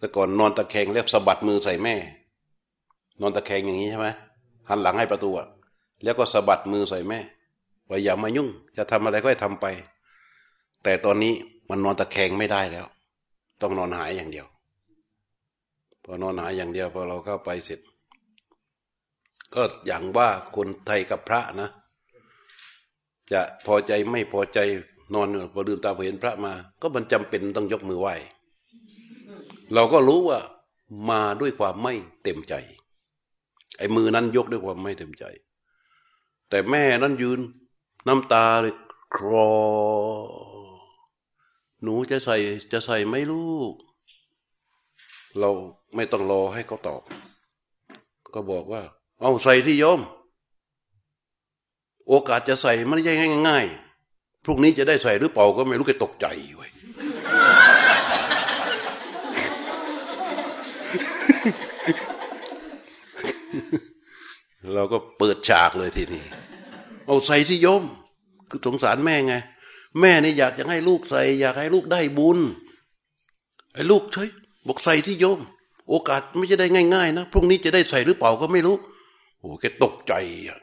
[0.00, 1.94] แต่ก่อนนอนตะแคงแล้วสะบัดมือใส่แม่
[3.20, 4.08] นอนตะแคงอย่างนี้ใช่ไหม
[4.68, 5.30] หันหลังให้ประตู
[6.04, 7.18] แล้วก็สะบัดมือใส่แม่
[7.88, 9.66] ว่าอย่ามายุ่ง จะทำอะไรก็ให้ทำไป
[10.82, 11.32] แต่ตอนนี้
[11.70, 12.86] มันนอนตะแคงไม่ได้แล้ว
[13.62, 14.46] ต้องนอนหายอย่างเดียว
[16.04, 17.80] พอนอนหายอย่างเดียวพอเราเข้าไปเสร็จ
[19.54, 21.70] ก็อย่างว่าคนไทยกับพระนะ
[23.32, 24.58] จะพอใจไม่พอใจ
[25.14, 28.14] นอนพอลืมตาเห็นพระมา ก็มันจำเป็นต้องยกมือไหว้
[29.74, 30.40] เราก็รู้ว่า
[31.10, 32.54] มาด้วยความไม่เต็มใจ
[33.78, 35.24] ไอ้มือนั้นยกด้วยความไม่เต็มใจ
[36.48, 37.40] แต่แม่นั้นยืน
[38.08, 38.74] น้ำตาเลย
[39.14, 39.52] ครอ
[41.82, 42.36] หนูจะใส่
[42.72, 43.74] จะใส่ไหมลูก
[45.38, 45.50] เรา
[45.94, 47.02] ไม่ต้องรอให้เขาตอบ
[48.34, 48.82] ก็บอกว่า
[49.20, 50.00] เอาใส่ที่ยม
[52.08, 53.14] โอกาสจะใส่มันไม่ใช่
[53.48, 56.26] ง่ายๆพรุ่งนี้จะได้ใส่หรือเปล่าก็ไม่รู้แกตกใจ
[56.56, 56.69] เว้ย
[64.74, 66.24] เราก็เปิดฉากเลยทีนี้
[67.06, 67.84] เอาใส่ที่โยม
[68.50, 69.34] คือสงสารแม่ไง
[70.00, 72.38] แม่นี่อยากจะให้ลูกใส่ อยากให้ลูกได้บุญ
[73.74, 74.28] ไอ้ลูกเฉย
[74.66, 75.40] บอกใส่ที่โยม
[75.88, 78.76] โอกาสไม่จะได้ง่ายๆนะพรุ่งนี้จะได้ใส่หรือเปล่าก็ไม่รู้
[79.38, 80.14] โอ้แกตกใจ
[80.48, 80.58] อะ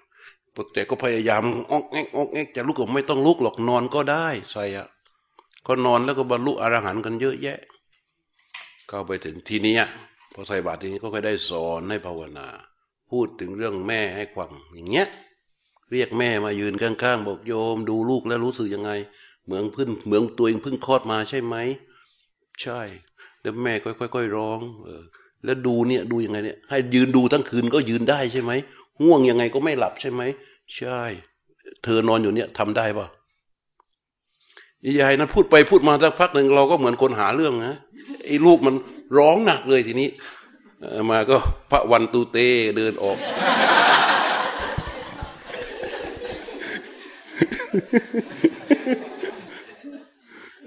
[0.73, 4.87] แต่ก็พยายามออกแงกออกแงกจะลุกก็ไม่ต้องลุกหรอกนอนก็ได้ใส่อะ
[5.67, 7.59] ก็นอนแล้วก็บรรลุอรหันต์กันเยอะแยะ
[8.87, 9.75] เข้าไปถึงที่นี้
[10.33, 12.47] พอใส่บาตรทีนี้ก็ค่อยได้สอนให้ภาวนา
[13.11, 15.07] พูดถึงเรื่องแม่ให้ฟังอย่างเงี้ย
[15.91, 18.91] เรียกแม่มายืนข้างๆบอกโยม ดูลูกแล้วรู้สึกยังไง
[19.45, 21.55] เหมือนพึ่งเหมือนตัวเองเพิ่งคลอดมาใช่ไหม
[22.61, 22.81] ใช่
[23.41, 25.03] แล้วแม่ค่อยๆร้อง เออ
[25.45, 28.51] แล้วดูเนี่ยดูยังไงเนี่ย ให้ยืนดูทั้งคืนก็ยืนได้ใช่ไหม
[29.03, 30.21] ง่วงยังไงก็ไม่หลับใช่ไหม
[30.77, 31.01] ใช่
[31.83, 33.07] เธอนอนอยู่เนี่ยทำได้ปะ
[34.99, 37.75] ยายนะพูดไปพูดมาสักพักหนึ่งเราก็เหมือนคนหาเรื่องนะ
[38.25, 38.75] ไอ้ลูกมัน
[39.17, 40.07] ร้องหนักเลยทีนี้
[41.09, 41.37] มาก็
[41.71, 42.37] พระวันตูเต
[42.77, 43.17] เดินออก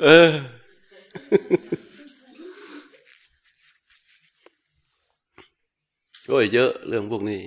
[0.02, 0.30] เออ
[6.28, 7.40] ก็เยอะเรื่องพวกนี้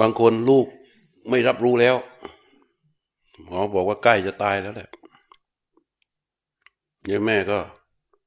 [0.00, 0.66] บางคนลูก
[1.28, 1.96] ไม่รับรู้แล้ว
[3.44, 4.88] หมอบอกว่าใกล้จะตายแล้วแหละ
[7.04, 7.58] เนี่ยแม่ก็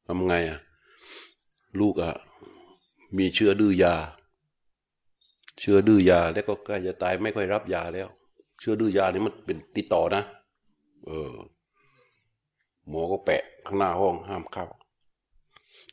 [0.07, 0.64] ทำไงอะ
[1.81, 2.13] ลูกอะ
[3.17, 3.95] มีเชื้อดื้อยา
[5.59, 8.07] เชื้อดื้อยาแล้วก็ใกล้จะตายไม่ค่อยรับยาแล้ว
[8.59, 10.23] เชื้อดื้อยานี่มันเป็นติดต่อนะ
[11.05, 11.33] เออ
[12.89, 14.65] หมอก็แปะข้างหน้าห้องห้ามเข้า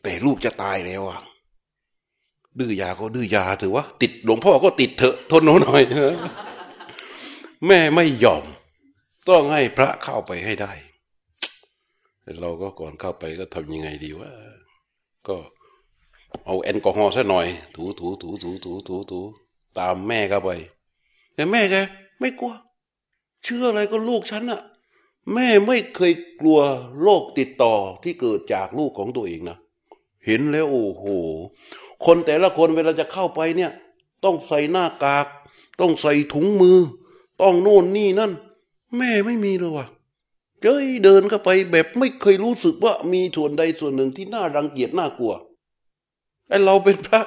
[0.03, 1.21] แต่ลูกจะตายแล้วอะ
[2.61, 6.17] ดื้อยาก็ดื้อยาถือว่า ติดหลวงพ่อก็ติดเถอะทนหน่อยนะ
[7.67, 8.45] แม่ไม่ยอม
[9.29, 10.73] ต้องให้พระเข้าไปให้ได้
[12.41, 14.31] เราก็ก่อนเข้าไปก็ทำยังไงดีว่า
[15.29, 15.37] ก็
[16.47, 19.21] เอาแอลกอฮอล์ซะหน่อย ถูถูถูถูถูถูถู
[19.79, 20.51] ตามแม่เข้าไป
[21.35, 21.75] แต่แม่แก
[22.21, 22.53] ไม่กลัว
[23.45, 24.61] เชื่ออะไรก็ลูกฉันอะ
[25.35, 26.61] แม่ไม่เคยกลัว
[27.03, 29.57] โรคติดต่อที่เกิดจากลูกของตัวเองนะ
[30.27, 31.05] เห็นแล้วโอ้โห
[32.05, 33.71] คนแต่ละคนเวลาจะเข้าไปเนี่ย
[34.25, 35.27] ต้องใส่หน้ากาก
[35.81, 36.79] ต้องใส่ถุงมือ
[37.43, 38.33] ต้องโน่นนี่นั่น
[38.97, 39.87] แม่ไม่มีเลยว่ะ
[40.63, 45.33] เจ้ยเดินเข้าไปแบบไม่เคยรู้สึกว่ามีส่วนใดส่วนหนึ่งที่น่ารังเกียจน่ากลัว
[46.53, 47.21] ไอเราเป็นพระ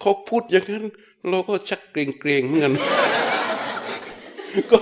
[0.00, 0.84] เขาพูดอย่างนั้น
[1.28, 2.74] เราก็ชักเกรงเกรงเหมือนกัน
[4.70, 4.78] ก็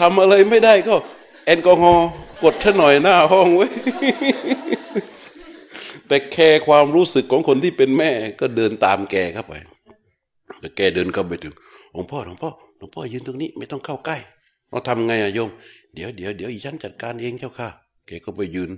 [0.00, 0.94] ทำอะไรไม่ได้ก็
[1.46, 2.08] แอลกอฮอล์
[2.42, 3.68] กดท่าหน่อยหน้าห้องไว้
[6.06, 8.10] แต่แค่ความรู้สึกของคนที่เป็นแม่
[8.40, 9.54] ก็เดินตามแกเข้าไป
[10.60, 11.54] แต่แกเดินเข้าไปถึง
[11.92, 14.16] หลวงพ่อหลวงพ่อหลวงพ่อยืนตรงนี้ไม่ต้องเข้าใกล้
[14.70, 15.50] เราทำไงอะโยม
[15.94, 17.68] เดี๋ยวเดี๋ยวเดี๋ยวอีฉันจัดการเองเจ้าค่ะ
[18.06, 18.70] แกก็ไปยืน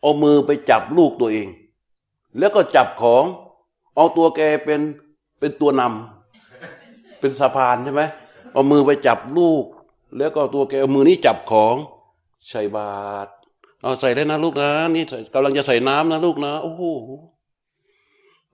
[0.00, 1.48] เอามือไปจับลูกตัวเอง
[2.38, 3.24] แล้วก็จับของ
[3.96, 4.80] เอาตัวแกเป็น
[5.38, 8.02] เป็นตัวนำเป็นสะพานใช่ไหม
[8.52, 9.64] เอามือไปจับลูก
[10.18, 11.76] แล้วก็ตัวแกเอามือนี้จับของ
[12.50, 12.92] ใส่บา
[13.26, 13.30] ตร
[13.82, 15.04] เอาใส่ได้นะลูกนะ นี่
[15.34, 16.82] กำลังจะใส่น้ำนะลูกนะ โอ้โห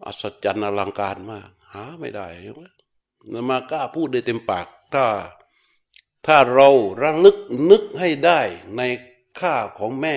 [0.04, 2.26] อัศจรรย์อลังการมาก หาไม่ได้
[3.32, 5.04] นมากล้าพูดได้เต็มปากถ้า
[6.26, 6.68] ถ้าเรา
[7.02, 7.36] ระลึก
[7.70, 8.40] นึกให้ได้
[8.76, 8.82] ใน
[9.40, 10.16] ค่าของแม่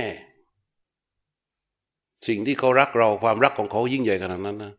[2.27, 4.73] สิ่งที่เขารักเราความรักของเขายิ่งใหญ่ขนาดนั้นนะ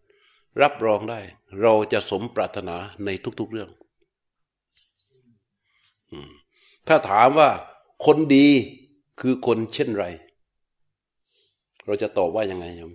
[0.63, 1.21] รับรองได้
[1.61, 3.09] เราจะสมปรารถนาใน
[3.41, 3.71] ทุก ๆเรื่อง
[6.89, 7.51] ถ้าถามว่า
[8.07, 8.47] คนดี
[9.21, 10.07] คือคนเช่นไร
[11.87, 12.93] เราจะตอบว่ายังไงยม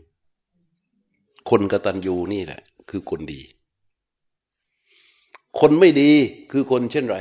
[1.50, 3.42] คนกตัญญูนี่แหละ คือคนดี
[5.60, 6.12] คนไม่ดี
[6.52, 7.18] คือคนเช่นไร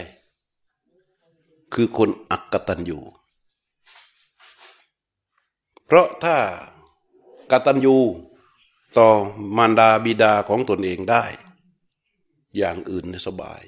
[1.74, 2.98] คือคนอักตันยู
[5.86, 6.36] เพราะถ้า
[7.50, 7.96] กตันยู
[8.98, 9.08] ต่อ
[9.56, 11.24] มารดาบิดาของตนเองได้
[12.56, 13.62] อย่างอื่นสบาย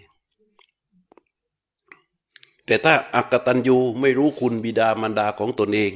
[2.66, 5.92] แต่ถ้าอักตันยูไม่รู้คุณบิดามารดาของตนเอง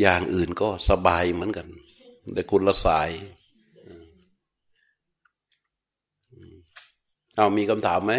[0.00, 1.66] อย่างอื่นก็สบายเหมือนกัน
[2.34, 3.10] แต่คนละสาย
[7.36, 8.14] เอามีคำถามไหม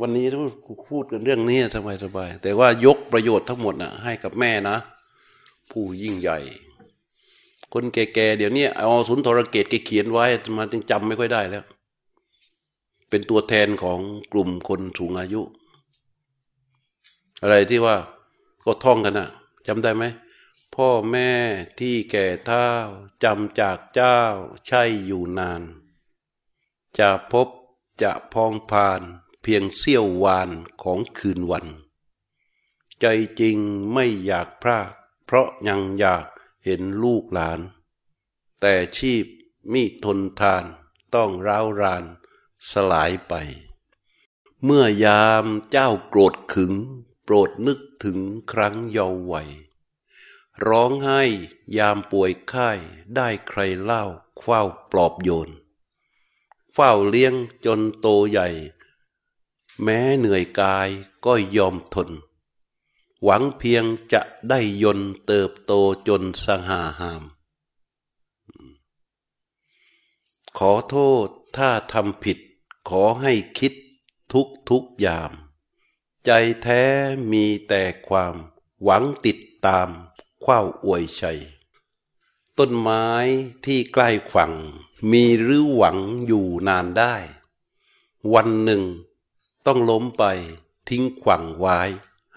[0.00, 0.26] วันนี้
[0.90, 4.76] พูดกันเรื่องนี้สบายสบายแต่ว่ายกประโยชน์ทั้งหมดนะให้กับแม่นะ
[5.70, 6.38] ผู้ยิ่งใหญ่
[7.76, 10.24] คนแก่ๆเดี๋ยวนี้เอาสุนทรเกตเขียนไว้
[10.56, 11.64] มาจึงจำไม่ค่อยได้แล้ว
[13.08, 14.00] เป็นตัวแทนของ
[14.32, 15.42] กลุ่มคนสูงอายุ
[17.42, 17.96] อะไรที่ว่า
[18.64, 19.28] ก็ท่องกันนะ
[19.66, 20.04] จำได้ไหม
[20.74, 21.30] พ่อแม่
[21.78, 22.68] ที่แก่เท่า
[23.24, 24.18] จำจากเจ้า
[24.66, 25.62] ใช่อยู่นาน
[26.98, 27.48] จะพบ
[28.02, 29.02] จะพองพาน
[29.42, 30.50] เพียงเสี้ยววาน
[30.82, 31.66] ของคืนวัน
[33.00, 33.06] ใจ
[33.40, 33.56] จริง
[33.92, 34.90] ไม่อยากพราก
[35.24, 36.24] เพราะยังอยาก
[36.64, 37.60] เห็นลูกหลาน
[38.60, 39.24] แต่ชีพ
[39.72, 40.64] มีทนทาน
[41.14, 42.04] ต้องร้าวราน
[42.70, 43.34] สลายไป
[44.64, 46.72] เมื่อยามเจ้าโกรธขึง
[47.24, 48.18] โปรดนึกถึง
[48.52, 49.50] ครั้งเยาว์วัย
[50.66, 51.22] ร้องไห้
[51.78, 52.70] ยามป่วยไข้
[53.16, 54.04] ได้ใครเล่า
[54.40, 54.62] เฝ้า
[54.92, 55.50] ปลอบโยน
[56.72, 57.34] เฝ้าเลี้ยง
[57.64, 58.48] จนโตใหญ่
[59.82, 60.88] แม้เหนื่อยกาย
[61.24, 62.08] ก็ยอมทน
[63.24, 65.72] หวังเพียงจะได้ยนเติบโต
[66.08, 67.22] จนสหาหาม
[70.58, 72.38] ขอโทษถ้าทำผิด
[72.88, 73.72] ขอให้คิด
[74.32, 75.32] ทุกทุกยาม
[76.24, 76.30] ใจ
[76.62, 76.82] แท้
[77.32, 78.34] มีแต่ความ
[78.82, 79.88] หวังติดตาม
[80.44, 81.40] ข้าวอวยชัย
[82.58, 83.08] ต้นไม้
[83.64, 84.52] ที่ใกล้ฝั่ง
[85.10, 87.14] มีหรือหวังอยู่นานได้
[88.34, 88.82] วันหนึ่ง
[89.66, 90.24] ต้องล้มไป
[90.88, 91.78] ทิ้งขวังไว้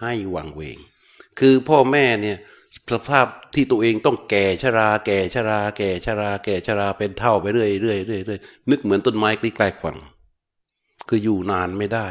[0.02, 0.78] ให้วังเวง
[1.40, 2.38] คือพ่อแม่เนี่ย
[2.94, 3.26] สภาพ
[3.56, 9.98] ที่ตัวเองต้องแก่ชรา แก่ชรา แก่ชรา แก่ชราเป็นเท่าไปเรื่อยเรื่อยเรื่อยเรื่อยนึกเหมือนต้นไม้ใกล้ๆฝั่ง
[11.08, 12.08] คืออยู่นานไม่ได้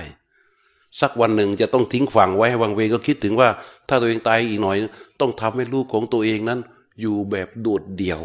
[1.00, 3.48] สักวันหนึ่งจะต้องทิ้งฝั่งไว้ให้วังเวงก็คิดถึงว่า
[3.88, 4.76] ถ้าตัวเองตายอีกหน่อย
[5.20, 6.60] ต้องทำให้ลูกของตัวเองนั้น
[7.00, 8.20] อยู่แบบโดดเดี่ยว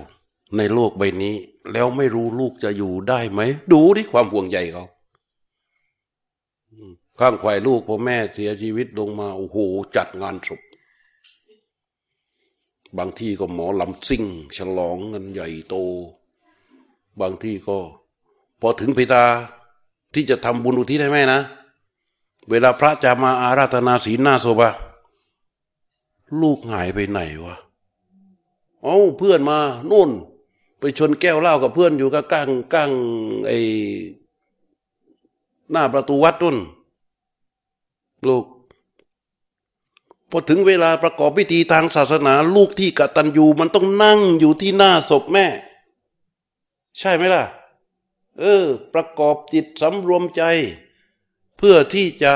[0.58, 1.36] ในโลกใบนี้
[1.74, 3.42] แล้วไม่รู้ลูกจะอยู่ได้ไหม
[3.74, 4.86] ดูที่ความห่วงใยเขา
[7.20, 9.58] ข้างควายลูกพ่อแม่เสียชีวิตลงมาโอ้โห
[9.96, 10.62] จัดงานศพ
[12.98, 14.24] บางที่ก็หมอลำซิ่ง
[14.58, 15.76] ฉลองเงินใหญ่โต
[17.20, 17.78] บางที่ก็
[18.60, 19.26] พอถึงพิธา
[20.14, 21.42] ที่จะทำบุญอุทิศให้แม่นะ
[22.50, 24.70] เวลาพระจะมาอาราธนาศีลหน้าโซบะ
[26.42, 27.56] ลูกหายไปไหนวะ
[28.84, 29.58] เอาเพื่อนมา
[29.88, 30.12] โน่น
[30.80, 32.92] ไปชนแก้วเหล้ากับเพื่อนอยู่กับก้งกั้ง
[33.48, 33.52] ไอ
[35.72, 36.58] หน้าประตูวัดนุ่น
[38.28, 38.46] ลูก
[40.30, 45.46] พอถึงเวลาประกอบพิธีทางศาสนา ลูกที่กตัญญูมันต้องนั่งอยู่ที่หน้าศพแม่
[47.00, 47.44] ใช่ไหมล่ะ
[48.40, 50.44] เออ ประกอบจิตสำรวมใจ
[51.58, 52.34] เพื่อที่จะ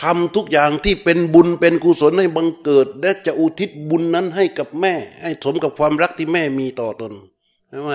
[0.00, 7.12] ทำทุกอย่างที่เป็นบุญเป็นกุศลให้บังเกิด และจะอุทิศบุญนั้นให้กับแม่ ให้สมกับความรักที่แม่มีต่อตน
[7.68, 7.92] ใช่ไหม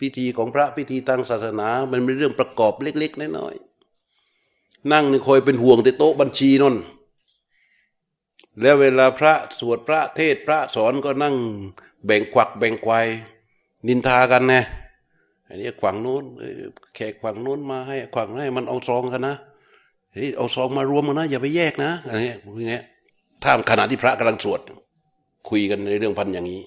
[0.00, 3.71] พิธีของพระพิธีทางศาสนา มันเป็นเรื่องประกอบเล็ก ๆ น้อยๆ
[4.90, 6.76] นั่งนี่คอยเป็นห่วงแต่โต๊ะบัญชีนน
[8.60, 11.34] แล้วเวลาพระสวดพระเทศพระสอนก็นั่ง
[12.04, 13.06] แบ่งควักแบ่งควาย
[13.86, 14.54] นินทากันไง
[15.48, 16.24] อันนี้ขวางโน้น
[16.94, 19.36] แขกขวางโน้นมาให้ขวางให้มันเอาซองกันนะ
[20.12, 22.84] เฮ้ยเอาซองมารวมกันนะอย่าไปแยกนะอะไรเงี้ยอย่างเงี้ย
[23.44, 24.60] ท่ามขณะที่พระกำลังสวด
[25.48, 26.62] คุยกันในเรื่องพันอย่างนี้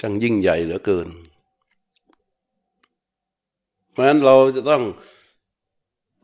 [0.00, 1.08] ช่างยิ่งใหญ่เหลือเกิน
[3.94, 4.82] เพราะฉะนั้นเราจะต้อง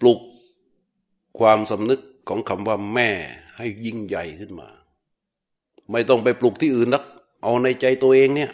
[0.01, 0.21] ปลุก
[1.39, 3.11] ความสำนึกของคำว่าแม่
[3.57, 4.69] ให้ยิ่งใหญ่ขึ้นมา
[5.91, 7.05] ไม่ต้องไปปลุกที่อื่นนัก
[7.43, 8.51] เอาในใจตัวเองเนี่ย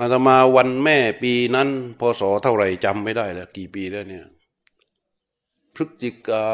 [0.00, 1.68] อาตมาวันแม่ปีนั้น
[2.00, 4.24] พศเท่าไหร่จำไม่ได้แล้ว กี่ปีแล้วเนี่ย
[5.74, 6.44] พฤศจิกา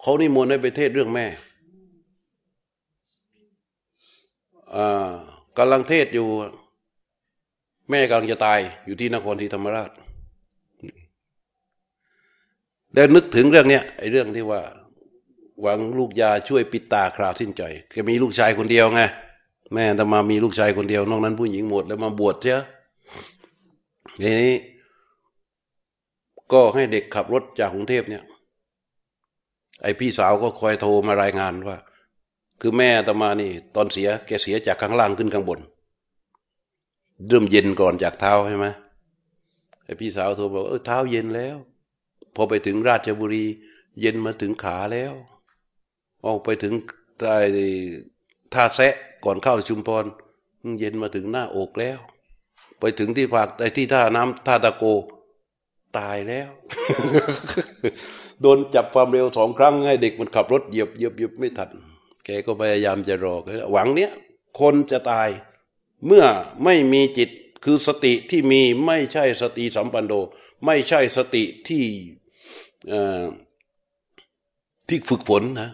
[0.00, 1.26] เขานิมนต์ให้ไปเทศเรื่องแม่
[4.74, 5.12] อ่า
[5.58, 6.28] กำลังเทศอยู่
[7.90, 9.90] แม่กำลังจะตายอยู่ที่นครศรีธรรมราช
[12.92, 14.60] แล้นึกถึงเรื่องเนี้ยไอ้เรื่องที่ว่า
[15.62, 19.00] หวังลูกยาช่วยปิดตาคราวสิ้นใจแกมีลูกชายคนเดียวไง
[19.74, 22.58] แม่แต่มามีลูกชายคนเดียวนอกนั้นผู้หญิงหมดแล้วมาบวชเชีย
[24.22, 24.54] ทีนี้
[26.52, 28.22] ก็ให้เด็กขับรถจากกรุงเทพเนี่ย
[29.82, 31.76] ไอพี่สาวก็คอยโทรมารายงานว่า
[32.60, 35.60] คือแม่ตมานี่ ตอนเสียแกเสียจากข้างล่างขึ้นข้างบน
[37.28, 38.66] เริ่มเย็นก่อนจากเท้าใช่ไหม
[39.84, 41.56] ไอพี่สาวโทรบอกเออเท้าเย็นแล้ว
[42.34, 43.44] พอไปถึงราชบุรี
[44.00, 45.12] เย็นมาถึงขาแล้ว
[46.26, 46.74] ออกไปถึง
[47.18, 47.36] ใต้
[48.54, 48.94] ท่าแซะ
[49.24, 50.04] ก่อนเข้าชุมพร
[50.78, 51.98] เย็นมาถึงหน้าอกแล้ว
[52.80, 54.84] ไปถึงที่ภาคแต่ที่ท่าน้ำท่าตะโก
[55.98, 56.50] ตายแล้ว
[58.40, 61.70] โดนจับความเร็วสองครั้งให้เด็กมันขับรถเหยียบเหยียบเหยียบไม่ทัน
[62.24, 63.34] แกก็พยายามจะรอ
[63.72, 64.10] หวังเนี้ย
[64.60, 65.28] คนจะตาย
[66.04, 66.24] เมื่อ
[66.64, 67.30] ไม่มีจิต
[67.64, 70.12] คือสติที่มีไม่ใช่สติสัมปันโด
[70.64, 71.84] ไม่ใช่สติที่
[74.88, 75.70] ที่ฝึกฝนนะ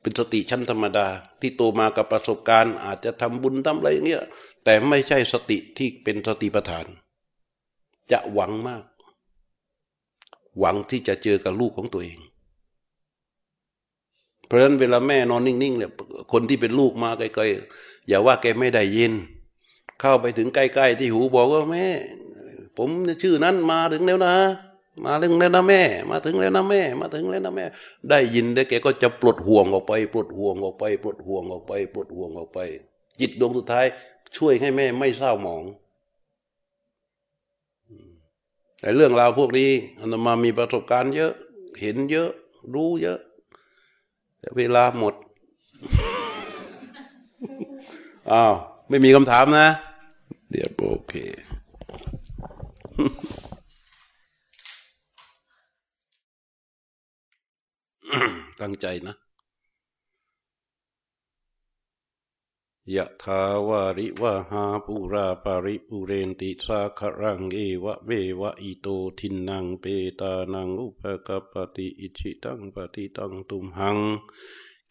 [0.00, 1.06] เป็นสติชั้นธรรมดา
[1.40, 4.24] ที่โตมากับประสบการณ์ อาจจะทำบุญทำอะไรอย่างเงี้ย
[4.64, 6.86] แต่ไม่ใช่สติที่เป็นสติปัฏฐาน
[8.12, 8.84] จะหวังมาก
[10.58, 12.18] หวังที่จะเจอกับลูกของตัวเอง
[14.46, 15.92] เพราะฉะนั้นเวลาแม่นอนนิ่งๆเนี่ย
[16.32, 19.12] คนที่เป็นลูกมาไกลๆ อย่าว่าแกไม่ได้ยิน
[20.00, 21.86] เข้าไปถึงใกล้ๆที่หูบอกว่าแม่
[22.76, 22.88] ผม
[23.22, 24.34] ชื่อนั้นมาถึงแล้วนะ
[25.04, 27.64] มาถึงแล้วนะแม่ มาถึงแล้วนะแม่ มาถึงแล้วนะแม่
[28.10, 32.58] ได้ยินได้วแกก็จะปลดห่วงออกไป ปลดห่วงออกไป ปลดห่วงออกไป ปลดห่วงออกไป
[33.20, 33.86] จิตดวงสุดท้าย
[34.36, 35.64] ช่วยให้แม่ไม่เศร้าหมอง
[38.80, 41.32] แต่เรื่องราวพวกนี้อันมามีประสบการณ์เยอะ
[41.80, 42.30] เห็นเยอะ
[42.74, 43.18] รู้เยอะ
[44.40, 45.14] แต่เวลาหมด
[48.32, 48.54] อ้าว
[48.88, 49.68] ไม่มีคำถามนะ
[50.50, 51.14] เดี๋ยวโอเค
[58.60, 59.14] ตั้งใจนะ
[62.96, 68.10] ยะทาวาริวะหาปุราปาริปุเรนติสาครังเอเอวะเม
[68.40, 68.86] วะอิโต
[69.18, 69.84] ทินนังเป
[70.20, 73.98] ตานังอุปะกัปปะติอิจฉิตังปัตถิตังตุมหัง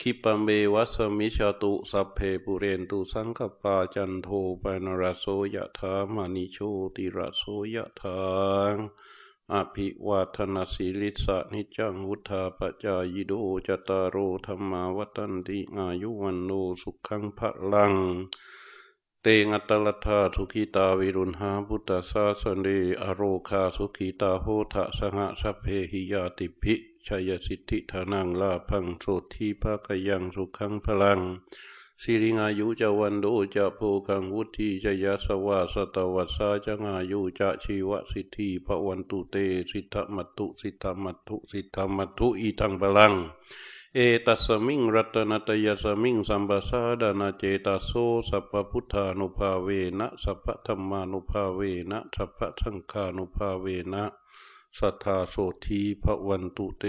[0.02, 4.28] ขิปปะเมวะ สะมิชฌะตุสัพเพปูเรนตุสังกัปปาจันโท
[4.62, 5.26] ปัณณะระโส
[5.56, 6.58] ยะถามะณิโช
[6.96, 7.44] ติระโส
[7.76, 8.20] ยะถา
[9.54, 13.34] อะภิวาทะนะสีลิสสะนิจจังวุฑฒาปะจายิโน
[13.68, 16.52] จัตตาโร ธัมมาวัฑฒันติอายุวัณโณ
[16.82, 17.40] สุขัง พะ
[17.72, 17.94] ลัง
[19.22, 22.68] เตงัตลธาทุกิตาวิรุณหาพุทธาสาสเน
[23.02, 26.76] อโรคาสุขีตาโหทะสหสัพเพหิยาติภิ
[27.08, 31.20] ชัยสิทธิธานังลาพังโสทีภาคยังสุขังพลัง
[32.02, 33.26] สิริงายุจะวันโด
[33.56, 39.36] จะโพคังวุธีจะยาสวาสตวัสสาจะงายุจะชีวสิทธิพระวันตุเต
[39.72, 43.14] สิทธมัตุสิทธมัตุสิทธมัตุอีทังพลัง
[43.96, 47.92] เอตัสมิงรัตนตยสมิงสัมปสาดานาเจตาโซ
[48.30, 49.68] สัพพุทธานุภาเว
[50.00, 51.62] นะสัพพธรรมานุภาเว
[51.92, 54.04] นะสัพพสังฆานุภาเวนะ
[54.78, 55.36] สัทธาโส
[55.66, 56.84] ทีพระวันตุเต